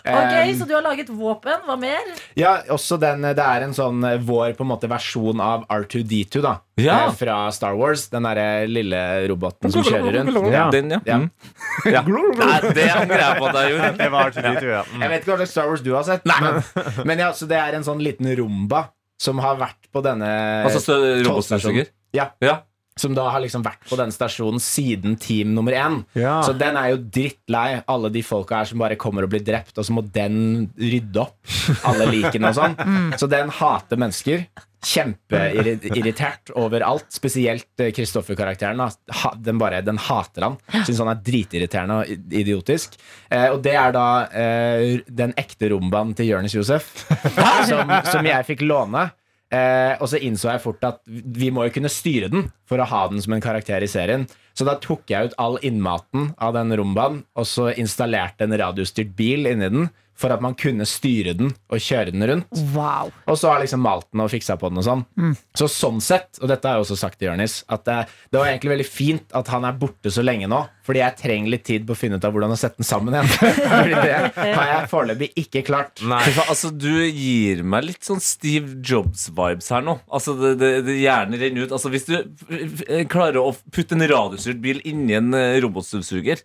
Ok, 0.02 0.30
Um, 0.42 0.58
Så 0.58 0.66
du 0.68 0.74
har 0.74 0.82
laget 0.84 1.10
våpen. 1.14 1.62
Hva 1.68 1.76
mer? 1.80 2.02
Ja, 2.40 2.56
også 2.74 2.98
den, 3.00 3.22
det 3.22 3.44
er 3.44 3.66
en 3.66 3.74
sånn 3.78 4.02
eh, 4.08 4.18
vår 4.26 4.54
på 4.58 4.66
en 4.66 4.70
måte 4.72 4.90
versjon 4.92 5.40
av 5.44 5.61
R2D2 5.70 6.42
da 6.44 6.54
Ja. 6.82 6.96
Eh, 7.08 7.14
Fra 7.20 7.36
Star 7.52 7.76
Wars 7.78 8.08
Den 8.14 8.24
der 8.28 8.68
lille 8.68 9.02
roboten 9.30 9.72
som 9.74 9.84
kjører 9.86 10.18
rundt 10.20 10.52
Ja. 10.54 10.70
Den, 10.74 10.90
ja. 10.96 11.00
Ja. 11.06 11.18
Mm. 11.22 11.30
ja. 11.86 12.02
Nei, 12.42 12.74
det 12.78 12.88
angrer 12.96 13.24
jeg 13.26 13.38
på 13.38 13.46
at 13.52 13.60
jeg 13.62 13.74
gjorde. 13.76 13.92
Det 14.02 14.10
var 14.16 14.32
ikke 14.34 14.46
dit, 14.48 14.70
ja. 14.72 14.82
Mm. 14.88 15.06
Jeg 15.06 15.14
vet 15.14 15.22
ikke 15.22 15.32
hva 15.34 15.38
slags 15.44 15.54
Star 15.58 15.70
Wars 15.72 15.86
du 15.86 15.92
har 15.94 16.08
sett 16.08 16.26
Men, 16.32 16.60
men 17.06 17.24
ja, 17.28 17.32
så 17.38 17.48
det 17.50 17.60
er 17.62 17.78
en 17.80 17.86
sånn 17.88 18.02
liten 18.04 18.30
rumba 18.40 18.86
Som 19.22 19.40
har 19.44 19.60
vært 19.62 19.92
på 19.94 20.04
denne 20.06 20.30
Altså 20.66 20.98
robotstøvsuger? 21.26 21.92
Ja, 22.18 22.32
Ja. 22.44 22.62
Som 23.02 23.16
da 23.18 23.26
har 23.34 23.42
liksom 23.44 23.66
vært 23.66 23.84
på 23.90 23.98
denne 24.00 24.14
stasjonen 24.16 24.62
Siden 24.62 25.18
team 25.22 25.56
nummer 25.58 25.74
én 25.76 26.00
Ja. 26.18 26.38
Så 26.46 26.54
den 26.58 26.78
er 26.80 26.94
jo 26.94 27.02
drittlei 27.02 27.82
Alle 27.90 28.12
de 28.14 28.22
folka 28.26 28.62
her 28.62 28.70
som 28.70 28.80
bare 28.82 28.96
kommer 29.02 29.26
og 29.26 29.34
blir 29.34 29.44
drept 29.46 29.78
Og 29.82 29.88
så 29.88 29.96
må 29.98 30.04
den 30.14 30.70
rydde 30.80 31.24
opp 31.26 31.56
Alle 31.90 32.08
likene 32.14 32.52
og 32.54 32.60
sånn. 32.62 32.76
Så 33.22 33.28
den 33.32 33.50
hater 33.62 34.00
mennesker. 34.00 34.46
Kjempeirritert 34.82 36.52
overalt. 36.58 37.06
Spesielt 37.14 37.68
eh, 37.80 37.92
Kristoffer-karakteren 37.94 38.82
den, 39.46 39.60
bare, 39.62 39.82
den 39.86 40.00
hater 40.02 40.48
han. 40.48 40.58
Synes 40.86 41.02
han 41.04 41.12
er 41.14 41.22
dritirriterende 41.26 42.00
og 42.02 42.34
idiotisk. 42.42 42.98
Eh, 43.30 43.50
Og 43.54 43.62
det 43.66 43.76
er 43.78 43.94
da 43.96 44.06
eh, 44.34 45.00
Den 45.08 45.34
ekte 45.40 45.70
rombanen 45.74 46.16
til 46.18 46.32
Jonis 46.32 46.56
Josef 46.58 46.90
som, 47.70 47.92
som 48.10 48.26
jeg 48.28 48.48
fikk 48.50 48.66
låne 48.68 49.10
Eh, 49.52 49.98
og 50.00 50.08
så 50.08 50.20
innså 50.24 50.48
jeg 50.48 50.64
fort 50.64 50.86
at 50.88 51.02
vi 51.06 51.50
må 51.52 51.66
jo 51.68 51.74
kunne 51.76 51.92
styre 51.92 52.30
den 52.32 52.46
for 52.70 52.80
å 52.80 52.88
ha 52.88 53.02
den 53.12 53.20
som 53.24 53.36
en 53.36 53.44
karakter 53.44 53.84
i 53.84 53.90
serien. 53.92 54.24
Så 54.56 54.68
da 54.68 54.78
tok 54.80 55.12
jeg 55.12 55.32
ut 55.32 55.36
all 55.42 55.58
innmaten 55.66 56.32
av 56.40 56.56
den 56.56 56.72
rombanen, 56.80 57.26
og 57.36 57.48
så 57.48 57.70
installerte 57.76 58.48
en 58.48 58.56
radiostyrt 58.62 59.12
bil 59.18 59.50
inni 59.50 59.72
den 59.72 59.90
for 60.22 60.34
at 60.36 60.42
man 60.44 60.54
kunne 60.60 60.86
styre 60.88 61.34
den 61.38 61.50
og 61.74 61.82
kjøre 61.82 62.14
den 62.14 62.26
rundt. 62.30 62.62
Wow. 62.76 63.10
Og 63.26 63.40
så 63.42 63.50
har 63.52 63.64
liksom 63.64 63.82
malt 63.82 64.06
den 64.14 64.22
og 64.24 64.30
fiksa 64.32 64.56
på 64.62 64.70
den 64.70 64.82
og 64.82 64.86
sånn. 64.86 65.02
Så 65.58 65.68
sånn 65.72 65.98
sett, 66.06 66.38
og 66.44 66.52
dette 66.52 66.70
har 66.70 66.78
jeg 66.78 66.86
også 66.86 66.98
sagt 67.02 67.18
til 67.20 67.32
Jonis, 67.32 67.60
at 67.74 67.84
det, 67.90 67.96
det 68.30 68.38
var 68.40 68.52
egentlig 68.52 68.76
veldig 68.76 68.86
fint 68.88 69.34
at 69.38 69.50
han 69.54 69.66
er 69.68 69.78
borte 69.82 70.14
så 70.14 70.22
lenge 70.26 70.50
nå, 70.52 70.62
fordi 70.86 71.02
jeg 71.04 71.18
trenger 71.20 71.52
litt 71.54 71.66
tid 71.68 71.84
på 71.90 71.94
å 71.96 72.00
finne 72.00 72.18
ut 72.22 72.26
av 72.28 72.34
hvordan 72.36 72.54
å 72.54 72.60
sette 72.60 72.82
den 72.82 72.88
sammen 72.90 73.18
igjen. 73.18 73.30
fordi 73.74 73.98
det 73.98 74.54
har 74.58 74.70
jeg 74.72 74.90
foreløpig 74.94 75.32
ikke 75.44 75.66
klart. 75.68 76.02
Nei, 76.06 76.22
for 76.36 76.50
altså, 76.54 76.72
du 76.74 76.90
gir 77.06 77.62
meg 77.66 77.86
litt 77.90 78.06
sånn 78.08 78.22
Steve 78.24 78.78
Jobs-vibes 78.86 79.70
her 79.74 79.86
nå. 79.86 79.98
Altså, 80.14 80.38
det, 80.40 80.56
det, 80.62 80.72
det 80.88 80.98
Hjernen 81.02 81.40
renner 81.42 81.66
ut. 81.68 81.76
Altså, 81.78 81.92
hvis 81.94 82.08
du 82.10 82.16
f- 82.22 82.48
f- 82.86 82.86
klarer 83.12 83.42
å 83.42 83.52
putte 83.74 83.98
en 83.98 84.06
radiostyrt 84.12 84.62
bil 84.64 84.82
inni 84.88 85.18
en 85.18 85.34
eh, 85.38 85.58
robotstøvsuger 85.64 86.42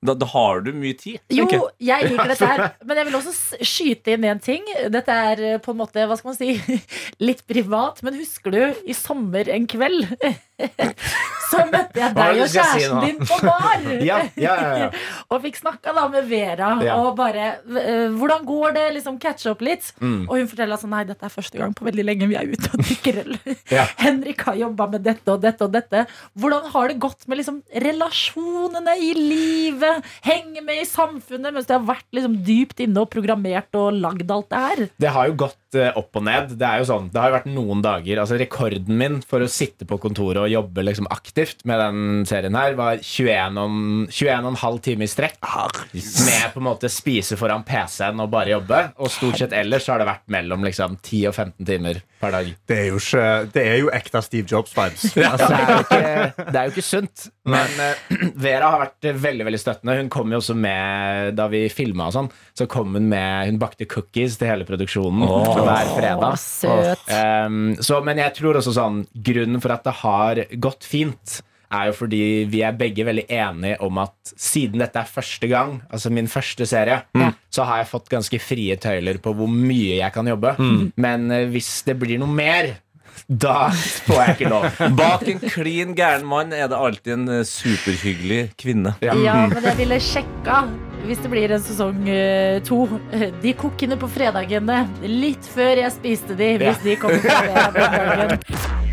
Da, 0.00 0.14
da 0.16 0.24
har 0.32 0.62
du 0.64 0.70
mye 0.72 0.96
tid. 0.96 1.20
Jo, 1.28 1.44
jeg 1.76 2.06
liker 2.08 2.30
dette 2.32 2.46
her. 2.48 2.62
Men 2.88 3.00
jeg 3.00 3.08
vil 3.08 3.16
også 3.18 3.60
skyte 3.68 4.14
inn 4.14 4.24
en 4.24 4.40
ting. 4.40 4.64
Dette 4.92 5.16
er 5.32 5.42
eh, 5.44 5.58
på 5.60 5.74
en 5.74 5.80
måte, 5.82 6.06
hva 6.08 6.16
skal 6.16 6.32
man 6.32 6.38
si, 6.38 6.78
litt 7.28 7.44
privat. 7.50 8.00
Men 8.06 8.16
husker 8.16 8.54
du 8.54 8.60
i 8.88 8.96
sommer 8.96 9.50
en 9.52 9.68
kveld? 9.68 10.08
Så 11.50 11.64
møtte 11.66 11.98
jeg 11.98 12.14
deg 12.14 12.40
og 12.44 12.52
kjæresten 12.52 13.00
din 13.04 13.20
på 13.26 13.38
bar. 13.42 13.86
Ja, 14.10 14.20
ja, 14.38 14.54
ja. 14.78 14.88
Og 15.32 15.42
fikk 15.44 15.58
snakka 15.60 15.92
da 15.96 16.06
med 16.10 16.28
Vera 16.30 16.70
og 16.94 17.10
bare 17.18 17.46
eh, 17.58 18.06
Hvordan 18.14 18.44
går 18.46 18.74
det? 18.76 18.84
Liksom 18.96 19.18
catche 19.22 19.50
opp 19.52 19.62
litt. 19.64 19.90
Mm. 20.02 20.28
Og 20.28 20.36
hun 20.38 20.48
forteller 20.50 20.76
altså 20.76 20.90
nei, 20.90 21.02
dette 21.08 21.26
er 21.26 21.32
første 21.32 21.58
gang 21.60 21.74
på 21.76 21.86
veldig 21.86 22.04
lenge 22.06 22.28
vi 22.30 22.38
er 22.38 22.50
ute 22.50 22.70
og 22.70 22.84
drikker 22.84 23.20
øl. 23.24 23.36
Henrik 24.00 24.44
har 24.46 24.58
jobba 24.60 24.86
med 24.94 25.04
dette 25.06 25.34
og 25.34 25.42
dette 25.42 25.66
og 25.66 25.74
dette. 25.74 26.04
Hvordan 26.38 26.70
har 26.74 26.90
det 26.90 26.98
gått 27.02 27.26
med 27.30 27.40
liksom 27.40 27.60
relasjonene 27.86 28.96
i 29.02 29.10
livet? 29.18 30.06
Henge 30.26 30.64
med 30.66 30.82
i 30.84 30.88
samfunnet 30.88 31.54
mens 31.54 31.68
du 31.68 31.74
har 31.76 31.86
vært 31.88 32.06
liksom 32.16 32.38
dypt 32.46 32.82
inne 32.84 33.04
og 33.04 33.10
programmert 33.12 33.74
og 33.78 33.98
lagd 33.98 34.30
alt 34.30 34.50
det 34.50 34.62
her? 34.66 34.84
Det 35.02 35.14
har 35.14 35.30
jo 35.30 35.38
gått 35.46 35.78
eh, 35.78 35.92
opp 35.98 36.20
og 36.20 36.26
ned. 36.26 36.54
Det 36.60 36.66
er 36.66 36.82
jo 36.82 36.90
sånn, 36.90 37.10
det 37.12 37.22
har 37.22 37.32
jo 37.32 37.38
vært 37.38 37.50
noen 37.50 37.84
dager 37.84 38.22
altså 38.22 38.38
Rekorden 38.40 38.98
min 39.00 39.20
for 39.26 39.42
å 39.42 39.50
sitte 39.50 39.86
på 39.88 39.98
kontoret 40.02 40.42
og 40.44 40.49
jobbe 40.52 40.84
liksom 40.84 41.08
aktivt 41.10 41.64
med 41.68 41.80
den 41.80 42.26
serien 42.28 42.56
her, 42.58 42.76
var 42.78 43.00
21 43.02 43.58
og, 43.60 43.80
21 44.12 44.80
timer 44.84 45.06
i 45.06 45.10
strekk. 45.10 45.38
Med 45.94 46.52
på 46.54 46.60
en 46.62 46.68
måte 46.68 46.90
spise 46.92 47.38
foran 47.40 47.64
PC-en 47.66 48.20
og 48.22 48.30
bare 48.32 48.54
jobbe. 48.54 48.82
Og 49.00 49.12
stort 49.12 49.40
sett 49.40 49.56
ellers 49.56 49.86
så 49.86 49.94
har 49.94 50.02
det 50.02 50.10
vært 50.10 50.26
mellom 50.32 50.64
liksom 50.66 50.98
10 51.00 51.26
og 51.30 51.36
15 51.36 51.68
timer 51.68 52.02
per 52.20 52.34
dag. 52.34 52.48
Det 52.68 52.76
er 52.76 52.88
jo, 52.90 52.98
ikke, 53.00 53.26
det 53.54 53.64
er 53.64 53.78
jo 53.80 53.90
ekte 53.96 54.22
Steve 54.24 54.48
Jobs-vibes. 54.50 55.06
Ja, 55.16 55.32
det, 55.40 55.48
jo 55.56 55.78
ikke, 55.84 56.46
det 56.50 56.60
er 56.60 56.68
jo 56.68 56.74
ikke 56.74 56.84
sunt. 56.84 57.26
Men 57.50 57.80
uh, 57.80 58.16
Vera 58.44 58.72
har 58.74 58.84
vært 58.84 59.10
veldig 59.24 59.46
veldig 59.48 59.60
støttende. 59.60 59.96
Hun 60.00 60.10
kom 60.12 60.34
jo 60.34 60.40
også 60.42 60.56
med 60.58 61.34
da 61.38 61.48
vi 61.52 61.64
filma 61.72 62.10
og 62.10 62.16
sånn. 62.16 62.30
Så 62.56 62.66
kom 62.70 62.96
hun 62.98 63.08
med 63.10 63.48
Hun 63.48 63.60
bakte 63.60 63.88
cookies 63.88 64.36
til 64.40 64.50
hele 64.50 64.66
produksjonen 64.68 65.24
oh. 65.24 65.62
hver 65.64 65.92
fredag. 65.96 66.36
søt. 66.40 67.06
Um, 67.08 67.76
så, 67.80 68.00
men 68.04 68.20
jeg 68.20 68.36
tror 68.36 68.60
også 68.60 68.74
sånn 68.76 69.02
Grunnen 69.14 69.62
for 69.62 69.74
at 69.74 69.86
det 69.86 69.96
har 70.02 70.39
gått 70.60 70.84
fint, 70.88 71.40
er 71.70 71.86
jo 71.86 71.92
fordi 72.00 72.20
vi 72.50 72.64
er 72.66 72.74
begge 72.74 73.04
veldig 73.06 73.28
enige 73.30 73.76
om 73.86 73.98
at 74.02 74.32
siden 74.34 74.82
dette 74.82 74.98
er 74.98 75.06
første 75.06 75.46
gang, 75.46 75.76
altså 75.92 76.10
min 76.10 76.26
første 76.26 76.66
serie, 76.66 76.96
så 77.54 77.62
har 77.68 77.84
jeg 77.84 77.90
fått 77.92 78.08
ganske 78.10 78.40
frie 78.42 78.74
tøyler 78.82 79.20
på 79.22 79.30
hvor 79.38 79.46
mye 79.50 80.00
jeg 80.00 80.12
kan 80.16 80.26
jobbe. 80.26 80.56
Men 80.98 81.30
eh, 81.30 81.46
hvis 81.52 81.70
det 81.86 81.94
blir 82.02 82.18
noe 82.18 82.30
mer, 82.34 82.72
da 83.30 83.68
får 83.70 84.18
jeg 84.24 84.34
ikke 84.34 84.50
lov. 84.50 84.66
Bak 84.98 85.22
en 85.30 85.40
klin 85.46 85.94
gæren 85.98 86.26
mann 86.26 86.50
er 86.56 86.66
det 86.72 86.78
alltid 86.82 87.12
en 87.14 87.28
eh, 87.38 87.44
superhyggelig 87.46 88.40
kvinne. 88.58 88.96
Ja, 89.06 89.14
men 89.46 89.62
jeg 89.70 89.78
ville 89.84 90.00
sjekka 90.02 90.64
hvis 91.06 91.22
det 91.22 91.30
blir 91.32 91.54
en 91.54 91.62
sesong 91.64 92.02
eh, 92.12 92.58
to. 92.66 92.82
De 93.42 93.54
kokkene 93.56 93.96
på 94.00 94.10
fredagene 94.10 94.82
litt 95.06 95.46
før 95.54 95.84
jeg 95.84 95.94
spiste 95.94 96.34
de, 96.36 96.50
hvis 96.60 96.82
Ja. 96.82 96.84
de 96.84 96.98
kommer 97.00 97.22
på 97.22 97.30
dagen. 97.30 98.86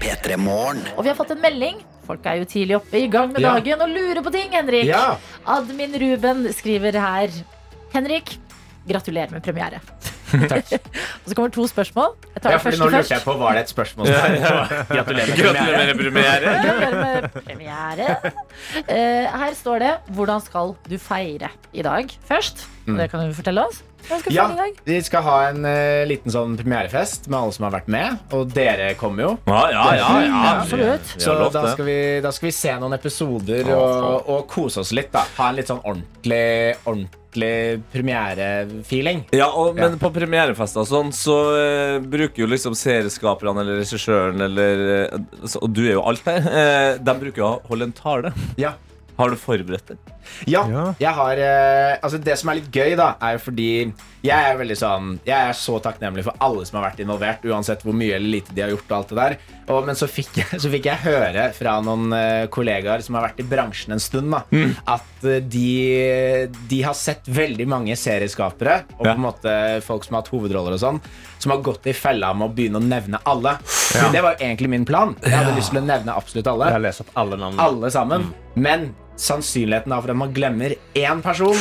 P3 0.00 0.36
Morgen. 0.40 0.82
Og 0.96 1.04
vi 1.04 1.10
har 1.12 1.16
fått 1.18 1.30
en 1.34 1.40
melding. 1.42 1.80
Folk 2.04 2.26
er 2.28 2.40
jo 2.42 2.44
tidlig 2.48 2.76
oppe, 2.76 2.98
i 3.00 3.08
gang 3.08 3.32
med 3.32 3.40
Ja. 3.40 3.54
dagen 3.54 3.80
og 3.80 3.88
lurer 3.88 4.22
på 4.22 4.32
ting, 4.32 4.50
Henrik. 4.52 4.84
Ja. 4.90 5.16
Admin 5.46 5.94
Ruben 6.00 6.46
skriver 6.52 6.92
her. 7.00 7.28
Henrik, 7.94 8.38
gratulerer 8.88 9.30
med 9.32 9.42
premiere. 9.42 9.80
Takk. 10.50 10.72
og 10.74 11.28
så 11.30 11.34
kommer 11.36 11.50
to 11.54 11.66
spørsmål. 11.70 12.16
Jeg 12.34 12.42
tar 12.42 12.50
Ja, 12.50 12.56
det 12.58 12.64
første 12.64 12.80
nå 12.82 12.88
lurte 12.90 13.14
jeg 13.14 13.22
på 13.22 13.34
Var 13.38 13.52
det 13.54 13.60
et 13.62 13.70
spørsmål? 13.70 14.08
Ja, 14.10 14.22
ja. 14.34 14.54
Gratulerer 14.90 15.30
med 15.30 15.38
Gratulerer 15.38 15.86
med 15.86 16.00
premiere. 16.02 16.54
Gratulerer 16.64 17.22
med 17.22 17.44
premiere. 17.44 18.32
Uh, 18.90 19.38
her 19.38 19.54
står 19.54 19.78
det 19.78 19.92
'Hvordan 20.10 20.42
skal 20.44 20.74
du 20.90 20.98
feire 20.98 21.48
i 21.72 21.82
dag?' 21.82 22.10
først. 22.26 22.66
Mm. 22.86 22.96
Det 22.98 23.10
kan 23.10 23.28
du 23.28 23.34
fortelle 23.34 23.66
oss. 23.68 23.82
Skal 24.04 24.22
vi 24.28 24.34
Ja, 24.36 24.46
i 24.52 24.56
dag? 24.56 24.78
vi 24.84 24.98
skal 25.02 25.22
ha 25.26 25.36
en 25.48 25.64
uh, 25.64 26.04
liten 26.08 26.30
sånn 26.34 26.56
premierefest 26.60 27.28
med 27.30 27.38
alle 27.40 27.52
som 27.56 27.64
har 27.68 27.72
vært 27.78 27.88
med. 27.88 28.18
Og 28.36 28.52
dere 28.54 28.92
kommer 29.00 29.22
jo. 29.26 29.32
Ja, 29.48 29.62
ja, 29.72 29.84
ja, 29.96 30.08
ja. 30.26 30.40
Absolutt. 30.60 31.14
Så 31.18 31.34
da 31.54 31.64
skal, 31.72 31.84
vi, 31.88 31.98
da 32.24 32.32
skal 32.32 32.48
vi 32.50 32.54
se 32.56 32.74
noen 32.80 32.92
episoder 32.98 33.70
og, 33.74 34.28
og 34.28 34.46
kose 34.52 34.80
oss 34.84 34.92
litt. 34.96 35.10
da 35.14 35.24
Ha 35.38 35.48
en 35.50 35.56
litt 35.60 35.70
sånn 35.72 35.80
ordentlig, 35.82 36.76
ordentlig 36.84 37.82
premierefeeling. 37.92 39.24
Ja, 39.34 39.48
og, 39.50 39.74
men 39.76 39.96
Ja. 39.96 39.98
på 40.00 40.10
premierefester 40.14 40.84
og 40.84 40.88
sånn, 40.90 41.12
så 41.16 41.36
uh, 41.56 41.98
bruker 42.00 42.44
jo 42.44 42.48
liksom 42.50 42.76
serieskaperne 42.78 43.60
eller 43.64 43.80
regissøren 43.82 44.40
eller 44.46 44.84
uh, 45.14 45.18
så- 45.46 45.62
Og 45.64 45.72
du 45.74 45.82
er 45.88 45.94
jo 45.96 46.02
alt 46.06 46.22
her. 46.26 46.40
eh, 46.44 46.98
de 46.98 47.14
bruker 47.20 47.38
jo 47.42 47.46
å 47.48 47.60
holde 47.68 47.84
en 47.90 47.92
tale. 47.92 48.32
Ja. 48.60 48.74
Har 49.18 49.30
du 49.30 49.38
forberedt 49.38 49.92
det? 49.92 49.98
Ja, 50.48 50.64
jeg 50.98 51.12
har 51.14 51.38
eh, 51.38 51.98
Altså 52.00 52.18
Det 52.18 52.34
som 52.40 52.48
er 52.50 52.58
litt 52.58 52.70
gøy, 52.74 52.94
da, 52.98 53.12
er 53.22 53.36
jo 53.36 53.42
fordi 53.44 53.68
jeg 54.24 54.32
er 54.48 54.56
veldig 54.56 54.76
sånn 54.80 55.08
Jeg 55.26 55.50
er 55.50 55.56
så 55.58 55.76
takknemlig 55.84 56.24
for 56.24 56.38
alle 56.42 56.64
som 56.64 56.78
har 56.78 56.86
vært 56.88 57.02
involvert, 57.04 57.44
uansett 57.44 57.84
hvor 57.84 57.92
mye 57.96 58.16
eller 58.16 58.38
lite 58.38 58.54
de 58.56 58.64
har 58.64 58.72
gjort. 58.72 58.86
og 58.88 58.96
alt 58.96 59.12
det 59.12 59.18
der 59.18 59.36
og, 59.74 59.84
Men 59.88 59.98
så 60.00 60.08
fikk, 60.10 60.32
jeg, 60.40 60.60
så 60.64 60.70
fikk 60.72 60.88
jeg 60.88 61.02
høre 61.04 61.46
fra 61.56 61.76
noen 61.84 62.14
eh, 62.16 62.46
kollegaer 62.52 63.04
som 63.04 63.18
har 63.18 63.28
vært 63.28 63.44
i 63.44 63.48
bransjen 63.48 63.94
en 63.96 64.02
stund, 64.02 64.32
da 64.32 64.42
at 64.94 65.28
eh, 65.28 65.40
de, 65.44 66.48
de 66.70 66.80
har 66.84 66.96
sett 66.98 67.28
veldig 67.28 67.66
mange 67.70 67.96
serieskapere 67.98 68.80
og 68.96 69.04
på 69.04 69.12
en 69.12 69.22
måte 69.22 69.54
folk 69.84 70.06
som 70.06 70.16
har 70.16 70.24
hatt 70.24 70.32
hovedroller 70.32 70.76
og 70.76 70.82
sånn, 70.82 71.00
som 71.42 71.54
har 71.54 71.62
gått 71.64 71.88
i 71.90 71.94
fella 71.96 72.32
med 72.36 72.48
å 72.48 72.54
begynne 72.56 72.80
å 72.80 72.84
nevne 72.84 73.20
alle. 73.28 73.56
Men 73.94 74.14
Det 74.14 74.24
var 74.24 74.36
jo 74.36 74.46
egentlig 74.46 74.70
min 74.72 74.86
plan. 74.88 75.14
Jeg 75.24 75.36
hadde 75.36 75.56
lyst 75.58 75.72
til 75.74 75.82
å 75.82 75.86
nevne 75.86 76.16
absolutt 76.16 76.50
alle. 76.50 76.70
Jeg 76.74 76.84
leser 76.86 77.06
opp 77.06 77.18
alle 77.24 77.40
navnene. 77.40 77.64
Alle 77.68 77.90
sammen. 77.92 78.28
Men 78.54 78.92
sannsynligheten 79.16 79.92
da 79.92 80.00
for 80.02 80.10
at 80.10 80.18
man 80.18 80.32
glemmer 80.34 80.74
én 80.98 81.20
person 81.22 81.54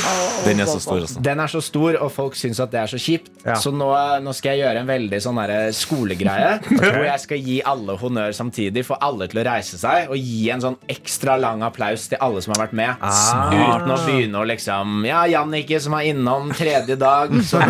Den 0.45 0.61
er 0.63 0.69
så 0.69 0.79
stor, 0.81 1.01
altså. 1.03 1.21
Den 1.23 1.41
er 1.43 1.51
så 1.51 1.61
stor, 1.63 1.97
og 2.01 2.11
folk 2.13 2.37
syns 2.37 2.59
at 2.63 2.71
det 2.73 2.79
er 2.81 2.89
så 2.91 2.99
kjipt. 3.01 3.29
Så 3.61 3.71
nå, 3.75 3.89
nå 4.23 4.33
skal 4.35 4.55
jeg 4.55 4.63
gjøre 4.63 4.81
en 4.83 4.89
veldig 4.89 5.19
sånn 5.23 5.39
derre 5.41 5.59
skolegreie. 5.75 6.55
Hvor 6.81 7.05
jeg 7.05 7.21
skal 7.23 7.43
gi 7.45 7.59
alle 7.73 7.97
honnør 8.01 8.35
samtidig, 8.35 8.85
få 8.87 8.97
alle 9.03 9.27
til 9.31 9.43
å 9.43 9.45
reise 9.47 9.79
seg 9.81 10.11
og 10.13 10.17
gi 10.17 10.49
en 10.53 10.63
sånn 10.63 10.77
ekstra 10.91 11.37
lang 11.41 11.63
applaus 11.65 12.07
til 12.11 12.21
alle 12.23 12.41
som 12.43 12.55
har 12.55 12.65
vært 12.65 12.75
med. 12.79 13.05
Uten 13.53 13.93
å 13.93 13.99
begynne 14.07 14.41
å 14.41 14.47
liksom 14.49 15.05
Ja, 15.07 15.23
Jannicke 15.29 15.79
som 15.83 15.95
er 15.97 16.09
innom 16.11 16.51
tredje 16.57 16.97
dag, 16.99 17.33
som 17.47 17.63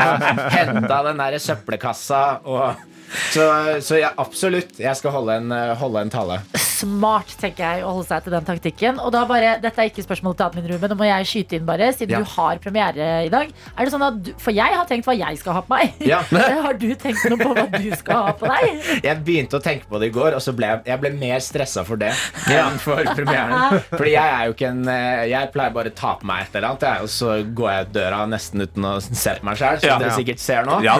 henta, 0.56 1.02
den 1.08 1.20
derre 1.20 1.40
søppelkassa 1.42 2.24
og 2.44 2.86
så, 3.10 3.44
så 3.82 3.98
ja, 3.98 4.12
absolutt. 4.22 4.76
Jeg 4.78 4.94
skal 4.94 5.10
holde 5.16 5.40
en, 5.40 5.54
holde 5.80 6.04
en 6.06 6.12
tale. 6.12 6.36
Smart, 6.80 7.32
tenker 7.40 7.64
jeg, 7.64 7.84
å 7.84 7.92
holde 7.94 8.08
seg 8.08 8.24
til 8.24 8.34
den 8.34 8.46
taktikken. 8.48 9.00
Og 9.04 9.12
da 9.14 9.24
bare, 9.28 9.56
Dette 9.62 9.82
er 9.82 9.90
ikke 9.90 10.04
spørsmål 10.06 10.36
til 10.38 10.46
admin 10.46 10.68
Ruben, 10.70 10.92
nå 10.92 10.96
må 11.00 11.08
jeg 11.08 11.28
skyte 11.28 11.58
inn 11.58 11.66
bare, 11.68 11.90
siden 11.96 12.14
Ja. 12.14 12.20
du 12.24 12.30
har 12.36 12.60
premiere 12.62 13.08
i 13.26 13.30
dag. 13.32 13.50
Er 13.76 13.84
det 13.84 13.92
sånn 13.92 14.04
at 14.06 14.20
du, 14.24 14.30
For 14.40 14.50
jeg 14.56 14.72
har 14.78 14.86
tenkt 14.88 15.06
hva 15.08 15.16
jeg 15.18 15.38
skal 15.42 15.52
ha 15.58 15.62
på 15.66 15.74
meg. 15.74 15.94
Ja. 16.06 16.20
har 16.66 16.74
du 16.80 16.88
tenkt 16.94 17.24
noe 17.30 17.38
på 17.40 17.50
hva 17.56 17.66
du 17.74 17.90
skal 17.98 18.22
ha 18.30 18.32
på 18.40 18.48
deg? 18.48 18.80
Jeg 19.10 19.22
begynte 19.26 19.58
å 19.58 19.62
tenke 19.64 19.86
på 19.90 19.98
det 20.00 20.10
i 20.10 20.14
går, 20.14 20.34
og 20.38 20.42
så 20.44 20.52
ble 20.56 20.66
jeg, 20.70 20.80
jeg 20.86 21.00
ble 21.02 21.10
mer 21.16 21.40
stressa 21.44 21.82
for 21.86 21.96
det 22.00 22.10
enn 22.50 22.78
for 22.82 23.00
premieren. 23.16 23.80
Fordi 23.98 24.12
jeg 24.14 24.32
er 24.36 24.46
jo 24.48 24.54
ikke 24.54 24.68
en 24.70 24.82
eh, 24.92 25.24
Jeg 25.32 25.50
pleier 25.54 25.72
bare 25.74 25.90
å 25.92 25.96
ta 25.96 26.14
på 26.20 26.26
meg 26.28 26.44
et 26.46 26.56
eller 26.58 26.68
annet, 26.70 26.86
jeg, 26.86 27.04
og 27.06 27.10
så 27.12 27.36
går 27.56 27.70
jeg 27.72 27.86
ut 27.88 27.92
døra 27.96 28.20
nesten 28.30 28.64
uten 28.64 28.86
å 28.86 28.92
se 29.02 29.34
på 29.40 29.46
meg 29.48 29.60
sjøl, 29.60 29.80
som 29.82 29.88
Ja. 29.90 29.98
dere 30.02 30.16
sikkert 30.16 30.42
ser 30.42 30.68
nå. 30.68 30.78
Ja. 30.84 30.96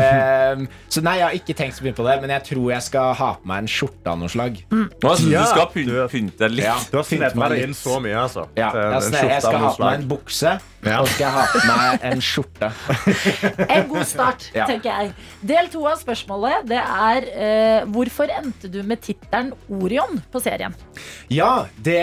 Ehm, 0.00 0.66
så 0.90 1.02
nei, 1.04 1.16
jeg 1.20 1.26
har 1.26 1.36
ikke 1.38 1.56
tenkt 1.58 1.78
så 1.78 1.84
mye 1.86 1.96
på 1.96 2.06
det, 2.06 2.16
men 2.22 2.32
jeg 2.34 2.46
tror 2.50 2.70
jeg 2.72 2.86
skal 2.86 3.14
ha 3.20 3.30
på 3.40 3.50
meg 3.50 3.64
en 3.64 3.70
skjorte 3.70 4.12
av 4.12 4.18
noe 4.20 4.30
slag. 4.32 4.60
Mm. 4.70 4.86
Du 5.20 5.46
skal 5.50 5.66
pynte, 5.74 6.06
pynte 6.12 6.48
litt. 6.50 6.64
Ja. 6.64 6.74
Du 6.90 6.96
har 6.98 7.04
meg 7.04 7.30
snevra 7.30 7.48
det 7.52 7.60
inn 7.66 7.74
så 7.76 7.96
mye, 8.02 8.16
altså. 8.24 8.44
Ja, 8.58 8.68
er 8.74 8.94
jeg, 8.96 9.06
sne- 9.10 9.22
jeg 9.30 9.42
skal 9.44 9.58
ha 9.64 9.70
på 9.76 9.84
meg 9.84 9.98
en 10.00 10.06
bukse, 10.10 10.52
og 10.90 11.08
skal 11.12 11.24
jeg 11.26 11.32
ha 11.36 11.44
på 11.52 11.62
meg 11.68 12.06
en 12.10 12.22
skjorte. 12.24 12.70
En 13.76 13.88
god 13.90 14.06
start, 14.08 14.46
Ja. 14.56 14.66
tenker 14.70 14.90
jeg. 14.90 15.12
Del 15.46 15.68
to 15.72 15.84
av 15.90 15.98
spørsmålet 16.00 16.66
det 16.70 16.80
er 16.82 17.26
eh, 17.30 17.88
hvorfor 17.92 18.30
endte 18.32 18.70
du 18.72 18.80
med 18.86 19.02
tittelen 19.04 19.52
Orion 19.80 20.20
på 20.32 20.40
serien? 20.42 20.74
Ja, 21.32 21.66
det, 21.76 21.98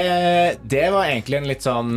det 0.69 0.85
var 0.93 1.09
egentlig 1.09 1.41
en 1.41 1.49
litt 1.49 1.65
sånn 1.65 1.95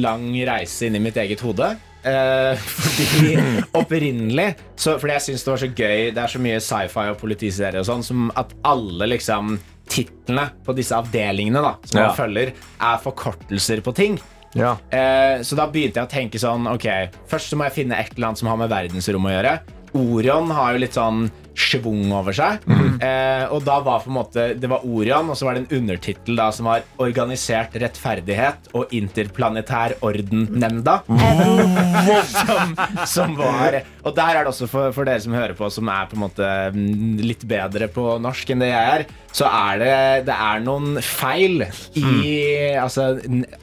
lang 0.00 0.30
reise 0.48 0.88
inn 0.88 0.96
i 0.98 1.02
mitt 1.02 1.16
eget 1.20 1.42
hode. 1.44 1.74
Eh, 2.06 2.54
fordi 2.62 3.32
opprinnelig 3.80 4.52
så, 4.78 4.92
Fordi 5.00 5.16
jeg 5.16 5.24
syns 5.24 5.42
det 5.42 5.50
var 5.50 5.58
så 5.58 5.68
gøy 5.74 6.02
Det 6.14 6.20
er 6.22 6.30
så 6.30 6.38
mye 6.44 6.60
sci-fi 6.62 7.06
og 7.10 7.16
politiserier 7.18 7.80
og 7.80 7.88
sånn 7.88 8.04
som 8.06 8.28
at 8.38 8.52
alle 8.68 9.08
liksom 9.10 9.56
titlene 9.88 10.48
på 10.66 10.74
disse 10.76 10.96
avdelingene 10.96 11.62
da 11.62 11.74
som 11.84 12.00
Ja. 12.00 12.06
man 12.08 12.16
følger, 12.16 12.52
er 12.80 12.98
forkortelser 13.02 13.80
på 13.86 13.94
ting. 13.94 14.18
Ja. 14.56 14.76
Eh, 14.90 15.40
så 15.44 15.56
da 15.58 15.66
begynte 15.68 16.00
jeg 16.00 16.06
å 16.06 16.10
tenke 16.10 16.38
sånn 16.40 16.66
Ok, 16.72 16.86
først 17.28 17.50
så 17.52 17.56
må 17.58 17.64
jeg 17.68 17.72
finne 17.84 17.98
et 17.98 18.14
eller 18.16 18.28
annet 18.28 18.38
som 18.38 18.48
har 18.48 18.56
med 18.56 18.70
verdensrom 18.70 19.26
å 19.28 19.32
gjøre. 19.34 19.60
Orion 19.94 20.50
har 20.50 20.72
jo 20.72 20.78
litt 20.78 20.94
sånn 20.96 21.30
schwung 21.56 22.12
over 22.14 22.36
seg. 22.36 22.64
Eh, 23.00 23.44
og 23.52 23.64
da 23.66 23.78
var 23.84 24.02
på 24.04 24.10
en 24.10 24.16
måte 24.16 24.44
Det 24.60 24.68
var 24.70 24.84
Orion, 24.86 25.30
og 25.32 25.36
så 25.38 25.48
var 25.48 25.56
det 25.56 25.66
en 25.66 25.82
undertittel 25.82 26.40
som 26.52 26.68
var 26.68 26.84
'Organisert 27.00 27.76
rettferdighet 27.80 28.70
og 28.74 28.92
interplanetær 28.92 29.96
orden-nemnda'. 30.04 31.00
som, 32.36 32.76
som 33.06 33.36
var 33.40 33.80
Og 34.04 34.14
der 34.16 34.36
er 34.36 34.44
det 34.44 34.52
også 34.52 34.68
for, 34.70 34.92
for 34.92 35.08
dere 35.08 35.20
som 35.20 35.32
hører 35.32 35.56
på, 35.58 35.68
som 35.70 35.88
er 35.88 36.06
på 36.10 36.16
en 36.16 36.24
måte 36.26 36.50
mm, 36.74 37.18
litt 37.24 37.46
bedre 37.48 37.88
på 37.88 38.18
norsk 38.22 38.50
enn 38.50 38.62
det 38.62 38.70
jeg 38.70 38.92
er, 38.96 39.06
så 39.36 39.48
er 39.50 39.80
det, 39.82 39.96
det 40.30 40.36
er 40.36 40.62
noen 40.64 40.96
feil 41.04 41.66
i 41.98 42.76
Altså, 42.80 43.16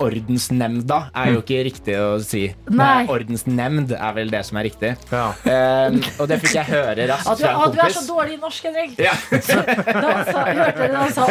ordensnemnda 0.04 1.00
er 1.18 1.32
jo 1.34 1.42
ikke 1.42 1.64
riktig 1.66 1.96
å 1.98 2.18
si. 2.22 2.46
Nei. 2.70 2.94
Nei, 2.94 3.14
Ordensnemnd 3.14 3.94
er 3.96 4.16
vel 4.16 4.32
det 4.34 4.42
som 4.48 4.60
er 4.60 4.68
riktig. 4.68 4.92
Eh, 5.14 5.98
og 6.20 6.28
det 6.30 6.40
fikk 6.44 6.58
jeg 6.60 6.70
høre 6.70 7.08
raskt 7.10 7.32
At 7.32 7.42
fra 7.42 7.54
en 7.54 7.64
er 7.86 7.96
så 7.96 8.04
dårlig 8.08 8.38
i 8.38 8.40
norsk, 8.42 8.68
Henrik. 8.70 8.96
Ja. 9.02 9.14
Da 10.04 10.14
sa, 10.28 10.44
hørte 10.48 10.78
dere 10.78 10.90
da 10.94 11.02
han 11.04 11.14
sa? 11.14 11.26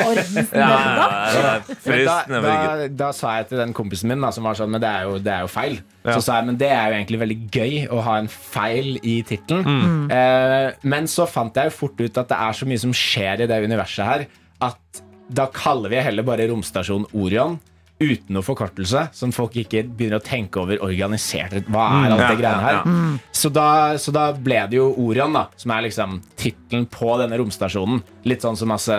Da, 0.52 2.16
da, 2.28 2.88
da 2.88 3.08
sa 3.16 3.36
jeg 3.38 3.48
til 3.50 3.60
den 3.62 3.74
kompisen 3.76 4.10
min 4.10 4.22
da, 4.22 4.30
som 4.34 4.46
var 4.46 4.56
sånn 4.58 4.70
Men 4.72 4.82
det 4.82 4.90
er 4.90 5.06
jo, 5.08 5.16
det 5.22 5.32
er 5.34 5.46
jo 5.46 5.50
feil. 5.52 5.78
Så 6.06 6.18
sa 6.24 6.40
jeg 6.40 6.48
men 6.50 6.58
det 6.60 6.70
er 6.72 6.90
jo 6.90 6.98
egentlig 6.98 7.20
veldig 7.22 7.38
gøy 7.54 7.74
å 7.94 8.02
ha 8.06 8.18
en 8.22 8.30
feil 8.32 8.96
i 9.06 9.16
tittelen. 9.26 9.66
Mm. 9.66 10.06
Eh, 10.14 10.68
men 10.92 11.10
så 11.10 11.28
fant 11.30 11.56
jeg 11.56 11.70
jo 11.70 11.76
fort 11.82 12.00
ut 12.02 12.22
at 12.24 12.32
det 12.32 12.38
er 12.48 12.58
så 12.58 12.68
mye 12.68 12.82
som 12.82 12.94
skjer 12.96 13.44
i 13.44 13.50
det 13.50 13.60
universet 13.66 14.06
her, 14.08 14.26
at 14.62 15.02
da 15.32 15.46
kaller 15.54 15.92
vi 15.92 16.02
heller 16.02 16.26
bare 16.26 16.48
romstasjonen 16.50 17.08
Orion. 17.16 17.58
Uten 18.02 18.34
noe 18.34 18.42
forkortelse, 18.42 19.04
som 19.14 19.30
folk 19.32 19.54
ikke 19.62 19.84
begynner 19.86 20.18
å 20.18 20.24
tenke 20.26 20.58
over 20.58 20.80
organisert. 20.82 21.54
Hva 21.70 21.84
er 21.86 22.10
Mm. 22.10 22.12
alt 22.16 22.24
det 22.32 22.38
greiene 22.42 22.64
her? 22.66 22.72
ja, 22.80 22.82
ja. 22.84 23.18
Så, 23.32 23.52
da, 23.52 23.66
så 24.02 24.12
da 24.12 24.24
ble 24.32 24.58
det 24.68 24.76
jo 24.80 24.88
Orion, 24.98 25.32
da, 25.32 25.46
som 25.56 25.70
er 25.76 25.82
liksom 25.86 26.18
tittelen 26.36 26.86
på 26.90 27.14
denne 27.22 27.38
romstasjonen. 27.38 28.02
Litt 28.26 28.42
sånn 28.42 28.56
som 28.58 28.68
masse 28.68 28.90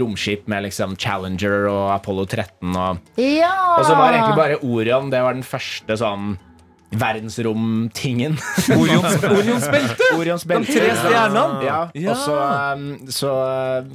romskip 0.00 0.48
med 0.50 0.64
liksom 0.66 0.96
Challenger 0.98 1.68
og 1.70 1.90
Apollo 1.94 2.26
13 2.26 2.74
og 2.76 2.98
Ja! 3.16 3.54
Og 3.78 3.84
så 3.86 3.94
var 3.96 4.12
egentlig 4.12 4.36
bare 4.36 4.60
Orion 4.66 5.10
Det 5.10 5.22
var 5.22 5.34
den 5.34 5.42
første 5.46 5.96
sånn 6.00 6.38
verdensromtingen. 6.90 8.36
Orions- 8.74 9.22
Orions 10.18 10.44
belte? 10.44 10.72
De 10.72 10.80
tre 10.80 10.90
stjernene? 10.98 11.62
Ja. 11.64 11.78
Ja. 11.94 12.10
Og 12.10 12.16
så, 12.18 12.36
um, 12.74 12.86
så, 13.10 13.30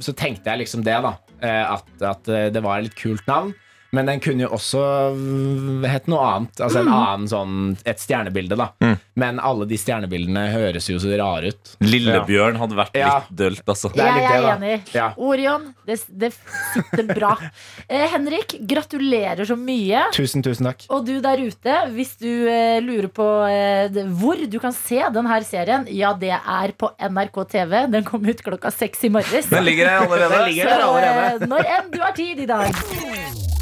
så 0.00 0.14
tenkte 0.16 0.48
jeg 0.52 0.62
liksom 0.64 0.84
det, 0.86 0.96
da. 1.04 1.14
eh, 1.42 1.74
At, 1.76 1.84
at 2.00 2.28
eh, 2.32 2.48
det 2.54 2.62
var 2.64 2.78
et 2.80 2.88
litt 2.88 2.96
kult 2.98 3.26
navn. 3.28 3.52
Men 3.96 4.08
den 4.10 4.20
kunne 4.20 4.44
jo 4.44 4.50
også 4.56 4.82
mm, 5.16 5.84
hett 5.88 6.06
noe 6.12 6.20
annet. 6.28 6.60
Altså 6.60 6.82
en 6.82 6.86
Mm. 6.86 6.94
annen 6.96 7.26
sånn 7.30 7.54
Et 7.88 7.98
stjernebilde, 8.02 8.56
da. 8.60 8.68
Men 9.16 9.38
alle 9.40 9.64
de 9.70 9.76
stjernebildene 9.80 10.42
høres 10.52 10.86
jo 10.90 10.98
så 11.02 11.14
rare 11.18 11.52
ut. 11.54 11.72
Lillebjørn 11.80 12.58
hadde 12.60 12.76
vært 12.78 12.96
Ja. 12.98 13.14
litt 13.20 13.32
dølt, 13.38 13.62
altså. 13.66 13.90
Det 13.94 14.02
er 14.04 14.06
Jeg 14.06 14.14
litt 14.20 14.30
er 14.30 14.36
det, 14.36 14.42
da. 14.42 14.56
enig. 14.56 14.94
Ja. 14.94 15.06
Orion, 15.16 15.66
det, 15.86 15.96
det 16.12 16.32
sitter 16.74 17.08
bra. 17.14 17.32
Eh, 17.88 18.06
Henrik, 18.10 18.56
gratulerer 18.66 19.46
så 19.46 19.54
mye. 19.56 20.00
Tusen, 20.12 20.42
tusen 20.42 20.66
takk. 20.66 20.86
Og 20.90 21.04
du 21.06 21.20
der 21.22 21.38
ute, 21.38 21.74
hvis 21.94 22.16
du 22.18 22.48
eh, 22.50 22.80
lurer 22.82 23.06
på 23.14 23.26
eh, 23.46 24.00
hvor 24.18 24.40
du 24.50 24.58
kan 24.62 24.74
se 24.74 24.98
denne 25.14 25.38
serien, 25.46 25.86
ja, 25.94 26.12
det 26.18 26.32
er 26.34 26.72
på 26.76 26.90
NRK 26.98 27.44
TV. 27.54 27.86
Den 27.92 28.04
kom 28.04 28.26
ut 28.26 28.42
klokka 28.42 28.72
seks 28.74 29.04
i 29.06 29.12
morges. 29.14 29.46
Den 29.52 29.64
ligger 29.64 29.86
der 29.86 30.04
allerede. 30.04 30.34
Den 30.36 30.48
ligger 30.50 30.72
der 30.72 30.86
allerede. 30.88 31.42
eh, 31.42 31.46
når 31.46 31.70
enn 31.78 31.90
du 31.94 32.00
har 32.02 32.12
tid 32.18 32.40
i 32.42 32.46
dag. 32.50 33.55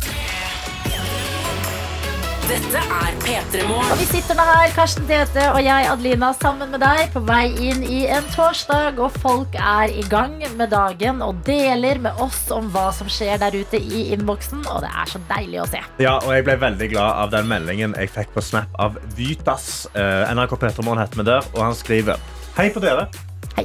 Dette 2.44 2.76
er 2.76 3.14
P3 3.24 3.62
Og 3.64 3.70
Morgen. 3.70 3.96
vi 3.96 4.04
sitter 4.04 4.36
nå 4.36 4.44
her, 4.44 4.72
Karsten 4.76 5.06
Tete 5.08 5.46
og 5.54 5.62
jeg, 5.64 5.86
Adelina, 5.88 6.28
sammen 6.36 6.68
med 6.74 6.82
deg 6.82 7.08
på 7.14 7.22
vei 7.24 7.46
inn 7.70 7.80
i 7.88 8.02
en 8.12 8.26
torsdag. 8.34 9.00
Og 9.00 9.16
folk 9.22 9.56
er 9.56 9.88
i 9.88 10.04
gang 10.10 10.36
med 10.58 10.68
dagen 10.74 11.22
og 11.24 11.40
deler 11.46 12.02
med 12.04 12.20
oss 12.20 12.42
om 12.52 12.68
hva 12.74 12.90
som 12.92 13.08
skjer 13.08 13.40
der 13.40 13.56
ute 13.56 13.80
i 13.80 14.04
innboksen. 14.12 14.60
Og 14.68 14.84
det 14.84 14.92
er 14.92 15.08
så 15.14 15.22
deilig 15.30 15.62
å 15.64 15.66
se. 15.72 15.80
Ja, 16.04 16.18
og 16.20 16.34
jeg 16.36 16.44
ble 16.44 16.58
veldig 16.66 16.90
glad 16.92 17.22
av 17.24 17.32
den 17.32 17.48
meldingen 17.48 17.96
jeg 17.96 18.12
fikk 18.12 18.36
på 18.36 18.44
Snap 18.44 18.76
av 18.76 19.00
Vytas. 19.16 19.86
Eh, 19.96 20.28
NRK 20.36 20.58
Morgen 20.84 21.00
heter 21.00 21.22
vi 21.22 21.28
der, 21.32 21.52
og 21.56 21.62
han 21.64 21.78
skriver 21.78 22.20
Hei 22.58 22.68
på 22.74 22.84
dere. 22.84 23.08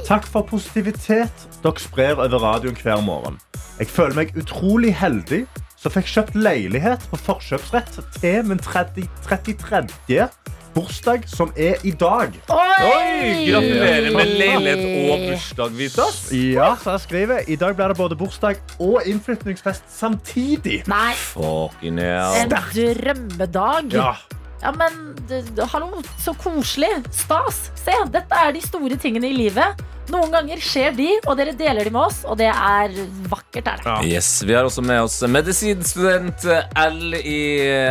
Takk 0.08 0.24
for 0.24 0.48
positivitet 0.48 1.48
dere 1.60 1.82
sprer 1.82 2.16
over 2.16 2.40
radioen 2.48 2.80
hver 2.80 3.04
morgen. 3.04 3.36
Jeg 3.76 3.92
føler 3.92 4.22
meg 4.22 4.32
utrolig 4.40 4.94
heldig 4.96 5.44
som 5.80 5.92
fikk 5.94 6.10
kjøpt 6.12 6.36
leilighet 6.36 7.04
på 7.10 7.18
forkjøpsrett 7.24 8.00
til 8.18 8.48
min 8.48 8.60
30, 8.60 9.06
33. 9.26 10.26
bursdag, 10.74 11.24
som 11.26 11.50
er 11.58 11.80
i 11.88 11.90
dag. 11.98 12.34
Oi! 12.52 13.46
Gratulerer 13.48 14.10
med 14.14 14.34
leilighet 14.38 14.82
og 15.10 15.24
bursdag, 15.24 15.72
Vitas. 15.78 16.18
Ja, 16.36 16.74
så 16.82 16.94
jeg 16.94 17.04
skriver 17.06 17.48
I 17.50 17.56
dag 17.58 17.78
blir 17.78 17.90
det 17.94 17.98
både 17.98 18.18
bursdag 18.20 18.60
og 18.78 19.00
innflytningsfest 19.08 19.88
samtidig. 19.96 20.82
Nei, 20.90 21.14
Fucking 21.32 21.98
en 22.04 22.54
drømmedag. 22.54 23.96
Ja. 23.96 24.12
Ja, 24.60 24.74
men 24.76 24.92
hallo, 25.72 26.02
så 26.20 26.34
koselig. 26.36 26.90
Stas. 27.16 27.70
Se, 27.80 27.94
dette 28.12 28.42
er 28.44 28.52
de 28.52 28.60
store 28.60 29.00
tingene 29.00 29.30
i 29.32 29.38
livet. 29.46 29.80
Noen 30.10 30.32
ganger 30.34 30.58
skjer 30.62 30.94
de, 30.96 31.08
og 31.28 31.36
dere 31.38 31.52
deler 31.54 31.86
de 31.86 31.92
med 31.94 32.02
oss, 32.02 32.20
og 32.26 32.38
det 32.40 32.48
er 32.50 32.94
vakkert. 33.30 33.66
er 33.70 33.82
det. 33.84 34.08
Yes, 34.10 34.30
Vi 34.46 34.54
har 34.56 34.66
også 34.66 34.82
med 34.82 35.02
oss 35.04 35.20
medisinstudent 35.22 36.44
L 36.80 37.14
i 37.20 37.38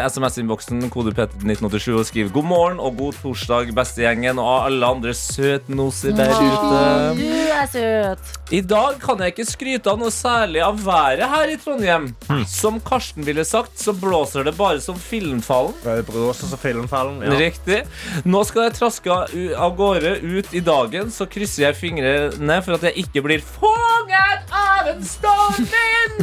SMS-innboksen, 0.10 0.82
kode 0.92 1.14
P1987, 1.16 1.94
og 1.96 2.06
skriver 2.10 2.34
god 2.36 2.48
morgen 2.50 2.82
og 2.84 2.98
god 3.00 3.20
torsdag, 3.22 3.72
bestegjengen 3.78 4.40
og 4.42 4.66
alle 4.68 4.90
andre 4.90 5.14
søtnoser 5.16 6.16
der 6.18 6.34
ute. 6.36 6.82
du 7.20 7.26
er 7.56 7.70
søt. 7.72 8.36
I 8.52 8.62
dag 8.66 9.00
kan 9.04 9.20
jeg 9.24 9.34
ikke 9.36 9.46
skryte 9.48 9.92
av 9.92 10.00
noe 10.02 10.12
særlig 10.14 10.64
av 10.66 10.80
været 10.84 11.24
her 11.30 11.54
i 11.54 11.58
Trondheim. 11.62 12.10
Som 12.50 12.80
Karsten 12.84 13.26
ville 13.28 13.46
sagt, 13.48 13.78
så 13.80 13.94
blåser 13.96 14.44
det 14.48 14.56
bare 14.58 14.82
som 14.84 14.98
filmfallen. 15.00 15.76
Det 15.84 16.04
blåser 16.10 16.50
som 16.52 16.60
filmfallen. 16.62 17.22
Ja. 17.24 17.38
Riktig. 17.40 17.84
Nå 18.28 18.44
skal 18.48 18.68
jeg 18.68 18.78
traske 18.80 19.20
av 19.56 19.76
gårde 19.80 20.18
ut 20.24 20.54
i 20.58 20.64
dagen, 20.66 21.12
så 21.14 21.28
krysser 21.30 21.68
jeg 21.70 21.78
fingrene 22.10 22.60
for 22.66 22.78
at 22.78 22.86
jeg 22.90 23.06
ikke 23.06 23.24
blir 23.26 23.44
fanget 23.44 24.54
av 24.56 24.90
en 24.94 25.02
stormvind. 25.06 26.22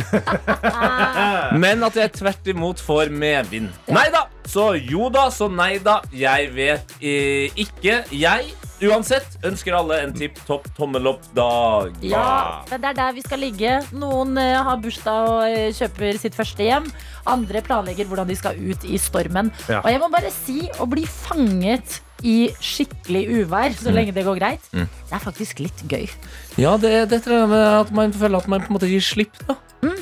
Men 1.62 1.86
at 1.86 1.96
jeg 1.98 2.14
tvert 2.18 2.52
imot 2.52 2.82
får 2.82 3.12
medvind. 3.12 3.72
Nei 3.92 4.08
da. 4.14 4.26
Så 4.46 4.76
jo 4.78 5.08
da, 5.10 5.26
så 5.34 5.48
nei 5.50 5.76
da. 5.82 6.00
Jeg 6.14 6.52
vet 6.54 6.92
eh, 7.00 7.50
ikke. 7.58 8.04
Jeg, 8.14 8.52
uansett, 8.86 9.38
ønsker 9.46 9.74
alle 9.74 9.98
en 10.04 10.14
tipp 10.14 10.38
topp 10.46 10.68
tommel 10.76 11.10
opp-dag. 11.10 11.96
Ja, 12.06 12.62
men 12.70 12.84
det 12.84 12.92
er 12.92 13.00
der 13.00 13.16
vi 13.16 13.26
skal 13.26 13.42
ligge. 13.42 13.80
Noen 13.98 14.38
eh, 14.38 14.54
har 14.54 14.78
bursdag 14.82 15.32
og 15.32 15.50
eh, 15.50 15.74
kjøper 15.74 16.22
sitt 16.22 16.38
første 16.38 16.62
hjem. 16.62 16.86
Andre 17.26 17.62
planlegger 17.66 18.06
hvordan 18.06 18.30
de 18.30 18.38
skal 18.38 18.54
ut 18.54 18.86
i 18.86 19.02
stormen. 19.02 19.50
Ja. 19.66 19.82
Og 19.82 19.90
jeg 19.90 20.02
må 20.02 20.12
bare 20.14 20.30
si, 20.34 20.60
å 20.78 20.86
bli 20.90 21.08
fanget 21.10 22.00
i 22.22 22.50
skikkelig 22.60 23.24
uvær, 23.42 23.74
så 23.76 23.92
lenge 23.92 24.14
det 24.14 24.24
går 24.24 24.38
greit, 24.40 24.60
Mm. 24.72 24.88
det 24.88 25.12
er 25.12 25.18
faktisk 25.24 25.58
litt 25.60 25.82
gøy. 25.88 26.08
Ja, 26.56 26.76
det, 26.76 27.08
det 27.10 27.22
tror 27.24 27.40
jeg 27.40 27.48
med 27.48 27.66
at 27.80 27.90
man 27.92 28.12
føler 28.12 28.38
at 28.38 28.48
man 28.48 28.60
på 28.60 28.70
en 28.72 28.76
måte 28.78 28.88
gir 28.88 29.00
slipp, 29.04 29.36
da. 29.46 29.56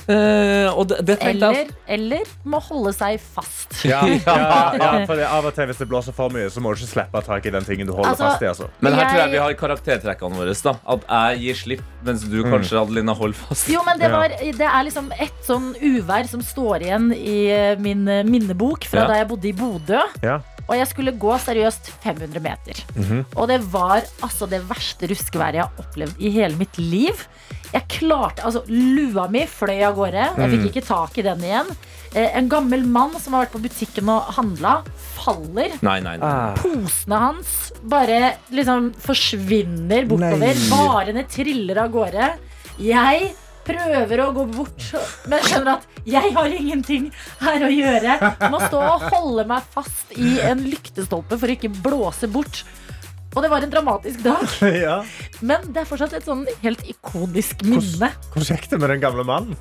Eh, 0.08 0.68
og 0.70 0.86
det, 0.88 1.00
det 1.04 1.16
jeg 1.20 1.34
Eller, 1.34 1.66
eller 1.88 2.22
må 2.48 2.60
holde 2.62 2.92
seg 2.94 3.18
fast. 3.20 3.74
Ja, 3.84 4.00
ja, 4.06 4.36
ja, 4.78 4.90
for 5.04 5.18
det, 5.18 5.26
av 5.28 5.44
og 5.44 5.52
til 5.56 5.66
Hvis 5.68 5.80
det 5.82 5.88
blåser 5.90 6.14
for 6.16 6.30
mye, 6.32 6.46
så 6.52 6.62
må 6.62 6.72
du 6.72 6.78
ikke 6.80 6.92
slippe 6.92 7.20
tak 7.26 7.44
i 7.46 7.52
den 7.52 7.64
tingen 7.66 7.86
du 7.90 7.92
holder 7.92 8.12
Altså, 8.14 8.30
fast 8.30 8.42
i. 8.44 8.48
Altså. 8.48 8.68
Men 8.80 8.94
her 8.94 9.02
tror 9.10 9.18
jeg 9.18 9.24
Jeg- 9.26 9.32
vi 9.34 9.42
har 9.42 9.52
karaktertrekkene 9.60 10.36
våre. 10.38 10.54
da 10.62 10.74
At 10.94 11.04
jeg 11.34 11.40
gir 11.42 11.54
slipp, 11.54 11.82
mens 12.06 12.22
du 12.22 12.42
kanskje, 12.44 12.80
Adelina, 12.80 13.12
holder 13.12 13.34
fast. 13.48 13.68
Jo, 13.68 13.82
men 13.84 13.98
det, 13.98 14.10
var, 14.12 14.28
det 14.28 14.60
er 14.70 14.82
liksom 14.88 15.10
et 15.20 15.44
sånn 15.44 15.74
uvær 15.82 16.28
som 16.28 16.40
står 16.40 16.80
igjen 16.86 17.12
i 17.12 17.38
eh, 17.50 17.76
min 17.78 18.06
eh, 18.08 18.22
minnebok 18.24 18.84
fra 18.88 19.00
Ja. 19.04 19.06
da 19.08 19.14
jeg 19.20 19.28
bodde 19.28 19.48
i 19.48 19.52
Bodø. 19.52 20.00
Ja. 20.22 20.38
Og 20.68 20.76
jeg 20.78 20.86
skulle 20.88 21.12
gå 21.20 21.34
seriøst 21.44 21.90
500 22.04 22.40
meter. 22.40 22.78
Mhm. 22.96 23.24
Og 23.36 23.48
det 23.48 23.60
var 23.72 24.02
altså 24.24 24.48
det 24.48 24.62
verste 24.68 25.06
ruskeværet 25.10 25.54
jeg 25.60 25.62
har 25.66 25.82
opplevd 25.84 26.14
i 26.24 26.30
hele 26.30 26.56
mitt 26.56 26.78
liv. 26.78 27.26
Jeg 27.74 27.88
klarte, 27.90 28.44
altså 28.46 28.62
Lua 28.68 29.26
mi 29.28 29.42
fløy 29.50 29.82
av 29.82 29.96
gårde. 29.96 30.24
Jeg 30.38 30.50
fikk 30.50 30.60
Mm. 30.62 30.68
ikke 30.70 30.86
tak 30.86 31.18
i 31.18 31.22
den 31.22 31.40
igjen. 31.42 31.66
Eh, 32.14 32.30
en 32.38 32.48
gammel 32.48 32.84
mann 32.86 33.10
som 33.20 33.32
har 33.34 33.44
vært 33.46 33.52
på 33.56 33.62
butikken 33.62 34.08
og 34.08 34.22
handla, 34.36 34.84
faller. 35.16 35.72
Nei, 35.82 35.98
nei, 36.00 36.16
nei. 36.16 36.54
Posene 36.54 37.18
hans 37.18 37.72
bare 37.82 38.36
liksom 38.52 38.92
forsvinner 39.02 40.06
bortover. 40.06 40.54
Varene 40.70 41.24
triller 41.28 41.82
av 41.82 41.90
gårde. 41.90 42.28
Jeg 42.78 43.34
prøver 43.66 44.22
å 44.24 44.30
gå 44.36 44.46
bort, 44.54 44.86
men 45.30 45.44
skjønner 45.46 45.78
at 45.78 46.06
jeg 46.08 46.32
har 46.36 46.54
ingenting 46.54 47.10
her 47.40 47.64
å 47.66 47.70
gjøre. 47.72 48.16
Må 48.52 48.60
stå 48.66 48.80
og 48.84 49.06
holde 49.12 49.46
meg 49.48 49.68
fast 49.74 50.12
i 50.20 50.36
en 50.44 50.64
lyktestolpe 50.66 51.38
for 51.40 51.50
å 51.50 51.56
ikke 51.56 51.72
blåse 51.84 52.30
bort. 52.30 52.64
Og 53.34 53.42
det 53.42 53.50
var 53.50 53.64
en 53.66 53.72
dramatisk 53.72 54.20
dag, 54.22 54.44
ja. 54.86 55.00
men 55.42 55.66
det 55.74 55.82
er 55.82 55.88
fortsatt 55.88 56.14
et 56.14 56.28
sånn 56.28 56.44
helt 56.62 56.84
ikonisk 56.86 57.64
minne. 57.66 58.12
Hvordan 58.30 58.46
gikk 58.52 58.70
det 58.70 58.78
med 58.78 58.94
den 58.94 59.02
gamle 59.02 59.26
mannen? 59.26 59.58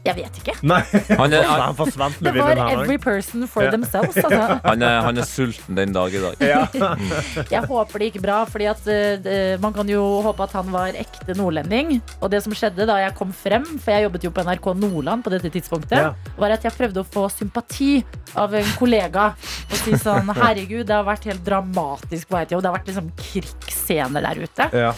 Jeg 0.00 0.16
vet 0.16 0.36
ikke. 0.40 0.54
Nei, 0.64 0.78
Han 1.18 1.32
er- 1.36 1.44
han 1.60 1.74
forsvant 1.76 2.16
Det 2.24 2.30
var 2.32 2.56
every 2.72 2.96
person 2.96 3.42
for 3.46 3.62
Ja. 3.66 3.70
themselves. 3.74 4.16
Altså. 4.24 4.60
Han 4.64 4.82
er, 4.82 5.00
han 5.04 5.18
er 5.20 5.26
sulten 5.28 5.76
den 5.76 5.92
dag 5.92 6.14
i 6.16 6.22
dag. 6.22 6.40
Ja. 6.40 6.62
Jeg 7.52 7.66
håper 7.68 7.98
det 8.00 8.08
gikk 8.10 8.22
bra, 8.24 8.38
fordi 8.48 8.68
at 8.70 8.88
eh, 8.88 9.58
man 9.60 9.74
kan 9.76 9.88
jo 9.92 10.00
håpe 10.24 10.46
at 10.46 10.54
han 10.56 10.70
var 10.72 10.96
ekte 10.96 11.36
nordlending. 11.36 11.98
Og 12.22 12.30
det 12.32 12.40
som 12.46 12.54
skjedde 12.56 12.86
da 12.88 12.96
jeg 13.02 13.14
kom 13.18 13.32
frem, 13.36 13.66
for 13.76 13.92
jeg 13.92 14.06
jobbet 14.08 14.24
jo 14.24 14.32
på 14.32 14.44
NRK 14.48 14.70
Nordland 14.80 15.24
på 15.26 15.34
dette 15.34 15.52
tidspunktet, 15.52 15.98
Ja. 16.00 16.14
var 16.40 16.56
at 16.56 16.64
jeg 16.64 16.72
prøvde 16.78 17.04
å 17.04 17.06
få 17.06 17.26
sympati 17.34 17.92
av 18.40 18.54
en 18.56 18.72
kollega. 18.80 19.34
Og 19.68 19.76
si 19.84 19.92
sånn 20.00 20.32
Herregud, 20.32 20.86
det 20.88 20.96
har 20.96 21.04
vært 21.04 21.28
helt 21.28 21.44
dramatisk 21.44 22.28
på 22.32 22.38
vei 22.40 22.44
til 22.46 22.56
jobb. 22.56 22.64
Det 22.64 22.70
har 22.72 22.78
vært 22.80 22.88
liksom 22.94 23.12
krigsscener 23.20 24.24
der 24.30 24.44
ute. 24.48 24.70
Ja. 24.72 24.94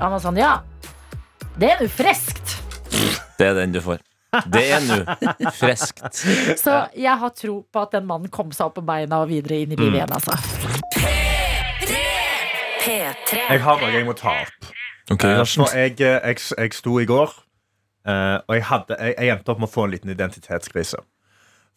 Han 0.00 0.16
var 0.16 0.24
sånn 0.24 0.40
Ja, 0.40 0.56
det 1.60 1.74
er 1.76 1.84
jo 1.84 1.88
friskt. 1.92 2.56
Det 3.38 3.46
er 3.52 3.54
den 3.60 3.72
du 3.76 3.80
får. 3.84 4.00
Det 4.52 4.64
er 4.76 4.82
nå 4.84 4.98
freskt. 5.56 6.02
Så 6.60 6.74
jeg 6.98 7.14
har 7.22 7.30
tro 7.36 7.62
på 7.72 7.80
at 7.86 7.94
den 7.96 8.04
mannen 8.08 8.28
kom 8.32 8.50
seg 8.52 8.66
opp 8.68 8.74
på 8.76 8.84
beina 8.84 9.22
og 9.24 9.30
videre 9.30 9.62
inn 9.64 9.72
i 9.72 9.76
Mm. 9.76 9.84
livet 9.86 9.96
igjen, 10.02 10.12
altså. 10.12 11.38
P3. 12.82 13.42
Jeg 13.50 13.60
har 13.64 13.80
noe 13.82 13.92
jeg 13.92 14.06
må 14.06 14.14
ta 14.16 14.34
opp. 14.44 14.70
Okay, 15.10 15.32
Eh, 15.38 15.44
for 15.44 15.72
jeg, 15.76 16.00
eh, 16.04 16.20
jeg, 16.28 16.40
jeg 16.58 16.74
sto 16.76 16.98
i 17.00 17.06
går, 17.08 17.30
eh, 18.06 18.38
og 18.44 18.54
jeg, 18.58 18.64
hadde, 18.68 18.96
jeg, 19.00 19.14
jeg 19.18 19.32
endte 19.38 19.54
opp 19.54 19.62
med 19.62 19.68
å 19.70 19.72
få 19.72 19.86
en 19.86 19.94
liten 19.94 20.12
identitetskrise. 20.12 21.00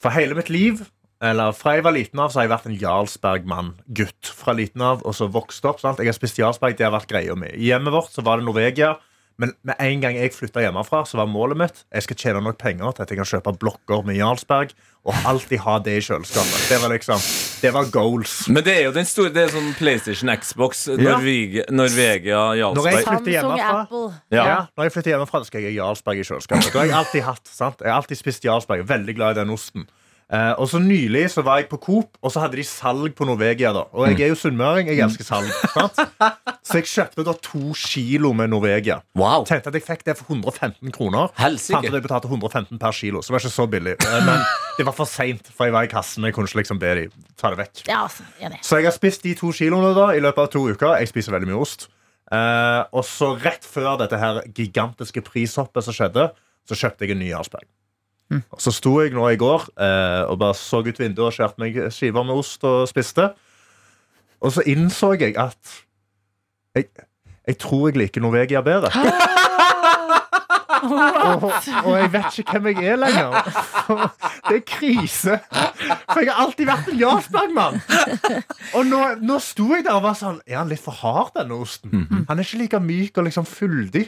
For 0.01 0.11
hele 0.11 0.35
mitt 0.35 0.49
liv, 0.51 0.81
eller 1.23 1.53
fra 1.55 1.75
jeg 1.77 1.85
var 1.85 1.93
liten 1.95 2.19
av, 2.19 2.31
så 2.33 2.41
har 2.41 2.47
jeg 2.47 2.51
vært 2.55 2.67
en 2.67 2.79
Jarlsberg-mann. 2.81 3.71
Gutt 3.93 4.31
fra 4.35 4.55
liten 4.57 4.81
av, 4.83 5.03
og 5.05 5.13
så 5.15 5.29
vokst 5.31 5.63
opp. 5.69 5.79
Sant? 5.79 5.99
Jeg 6.01 6.09
har 6.11 6.17
spist 6.17 6.39
Jarlsberg, 6.41 6.75
det 6.79 6.87
har 6.87 6.95
vært 6.95 7.07
greia 7.11 7.35
mi. 7.37 7.47
I 7.55 7.69
hjemmet 7.71 7.93
vårt 7.93 8.11
så 8.11 8.23
var 8.25 8.41
det 8.41 8.47
Norvegia. 8.49 8.95
Men 9.41 9.55
med 9.65 9.79
en 9.81 10.01
gang 10.03 10.15
jeg 10.19 10.33
flytta 10.35 10.61
hjemmefra, 10.61 11.01
så 11.09 11.17
var 11.17 11.29
målet 11.31 11.57
mitt 11.57 11.83
Jeg 11.89 12.05
skal 12.05 12.19
tjene 12.23 12.41
nok 12.45 12.59
penger 12.61 12.93
til 12.93 13.05
at 13.05 13.11
jeg 13.13 13.17
kan 13.21 13.29
kjøpe 13.31 13.53
blokker 13.61 14.03
med 14.05 14.19
Jarlsberg 14.19 14.73
og 15.01 15.15
alltid 15.25 15.63
ha 15.65 15.79
det 15.81 15.95
i 15.97 16.01
kjøleskapet. 16.05 16.65
Det 16.69 16.77
var 16.83 16.91
liksom 16.93 17.21
Det 17.61 17.71
var 17.73 17.87
goals. 17.89 18.35
Men 18.53 18.61
det 18.67 18.75
er 18.77 18.83
jo 18.85 18.91
den 18.93 19.07
store 19.09 19.31
Det 19.33 19.47
er 19.47 19.53
sånn 19.55 19.71
PlayStation, 19.79 20.29
Xbox, 20.37 20.83
Norvegia, 20.93 21.65
Norvegia, 21.73 22.41
Jarlsberg. 22.59 22.77
Når 22.77 22.91
jeg 22.91 23.07
flytter 23.07 23.33
hjemmefra 23.33 24.03
Ja. 24.29 24.45
Ja. 24.45 24.59
Når 24.77 24.87
jeg 24.87 24.93
flytter 24.97 25.11
hjemmefra, 25.15 25.41
så 25.41 25.49
skal 25.49 25.65
jeg 25.65 25.73
ha 25.73 25.79
Jarlsberg 25.79 26.21
i 26.21 26.27
kjøleskapet. 26.29 26.69
Det 26.69 26.79
har 26.83 26.85
jeg 26.91 26.99
alltid 27.01 27.25
hatt. 27.31 27.49
sant? 27.49 27.81
Jeg 27.81 27.89
har 27.89 27.97
alltid 28.03 28.21
spist 28.21 28.45
Jarlsberg. 28.45 28.85
Veldig 28.93 29.15
glad 29.17 29.37
i 29.37 29.41
den 29.41 29.49
osten. 29.57 29.87
Eh, 30.31 30.53
og 30.63 30.69
så 30.71 30.79
Nylig 30.79 31.25
så 31.33 31.41
var 31.43 31.59
jeg 31.59 31.67
på 31.67 31.75
Coop, 31.83 32.13
og 32.23 32.31
så 32.31 32.39
hadde 32.45 32.55
de 32.55 32.63
salg 32.63 33.11
på 33.17 33.25
Norvegia. 33.27 33.73
da 33.75 33.81
Og 33.91 34.07
jeg 34.07 34.21
er 34.21 34.29
jo 34.31 34.37
sunnmøring. 34.39 34.87
Jeg 34.87 35.01
elsker 35.03 35.27
salg. 35.27 35.49
sant? 35.75 35.97
Så 36.63 36.79
jeg 36.79 36.87
kjøpte 36.87 37.25
da 37.27 37.33
to 37.43 37.73
kilo 37.75 38.31
med 38.37 38.53
Norvegia. 38.53 39.01
Wow. 39.19 39.43
Tenkte 39.49 39.73
at 39.73 39.75
jeg 39.75 39.83
fikk 39.83 40.05
det 40.07 40.15
for 40.21 40.31
115 40.31 40.93
kroner. 40.95 41.33
Fant 41.35 41.59
at 41.59 41.83
jeg 41.91 42.05
betalte 42.05 42.31
115 42.31 42.79
per 42.79 42.95
kilo, 42.95 43.19
så 43.19 43.31
det 43.33 43.35
var 43.35 43.43
ikke 43.43 43.55
så 43.57 43.67
billig. 43.73 43.97
Eh, 44.07 44.21
Men 44.29 44.45
det 44.79 44.87
var 44.87 44.95
for 44.95 45.09
seint, 45.09 45.51
for 45.51 45.67
jeg 45.67 45.75
var 45.75 45.89
i 45.89 45.91
kassen. 45.91 46.23
Jeg 46.23 46.37
kunne 46.37 46.47
ikke 46.47 46.61
liksom 46.63 46.79
be 46.79 46.93
de 47.01 47.05
ta 47.35 47.51
det 47.51 47.59
vekk. 47.65 47.83
Ja, 47.91 48.05
altså. 48.07 48.23
Så 48.63 48.79
jeg 48.79 48.87
har 48.87 48.95
spist 48.95 49.27
de 49.27 49.35
to 49.35 49.51
kiloene 49.51 49.91
da 49.97 50.13
i 50.15 50.23
løpet 50.23 50.45
av 50.47 50.51
to 50.55 50.63
uker. 50.71 50.95
Jeg 51.01 51.11
spiser 51.11 51.35
veldig 51.35 51.51
mye 51.51 51.59
ost. 51.59 51.89
Eh, 52.31 52.81
og 52.95 53.03
så 53.03 53.33
rett 53.35 53.67
før 53.67 53.97
dette 53.99 54.15
her 54.15 54.39
gigantiske 54.55 55.19
prishoppet 55.27 55.83
som 55.83 55.95
skjedde, 55.97 56.29
så 56.69 56.77
kjøpte 56.85 57.03
jeg 57.03 57.17
en 57.17 57.19
ny 57.25 57.33
Jarlsberg. 57.33 57.67
Og 58.39 58.61
Så 58.63 58.71
sto 58.71 58.93
jeg 59.01 59.11
nå 59.15 59.27
i 59.29 59.39
går 59.39 59.67
eh, 59.75 60.23
og 60.31 60.39
bare 60.39 60.55
så 60.55 60.79
ut 60.79 60.99
vinduet 60.99 61.27
og 61.27 61.35
skjærte 61.35 61.59
meg 61.61 61.79
skiver 61.91 62.23
med 62.23 62.39
ost 62.39 62.63
og 62.67 62.87
spiste. 62.89 63.31
Og 64.41 64.53
så 64.55 64.63
innså 64.65 65.13
jeg 65.19 65.35
at 65.37 65.75
jeg, 66.75 66.87
jeg 67.47 67.57
tror 67.59 67.89
jeg 67.89 67.99
liker 67.99 68.23
Norvegia 68.23 68.61
bedre. 68.65 68.89
Og, 70.81 71.43
og 71.85 71.91
jeg 71.99 72.11
vet 72.13 72.39
ikke 72.41 72.59
hvem 72.59 72.81
jeg 72.81 72.93
er 72.93 72.99
lenger. 73.01 73.37
Det 74.51 74.55
er 74.57 74.63
krise. 74.67 75.37
For 76.11 76.19
jeg 76.23 76.31
har 76.33 76.41
alltid 76.43 76.67
vært 76.67 76.89
en 76.91 76.99
Jarlsberg-mann. 76.99 77.77
Og 78.75 78.87
nå, 78.89 79.01
nå 79.21 79.37
sto 79.43 79.69
jeg 79.75 79.85
der 79.85 79.95
og 79.95 80.03
var 80.07 80.15
sånn 80.19 80.39
Er 80.49 80.57
han 80.61 80.71
litt 80.71 80.81
for 80.83 80.95
hard, 81.01 81.31
denne 81.37 81.55
osten? 81.61 82.05
Han 82.27 82.39
er 82.41 82.45
ikke 82.47 82.61
like 82.63 82.81
myk 82.83 83.19
og 83.21 83.27
liksom 83.29 83.47
fyldig. 83.47 84.07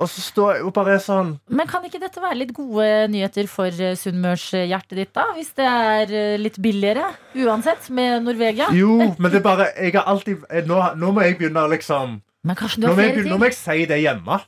Og 0.00 0.08
så 0.08 0.22
står 0.24 0.54
jeg 0.58 0.64
og 0.68 0.72
bare 0.76 0.96
sånn 1.02 1.34
Men 1.52 1.68
kan 1.68 1.84
ikke 1.86 2.00
dette 2.02 2.20
være 2.22 2.38
litt 2.40 2.52
gode 2.56 2.86
nyheter 3.12 3.48
for 3.50 3.68
eh, 3.72 3.94
sunnmørshjertet 3.98 4.96
ditt, 4.98 5.12
da? 5.16 5.26
Hvis 5.36 5.52
det 5.56 5.66
er 5.68 6.12
eh, 6.16 6.36
litt 6.40 6.56
billigere, 6.62 7.06
uansett, 7.44 7.88
med 7.96 8.24
Norvegia? 8.26 8.70
Jo, 8.76 8.96
men 9.16 9.28
det 9.32 9.40
er 9.40 9.44
bare 9.46 9.68
jeg 9.76 9.94
har 9.96 10.08
alltid, 10.10 10.44
eh, 10.50 10.64
nå, 10.68 10.80
nå 11.00 11.12
må 11.16 11.24
jeg 11.26 11.38
begynne 11.40 11.64
å 11.66 11.70
liksom 11.72 12.18
Men 12.48 12.56
kanskje 12.56 12.80
du 12.82 12.86
Nå 12.88 12.92
har 12.94 12.98
flere 13.02 13.16
begynne- 13.18 13.34
nå 13.34 13.40
må 13.42 13.50
jeg 13.50 13.56
si 13.60 13.86
det 13.90 14.00
hjemme. 14.04 14.40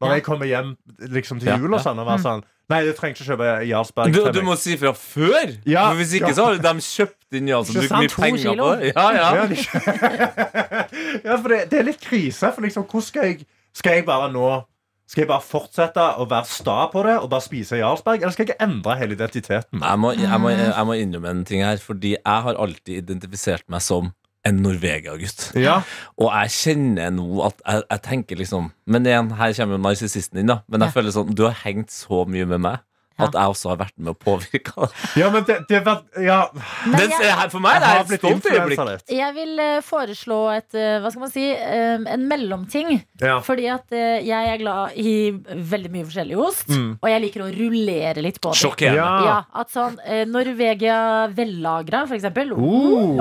Når 0.00 0.08
Ja. 0.08 0.14
jeg 0.16 0.24
kommer 0.24 0.46
hjem 0.48 0.76
liksom 1.12 1.40
til 1.42 1.52
jul 1.60 1.74
og 1.74 1.80
sånn. 1.84 1.98
Og 2.00 2.06
være 2.08 2.22
sånn 2.24 2.42
Nei, 2.70 2.84
du 2.86 2.92
trenger 2.94 3.16
ikke 3.18 3.24
kjøpe 3.32 3.46
Jarlsberg. 3.66 4.12
Du, 4.14 4.20
du 4.30 4.42
må 4.46 4.54
si 4.56 4.76
fra 4.78 4.92
før! 4.94 5.56
Ja. 5.66 5.88
For 5.90 5.96
Hvis 5.98 6.12
ikke 6.20 6.30
så 6.36 6.44
har 6.46 6.60
de 6.62 6.84
kjøpt 6.86 7.34
inn 7.34 7.48
Jarlsberg. 7.50 7.82
Ikke 7.82 7.96
Brukt 7.96 8.04
mye 8.04 8.22
penger 8.22 8.44
kilo. 8.52 8.68
på 8.68 8.76
det. 8.78 8.92
Ja, 8.94 9.06
ja. 9.10 9.30
Ja, 11.24 11.36
for 11.40 11.48
det, 11.50 11.58
det 11.72 11.80
er 11.80 11.86
litt 11.88 12.00
krise. 12.04 12.52
For 12.54 12.62
liksom, 12.64 12.86
hvordan 12.86 13.06
skal 13.08 13.26
jeg 13.32 13.46
Skal 13.76 13.98
jeg 13.98 14.06
bare 14.06 14.30
nå 14.32 14.46
Skal 15.10 15.24
jeg 15.24 15.30
bare 15.32 15.42
fortsette 15.42 16.04
å 16.22 16.28
være 16.30 16.46
sta 16.46 16.76
på 16.92 17.02
det 17.02 17.16
og 17.18 17.26
bare 17.32 17.42
spise 17.42 17.80
Jarlsberg, 17.80 18.22
eller 18.22 18.30
skal 18.36 18.46
jeg 18.46 18.52
ikke 18.54 18.62
endre 18.68 18.94
hele 19.00 19.16
identiteten? 19.18 19.82
Jeg 19.82 19.98
må, 19.98 20.12
jeg, 20.14 20.38
må, 20.38 20.52
jeg 20.54 20.86
må 20.86 20.94
innrømme 21.02 21.32
en 21.34 21.40
ting 21.48 21.64
her, 21.66 21.80
fordi 21.82 22.12
jeg 22.14 22.44
har 22.46 22.54
alltid 22.54 23.00
identifisert 23.02 23.66
meg 23.66 23.82
som 23.82 24.12
en 24.48 24.62
Norvegia-gutt. 24.64 25.50
Ja. 25.60 25.82
Og 26.18 26.30
jeg 26.32 26.52
kjenner 26.54 27.10
nå 27.12 27.26
at 27.44 27.58
jeg, 27.66 27.82
jeg 27.90 28.02
tenker 28.06 28.36
liksom 28.40 28.70
Men 28.86 29.04
igjen, 29.06 29.32
her 29.36 29.52
kommer 29.58 29.76
jo 29.76 29.82
narsissisten 29.84 30.40
inn, 30.40 30.46
da. 30.48 30.62
Men 30.68 30.80
jeg 30.80 30.88
Ja. 30.92 30.94
føler 31.00 31.12
sånn 31.12 31.34
Du 31.34 31.42
har 31.44 31.56
hengt 31.64 31.90
så 31.92 32.24
mye 32.26 32.46
med 32.48 32.60
meg 32.64 32.78
at 33.28 33.36
jeg 33.38 33.52
også 33.54 33.68
har 33.72 33.76
vært 33.82 33.94
med 33.98 34.12
å 34.12 34.16
påvirke 34.18 34.72
det. 34.74 34.88
ja, 35.20 35.30
men 35.30 35.44
det, 35.44 35.56
det 35.68 35.80
var 35.86 36.02
Ja. 36.20 36.38
Men 36.86 36.96
Det, 37.00 37.08
jeg- 37.10 37.34
her, 37.40 37.48
for 37.52 37.60
meg 37.60 37.80
det 37.80 37.88
er 37.90 38.00
et 38.00 38.20
stolt 38.20 38.48
øyeblikk. 38.50 39.04
Jeg 39.10 39.34
vil 39.34 39.58
eh, 39.58 39.80
foreslå 39.84 40.38
et 40.56 40.74
eh, 40.74 40.98
Hva 41.02 41.10
skal 41.12 41.20
man 41.26 41.30
si? 41.34 41.46
eh, 41.52 41.98
en 42.14 42.26
mellomting. 42.30 42.94
Ja. 43.20 43.40
Fordi 43.44 43.66
at 43.72 43.86
jeg 43.90 44.50
er 44.54 44.58
glad 44.62 44.96
i 44.96 45.30
veldig 45.72 45.90
mye 45.94 46.06
forskjellig 46.08 46.38
ost. 46.40 46.68
Mm. 46.68 46.98
Og 47.02 47.08
jeg 47.10 47.22
liker 47.26 47.44
å 47.46 47.50
rullere 47.54 48.22
litt 48.24 48.40
på 48.40 48.52
det. 48.54 48.60
Sjokkerende. 48.62 48.96
Ja. 48.96 49.24
Ja, 49.30 49.38
at 49.60 49.70
sånn 49.74 49.98
Norvegia 50.30 51.28
vellagra, 51.34 52.06
for 52.08 52.16
eksempel. 52.16 52.52
Oh, 52.56 53.16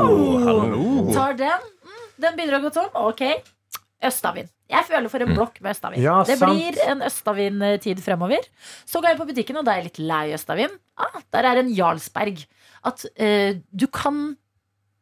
hallo. 0.45 1.11
Tar 1.13 1.33
den. 1.39 1.69
Mm, 1.83 2.03
den 2.23 2.35
begynner 2.37 2.59
å 2.59 2.63
gå 2.67 2.71
tom. 2.75 2.89
Ok. 3.09 3.23
Østavin. 4.05 4.47
Jeg 4.69 4.85
føler 4.87 5.09
for 5.11 5.19
en 5.25 5.33
blokk 5.35 5.57
med 5.65 5.73
østavind. 5.73 6.03
Ja, 6.05 6.19
det 6.23 6.37
blir 6.39 6.77
en 6.87 7.01
østavind-tid 7.03 7.99
fremover. 8.05 8.45
Så 8.87 9.01
går 9.01 9.09
jeg 9.13 9.17
på 9.19 9.25
butikken, 9.31 9.57
og 9.59 9.65
da 9.67 9.73
er 9.73 9.81
jeg 9.81 9.89
litt 9.89 9.99
lei 10.07 10.25
østavind. 10.37 10.75
Ah, 10.95 11.17
der 11.35 11.47
er 11.49 11.59
en 11.63 11.71
Jarlsberg. 11.75 12.45
At 12.85 13.03
uh, 13.19 13.57
du 13.75 13.87
kan 13.91 14.37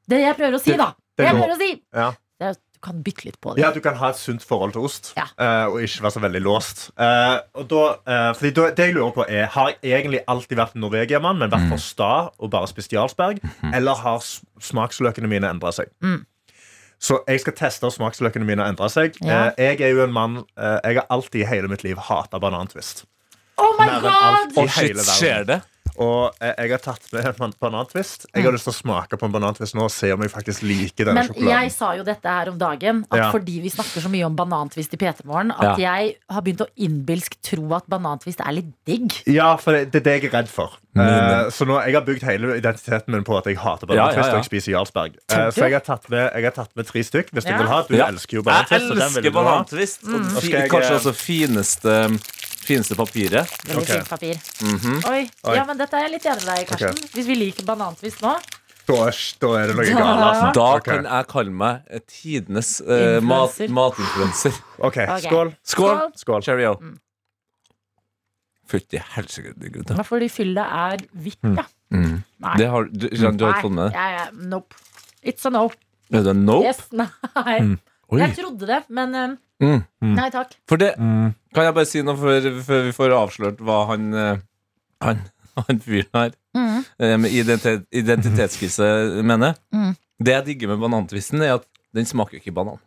Det 0.10 0.22
jeg 0.24 0.38
prøver 0.40 0.56
å 0.58 0.62
si, 0.64 0.72
da. 0.80 0.94
det 1.18 1.20
Det 1.22 1.28
jeg 1.28 1.36
prøver 1.36 1.54
å 1.54 1.60
si 1.60 1.70
Ja. 1.94 2.08
det 2.40 2.48
er 2.48 2.54
Du 2.78 2.80
kan 2.88 3.02
bytte 3.04 3.26
litt 3.26 3.38
på 3.42 3.54
det. 3.56 3.62
Ja, 3.64 3.72
du 3.74 3.80
kan 3.82 3.96
ha 3.98 4.10
et 4.14 4.18
sunt 4.22 4.42
forhold 4.46 4.74
til 4.74 4.82
ost 4.86 5.12
Ja. 5.18 5.24
eh, 5.38 5.66
og 5.66 5.82
ikke 5.82 6.04
være 6.06 6.14
så 6.14 6.22
veldig 6.22 6.42
låst. 6.46 6.84
Eh, 6.98 7.40
og 7.58 7.68
da, 7.68 8.34
fordi 8.38 8.52
da, 8.54 8.68
det 8.78 8.86
jeg 8.86 8.94
lurer 8.96 9.14
på 9.16 9.26
er 9.28 9.46
Har 9.48 9.72
jeg 9.82 9.98
egentlig 9.98 10.22
alltid 10.28 10.58
vært 10.58 10.76
Norvegia-mann, 10.78 11.40
men 11.42 11.50
vært 11.50 11.70
for 11.70 11.78
sta 11.82 12.30
og 12.38 12.52
bare 12.54 12.70
spist 12.70 12.94
Jarlsberg? 12.94 13.42
Eller 13.74 13.96
har 13.96 14.22
smaksløkene 14.62 15.28
mine 15.28 15.50
endra 15.50 15.72
seg? 15.74 15.90
Mm. 16.06 16.22
Så 17.00 17.20
jeg 17.30 17.44
skal 17.44 17.54
teste 17.58 17.86
om 17.86 17.94
smaksløkene 17.94 18.46
mine 18.48 18.64
har 18.64 18.74
endra 18.74 18.90
seg. 18.90 19.18
Ja. 19.22 19.52
Eh, 19.54 19.76
jeg 19.78 19.82
er 19.86 19.94
jo 19.94 20.02
en 20.08 20.14
mann 20.16 20.40
eh, 20.58 20.80
Jeg 20.84 20.98
har 20.98 21.06
alltid 21.14 21.44
i 21.44 21.48
hele 21.50 21.70
mitt 21.70 21.84
liv 21.86 22.00
hata 22.10 22.40
banantvist. 22.42 23.06
Oh 23.58 23.74
my 23.78 23.86
Mer 23.86 24.00
enn 24.00 24.08
alt 24.14 24.56
god! 24.56 24.64
i 24.66 24.74
shit, 24.74 25.02
skjer 25.18 25.46
det? 25.50 25.62
Og 25.98 26.36
jeg 26.42 26.70
har 26.72 26.78
tatt 26.84 27.08
med 27.14 27.26
en 27.26 27.54
banantvist. 27.60 28.28
Jeg 28.36 28.44
har 28.46 28.52
lyst 28.54 28.68
til 28.70 28.74
å 28.74 28.78
smake 28.78 29.18
på 29.18 29.26
en 29.26 29.32
banantvist 29.34 29.74
nå 29.76 29.84
og 29.88 29.92
se 29.92 30.12
om 30.14 30.22
jeg 30.22 30.30
faktisk 30.32 30.62
liker 30.68 31.06
denne 31.10 31.24
Men 31.24 31.28
sjokoladen. 31.32 31.62
jeg 31.64 31.72
sa 31.74 31.92
jo 31.98 32.04
dette 32.04 32.28
her 32.30 32.50
om 32.52 32.58
dagen, 32.58 33.06
at 33.12 33.18
Ja. 33.18 33.32
fordi 33.32 33.62
vi 33.62 33.70
snakker 33.70 34.02
så 34.06 34.10
mye 34.10 34.26
om 34.26 34.36
banantvist 34.36 34.94
i 34.94 34.98
P3 34.98 35.26
Morgen, 35.26 35.52
at 35.52 35.78
jeg 35.80 36.16
har 36.30 36.42
begynt 36.42 36.62
å 36.62 36.68
innbilsk 36.78 37.42
tro 37.42 37.74
at 37.74 37.88
banantvist 37.90 38.40
er 38.46 38.52
litt 38.54 38.74
digg. 38.86 39.12
Ja, 39.26 39.56
for 39.58 39.72
det, 39.74 39.92
det 39.92 40.02
er 40.02 40.04
det 40.12 40.22
jeg 40.22 40.34
er 40.34 40.38
redd 40.44 40.48
for. 40.50 40.72
Men- 40.94 41.08
Eh, 41.08 41.50
så 41.54 41.66
nå, 41.66 41.78
Jeg 41.86 41.94
har 41.94 42.02
bygd 42.02 42.24
hele 42.24 42.58
identiteten 42.58 43.10
min 43.10 43.24
på 43.24 43.38
at 43.38 43.46
jeg 43.46 43.58
hater 43.58 43.86
banantvist 43.86 44.16
Ja, 44.18 44.22
ja, 44.22 44.28
ja. 44.28 44.38
og 44.38 44.44
jeg 44.44 44.46
spiser 44.50 44.72
Jarlsberg. 44.74 45.12
Uh, 45.32 45.52
så 45.52 45.62
jeg 45.70 45.74
har, 45.74 45.80
tatt 45.82 46.10
med, 46.10 46.32
jeg 46.34 46.44
har 46.44 46.52
tatt 46.52 46.72
med 46.76 46.88
tre 46.88 47.02
stykk 47.04 47.30
hvis 47.34 47.46
Ja. 47.46 47.52
du 47.52 47.58
vil 47.64 47.68
ha. 47.68 47.82
Du 47.88 47.96
Ja. 47.96 48.08
elsker 48.08 48.34
jo 48.38 48.42
banantvist. 48.44 48.90
Jeg 48.90 48.98
elsker 48.98 49.32
banantvist. 49.32 50.02
Mm. 50.04 50.14
banantvist. 50.14 50.36
Og 50.36 50.42
fi- 50.42 50.48
skal 50.48 50.60
jeg, 50.62 50.70
kanskje 50.72 50.92
eh, 50.92 50.98
også 50.98 51.14
fineste, 51.14 52.20
fineste 52.68 52.98
papiret. 53.00 53.56
Veldig 53.66 53.82
okay. 53.82 53.98
fint 54.02 54.12
papir. 54.12 54.40
Mhm. 54.68 55.00
Oi. 55.08 55.24
Oi. 55.48 55.56
Ja, 55.56 55.66
men 55.68 55.80
dette 55.80 55.98
er 55.98 56.08
jeg 56.08 56.18
litt 56.18 56.28
enig 56.30 56.44
med 56.46 56.52
deg 56.54 56.62
i, 56.64 56.70
Karsten. 56.70 56.96
Okay. 56.98 57.12
Hvis 57.16 57.30
vi 57.32 57.38
liker 57.40 57.68
banantvist 57.68 58.24
nå. 58.26 58.36
Da, 58.88 58.98
er- 59.10 59.18
da 59.44 59.50
er 59.60 59.68
det 59.68 59.76
noe 59.76 59.88
galt. 59.98 60.22
Altså. 60.28 60.52
Da 60.56 60.68
kan 60.86 61.08
jeg 61.10 61.28
kalle 61.34 61.56
meg 61.64 61.90
eh, 61.92 62.04
tidenes 62.08 62.70
uh, 62.88 63.18
mat, 63.20 63.58
matinfluenser. 63.80 64.62
OK, 64.80 65.02
Ok. 65.04 65.26
skål. 65.26 65.52
Skål! 65.74 66.00
Skål. 66.22 66.46
Cheerio. 66.46 66.78
Mm. 66.80 66.96
Fytti 68.68 69.00
helsike, 69.16 69.54
fordi 70.04 70.28
fyllet 70.32 70.72
er 70.76 71.04
hvitt, 71.16 71.40
ja. 71.56 71.64
Mm. 71.96 72.18
Nei. 72.44 72.56
Det 72.60 72.66
har, 72.68 72.88
du, 72.92 73.06
du, 73.08 73.16
du 73.16 73.46
har 73.46 73.54
ikke 73.56 73.68
fått 73.70 73.76
med 73.78 73.86
det? 73.86 73.92
Ja, 73.96 74.08
ja, 74.12 74.26
nope. 74.52 74.76
It's 75.24 75.48
a 75.48 75.52
no. 75.56 75.70
Er 76.12 76.26
det 76.26 76.34
nope? 76.36 76.68
Yes, 76.68 76.82
nei. 77.00 77.08
Mm. 77.64 77.78
Jeg 78.20 78.36
trodde 78.40 78.68
det, 78.68 78.82
men 78.92 79.16
eh, 79.16 79.36
Mm. 79.64 79.80
Nei 80.14 80.28
takk. 80.30 80.52
For 80.70 80.78
det 80.78 80.92
Kan 80.98 81.66
jeg 81.66 81.74
bare 81.74 81.86
si 81.90 82.02
noe 82.06 82.14
før, 82.20 82.46
før 82.62 82.84
vi 82.86 82.92
får 82.94 83.14
avslørt 83.18 83.62
hva 83.66 83.78
han 83.90 84.14
eh, 84.14 84.38
Han, 85.02 85.24
han 85.68 85.80
fyren 85.82 86.14
her 86.14 86.36
Mm. 86.58 86.84
eh, 87.00 87.18
med 87.22 87.30
identitet, 87.38 87.84
identitetskrise 87.94 88.86
mener? 89.22 89.54
Mm. 89.74 89.92
Det 90.26 90.34
jeg 90.34 90.46
digger 90.46 90.68
med 90.72 90.80
banantvisten, 90.82 91.42
er 91.46 91.54
at 91.60 91.66
den 91.94 92.06
smaker 92.10 92.40
ikke 92.40 92.52
banan. 92.52 92.80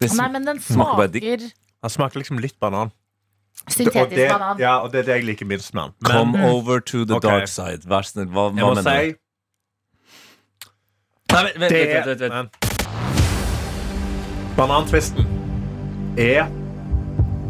Det 0.00 0.10
Nei, 0.16 0.28
men 0.28 0.44
den 0.44 0.60
smaker 0.60 1.08
smaker 1.08 1.46
Han 1.82 1.90
smaker 1.90 2.20
liksom 2.20 2.38
litt 2.40 2.58
banan. 2.60 2.90
syntetisk 3.68 4.16
det, 4.16 4.28
banan. 4.28 4.58
Ja, 4.60 4.78
og 4.84 4.92
det 4.92 4.98
er 5.00 5.02
det 5.08 5.14
jeg 5.20 5.24
liker 5.30 5.46
minst 5.48 5.72
med 5.74 5.82
den. 5.82 5.92
Come 6.04 6.44
over 6.52 6.80
to 6.80 7.04
the 7.04 7.14
okay. 7.16 7.30
dark 7.30 7.48
side. 7.48 7.88
Vær 7.88 8.02
snill. 8.04 8.28
Hva, 8.28 8.50
Jeg 8.52 8.60
hva 8.60 8.68
må 8.68 8.74
mener 8.76 9.00
si 9.00 9.12
du? 9.12 9.16
Nei, 11.32 11.42
vent, 11.44 11.60
vent, 11.60 11.72
vent, 11.72 12.06
vent, 12.06 12.32
vent. 12.32 12.52
Banantvisten 14.56 15.39
er 16.18 16.46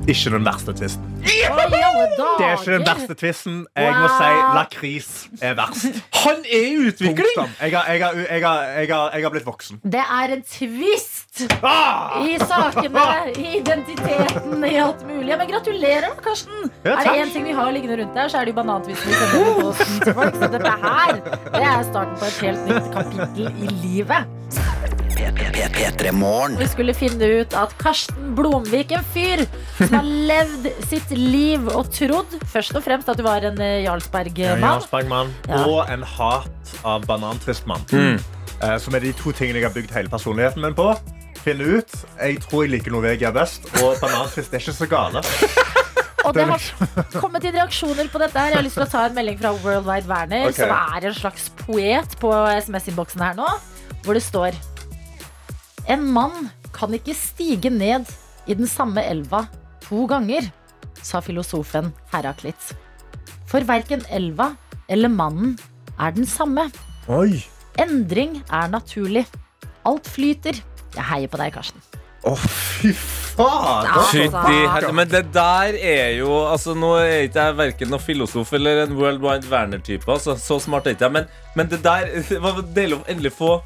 ikke 0.09 0.31
den 0.33 0.45
verste 0.45 0.73
tvisten. 0.75 1.07
Det 1.21 1.45
er 1.45 2.57
ikke 2.57 2.73
den 2.73 2.87
verste 2.87 3.15
tvisten. 3.15 3.59
Jeg 3.77 3.93
må 3.95 4.09
si 4.17 4.31
lakris 4.57 5.11
er 5.43 5.55
verst. 5.59 6.01
Han 6.25 6.41
er 6.49 6.65
i 6.67 6.89
utvikling! 6.89 7.53
Jeg 7.61 7.77
har, 7.77 7.85
jeg, 7.93 8.01
har, 8.05 8.13
jeg, 8.17 8.43
har, 8.47 8.63
jeg, 8.81 8.89
har, 8.95 9.11
jeg 9.15 9.23
har 9.27 9.35
blitt 9.35 9.47
voksen. 9.47 9.81
Det 9.85 10.01
er 10.01 10.35
en 10.37 10.43
twist 10.43 11.45
Ah! 11.63 12.19
i 12.27 12.35
sakene, 12.41 13.05
i 13.39 13.61
identiteten, 13.61 14.65
i 14.67 14.75
alt 14.83 15.05
mulig. 15.07 15.37
Men 15.39 15.53
gratulerer, 15.53 16.17
Karsten. 16.25 16.71
Ja, 16.85 16.97
er 16.97 17.05
det 17.07 17.15
én 17.23 17.33
ting 17.37 17.47
vi 17.47 17.55
har 17.57 17.71
liggende 17.73 18.01
rundt 18.03 18.17
der, 18.19 18.29
så 18.29 18.41
er 18.41 18.49
det 18.49 18.55
jo 18.57 18.59
banantvisten 18.63 19.13
vi 19.13 19.21
sender 19.21 20.05
til 20.05 20.15
folk. 20.19 20.35
Så 20.43 20.51
dette 20.57 20.75
her, 20.85 21.15
det 21.55 21.65
er 21.71 21.89
starten 21.93 22.19
på 22.19 22.29
et 22.33 22.43
helt 22.45 22.69
nytt 22.69 22.93
kapittel 22.97 23.53
i 23.53 23.73
livet. 23.85 24.80
P3 25.37 26.12
Morgen. 26.12 26.57
Vi 26.59 26.66
skulle 26.68 26.95
finne 26.95 27.26
ut 27.41 27.55
at 27.55 27.72
Karsten 27.78 28.35
Blomvik, 28.37 28.93
en 28.97 29.05
fyr 29.14 29.43
som 29.78 29.95
har 29.99 30.09
levd 30.31 30.68
sitt 30.89 31.12
liv 31.14 31.68
og 31.70 31.91
trodd 31.95 32.35
først 32.51 32.76
og 32.78 32.85
fremst 32.85 33.09
at 33.12 33.20
du 33.20 33.24
var 33.26 33.45
en 33.47 33.61
eh, 33.62 33.83
Jarlsberg-mann. 33.85 34.64
Jarlsbergmann 34.64 35.33
Ja. 35.49 35.62
og 35.66 35.91
en 35.93 36.03
hat 36.03 36.74
av 36.85 37.07
banantvistmann. 37.07 37.87
Mm. 37.93 38.18
Eh, 38.61 38.76
som 38.83 38.95
er 38.95 39.07
de 39.07 39.12
to 39.16 39.33
tingene 39.33 39.61
jeg 39.61 39.68
har 39.68 39.74
bygd 39.76 39.95
hele 39.95 40.12
personligheten 40.12 40.64
min 40.64 40.74
på. 40.76 40.91
Finne 41.41 41.78
ut. 41.78 41.95
Jeg 42.20 42.41
tror 42.45 42.66
jeg 42.66 42.74
liker 42.74 42.93
Norvegia 42.93 43.31
best, 43.33 43.70
og 43.81 43.97
banantvist 44.03 44.53
er 44.53 44.61
ikke 44.64 44.76
så 44.76 44.89
gale. 44.91 45.22
Og 46.28 46.35
det 46.37 46.45
har 46.45 46.66
kommet 47.16 47.47
inn 47.49 47.55
reaksjoner 47.57 48.11
på 48.12 48.20
dette. 48.20 48.37
her 48.37 48.53
Jeg 48.53 48.59
har 48.59 48.66
lyst 48.66 48.76
til 48.76 48.85
å 48.85 48.91
ta 48.93 49.07
en 49.09 49.14
melding 49.16 49.39
fra 49.41 49.55
Worldwide 49.62 50.11
Werner, 50.11 50.51
okay. 50.51 50.66
som 50.66 50.74
er 50.99 51.07
en 51.09 51.16
slags 51.16 51.49
poet 51.62 52.18
på 52.20 52.33
SMS-innboksen 52.61 53.24
her 53.24 53.39
nå, 53.39 53.49
hvor 54.05 54.18
det 54.18 54.22
står 54.26 54.59
En 55.91 56.05
mann 56.14 56.51
kan 56.70 56.93
ikke 56.95 57.16
stige 57.18 57.70
ned 57.74 58.07
i 58.47 58.55
den 58.55 58.68
samme 58.70 59.03
elva 59.11 59.47
to 59.82 60.05
ganger, 60.07 60.47
sa 61.03 61.18
filosofen 61.24 61.88
Heraklit. 62.12 62.74
For 63.51 63.66
verken 63.66 64.05
elva 64.14 64.53
eller 64.86 65.11
mannen 65.11 65.57
er 65.99 66.14
den 66.14 66.28
samme. 66.30 66.68
Oi. 67.11 67.43
Endring 67.82 68.38
er 68.53 68.70
naturlig. 68.70 69.24
Alt 69.88 70.07
flyter. 70.07 70.61
Jeg 70.95 71.07
heier 71.11 71.30
på 71.32 71.41
deg, 71.41 71.57
Karsten. 71.57 71.82
Å, 72.22 72.36
fy 72.36 72.93
faen! 72.95 73.88
Fytti 74.11 74.91
Men 74.93 75.09
det 75.09 75.22
der 75.32 75.74
er 75.74 76.11
jo 76.18 76.34
altså 76.45 76.74
Nå 76.76 76.91
er 77.01 77.24
ikke 77.24 77.47
jeg 77.47 77.57
verken 77.57 77.88
noen 77.88 78.03
filosof 78.05 78.53
eller 78.59 78.82
en 78.84 78.93
World 78.99 79.24
Wide 79.24 79.49
Werner-type. 79.51 80.07
Altså, 80.07 80.36
så 80.38 80.61
smart 80.62 80.86
er 80.86 80.95
ikke 80.95 81.09
jeg. 81.09 81.16
Men, 81.16 81.30
men 81.57 81.70
det 81.72 81.80
der 81.82 82.12
det 82.14 82.43
var 82.45 82.61
deilig 82.76 83.01
å 83.01 83.05
endelig 83.09 83.34
få 83.41 83.57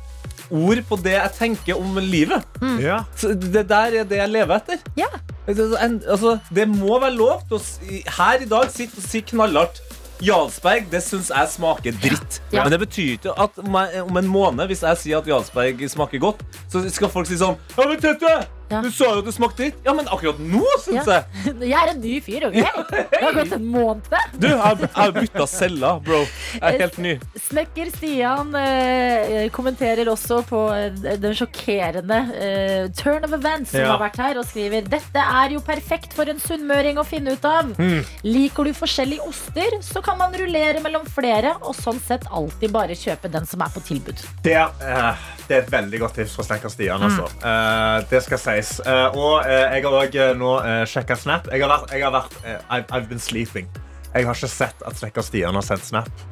ord 0.50 0.80
på 0.88 0.98
det 1.04 1.14
jeg 1.16 1.32
tenker 1.38 1.78
om 1.80 1.98
livet. 2.02 2.44
Ja. 2.82 3.02
Så 3.16 3.32
det 3.34 3.66
der 3.70 3.98
er 4.00 4.04
det 4.08 4.18
jeg 4.20 4.30
lever 4.32 4.56
etter. 4.60 4.82
Ja. 4.98 5.08
En- 5.48 6.02
altså, 6.08 6.38
det 6.54 6.68
må 6.68 6.98
være 7.00 7.14
lov 7.16 7.42
til 7.48 7.58
å 7.58 7.60
si, 7.62 8.02
her 8.18 8.40
i 8.40 8.48
dag 8.48 8.70
sitte 8.72 8.96
og 9.00 9.04
si 9.08 9.20
knallhardt 9.20 9.82
Jarlsberg 10.24 10.86
det 10.92 11.02
syns 11.04 11.28
jeg 11.34 11.48
smaker 11.50 11.96
dritt. 12.00 12.38
Ja. 12.54 12.62
Men 12.62 12.72
det 12.72 12.78
betyr 12.84 13.08
ikke 13.16 13.32
at 13.44 13.58
om, 13.58 14.16
en 14.16 14.28
måned, 14.30 14.66
hvis 14.70 14.84
jeg 14.86 15.00
sier 15.02 15.18
at 15.18 15.26
Jarlsberg 15.28 15.82
smaker 15.90 16.22
godt, 16.22 16.44
så 16.70 16.84
skal 16.94 17.10
folk 17.12 17.26
si 17.28 17.36
sånn 17.40 17.56
Ja, 17.76 17.88
men 17.90 17.98
Tete, 18.00 18.30
Ja. 18.70 18.80
du 18.80 18.90
sa 18.90 19.04
jo 19.12 19.18
at 19.20 19.26
det 19.28 19.34
smakte 19.36 19.56
dritt. 19.62 19.74
Ja, 19.84 19.92
men 19.94 20.06
akkurat 20.08 20.38
nå 20.40 20.62
syns 20.84 21.06
Ja. 21.06 21.22
jeg 21.44 21.54
Jeg 21.74 21.78
er 21.78 21.90
en 21.92 22.00
ny 22.00 22.14
fyr, 22.24 22.46
OK? 22.48 22.54
Det 22.56 23.20
har 23.22 23.32
gått 23.36 23.52
en 23.52 23.66
måned. 23.66 24.04
Du, 24.40 24.46
jeg 24.48 24.58
har- 24.58 24.88
jeg 25.04 25.14
bytta 25.14 25.46
celler, 25.46 26.00
bro. 26.00 26.20
Jeg 26.24 26.62
er 26.62 26.78
helt 26.80 26.98
ny. 26.98 27.12
Snekker 27.48 27.90
Stian 27.94 28.54
eh, 28.56 29.48
kommenterer 29.54 30.08
også 30.10 30.40
på 30.48 30.62
eh, 30.74 31.16
den 31.20 31.34
sjokkerende 31.36 32.18
eh, 32.34 32.88
turn 32.96 33.24
of 33.24 33.32
events 33.36 33.70
som 33.74 33.80
Ja. 33.84 33.92
har 33.96 34.00
vært 34.06 34.16
her, 34.22 34.38
og 34.40 34.46
skriver 34.48 34.86
Dette 34.88 35.20
er 35.20 35.54
jo 35.54 35.60
perfekt 35.64 36.12
for 36.16 36.28
en 36.30 36.40
sunnmøring 36.40 36.98
å 37.00 37.04
finne 37.06 37.34
ut 37.36 37.44
av. 37.44 37.74
Mm. 37.78 38.02
Liker 38.24 38.64
du 38.64 38.72
forskjellige 38.76 39.26
oster, 39.28 39.78
så 39.84 40.02
kan 40.04 40.18
man 40.18 40.32
rullere 40.32 40.80
mellom 40.84 41.04
flere, 41.06 41.54
og 41.62 41.74
sånn 41.76 42.00
sett 42.00 42.24
alltid 42.30 42.72
bare 42.74 42.96
kjøpe 42.98 43.30
den 43.30 43.46
som 43.46 43.60
er 43.64 43.72
på 43.74 43.82
tilbud. 43.86 44.24
Det 44.44 44.54
er, 44.54 44.72
eh, 44.80 45.24
det 45.48 45.56
er 45.56 45.62
et 45.66 45.70
veldig 45.72 46.00
godt 46.00 46.14
tips 46.20 46.34
fra 46.38 46.44
Snekker 46.48 46.72
Stian. 46.72 47.02
Altså. 47.02 47.28
Eh, 47.44 48.04
det 48.10 48.22
skal 48.24 48.38
sies. 48.54 48.78
Uh, 48.86 49.08
og 49.14 49.46
eh, 49.48 49.76
jeg 49.76 49.84
har 49.86 49.98
også 50.00 50.28
nå 50.38 50.52
uh, 50.60 50.84
sjekka 50.88 51.16
Snap. 51.18 51.50
Jeg 51.52 51.62
har 51.64 51.70
vært, 51.72 51.92
jeg 51.94 52.04
har 52.06 52.14
vært 52.14 52.38
eh, 52.44 52.60
I've, 52.70 52.86
I've 52.90 53.08
been 53.10 53.20
sleeping. 53.22 53.68
Jeg 54.14 54.28
har 54.28 54.36
ikke 54.38 54.50
sett 54.50 54.82
at 54.86 54.96
Snekker 55.00 55.26
Stian 55.26 55.54
har 55.58 55.66
sendt 55.66 55.84
Snap. 55.88 56.24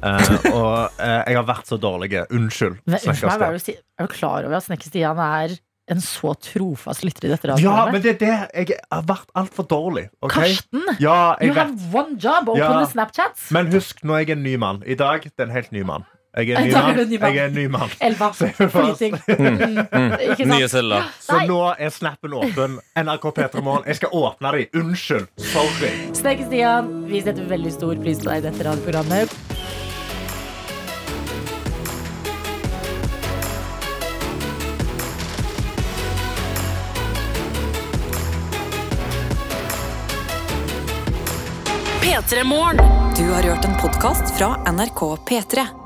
Eh, 0.00 0.52
og 0.52 1.00
eh, 1.00 1.22
jeg 1.28 1.36
har 1.38 1.46
vært 1.48 1.68
så 1.68 1.78
dårlig. 1.80 2.12
Unnskyld. 2.32 2.78
Men, 2.86 3.00
unnskyld 3.00 3.32
meg, 3.32 3.42
er, 3.42 3.58
du 3.58 3.72
er 4.04 4.06
du 4.08 4.14
klar 4.14 4.46
over 4.46 4.60
at 4.60 4.66
Snekker 4.68 4.92
Stian 4.92 5.20
er 5.24 5.56
en 5.90 6.02
så 6.04 6.36
trofast 6.38 7.02
lytter 7.02 7.26
i 7.26 7.32
dette 7.32 7.56
Ja, 7.58 7.88
men 7.90 8.02
det 8.04 8.12
er 8.14 8.18
det. 8.20 8.34
Jeg 8.54 8.78
har 8.92 9.06
vært 9.08 9.32
altfor 9.34 9.66
dårlig. 9.66 10.06
Okay? 10.22 10.52
Karsten, 10.54 10.84
Ja, 11.02 11.34
you 11.42 11.50
vet. 11.50 11.64
have 11.64 11.90
one 11.96 12.14
job, 12.20 12.48
open 12.48 12.62
Ja. 12.62 12.70
the 12.78 12.86
Snapchats. 12.92 13.48
Men 13.50 13.72
husk, 13.74 14.04
nå 14.06 14.14
er 14.14 14.24
jeg 14.24 14.36
en 14.36 14.44
ny 14.46 14.54
mann. 14.56 14.84
I 14.86 14.94
dag 14.94 15.24
det 15.26 15.34
er 15.36 15.48
en 15.48 15.56
helt 15.56 15.72
ny 15.74 15.82
mann. 15.82 16.06
Jeg 16.36 16.50
er 16.54 16.58
en 16.60 16.66
ny 17.10 17.18
mann. 17.18 17.32
Jeg 17.34 17.36
er 17.42 17.46
en 17.48 17.54
ny 17.54 17.64
mann. 17.66 17.90
Elva. 18.00 18.30
Flyting. 18.32 19.16
Mm. 19.40 20.12
Ikke? 20.30 20.44
Nye 20.46 20.68
celler. 20.70 21.08
Så 21.20 21.40
nå 21.48 21.56
er 21.78 21.90
snappen 21.90 22.34
åpen. 22.38 22.76
NRK 22.96 23.24
P3 23.36 23.62
Morgen. 23.66 23.86
Jeg 23.90 23.98
skal 23.98 24.12
åpne 24.14 24.52
de. 24.54 24.66
Unnskyld. 24.78 25.26
Sorry. 25.50 25.90
Snekker 26.14 26.46
Stian, 26.46 26.90
vi 27.10 27.22
setter 27.24 27.48
veldig 27.50 27.72
stor 27.74 27.98
pris 28.04 28.22
på 28.22 28.30
deg 28.30 28.44
i 28.44 28.46
dette 28.46 28.66
radioprogrammet. 28.68 29.34
P3 42.00 42.44
Morgen. 42.44 42.76
Du 43.16 43.26
har 43.32 43.42
hørt 43.42 43.64
en 43.64 43.76
podkast 43.82 44.38
fra 44.38 44.54
NRK 44.72 45.00
P3. 45.28 45.79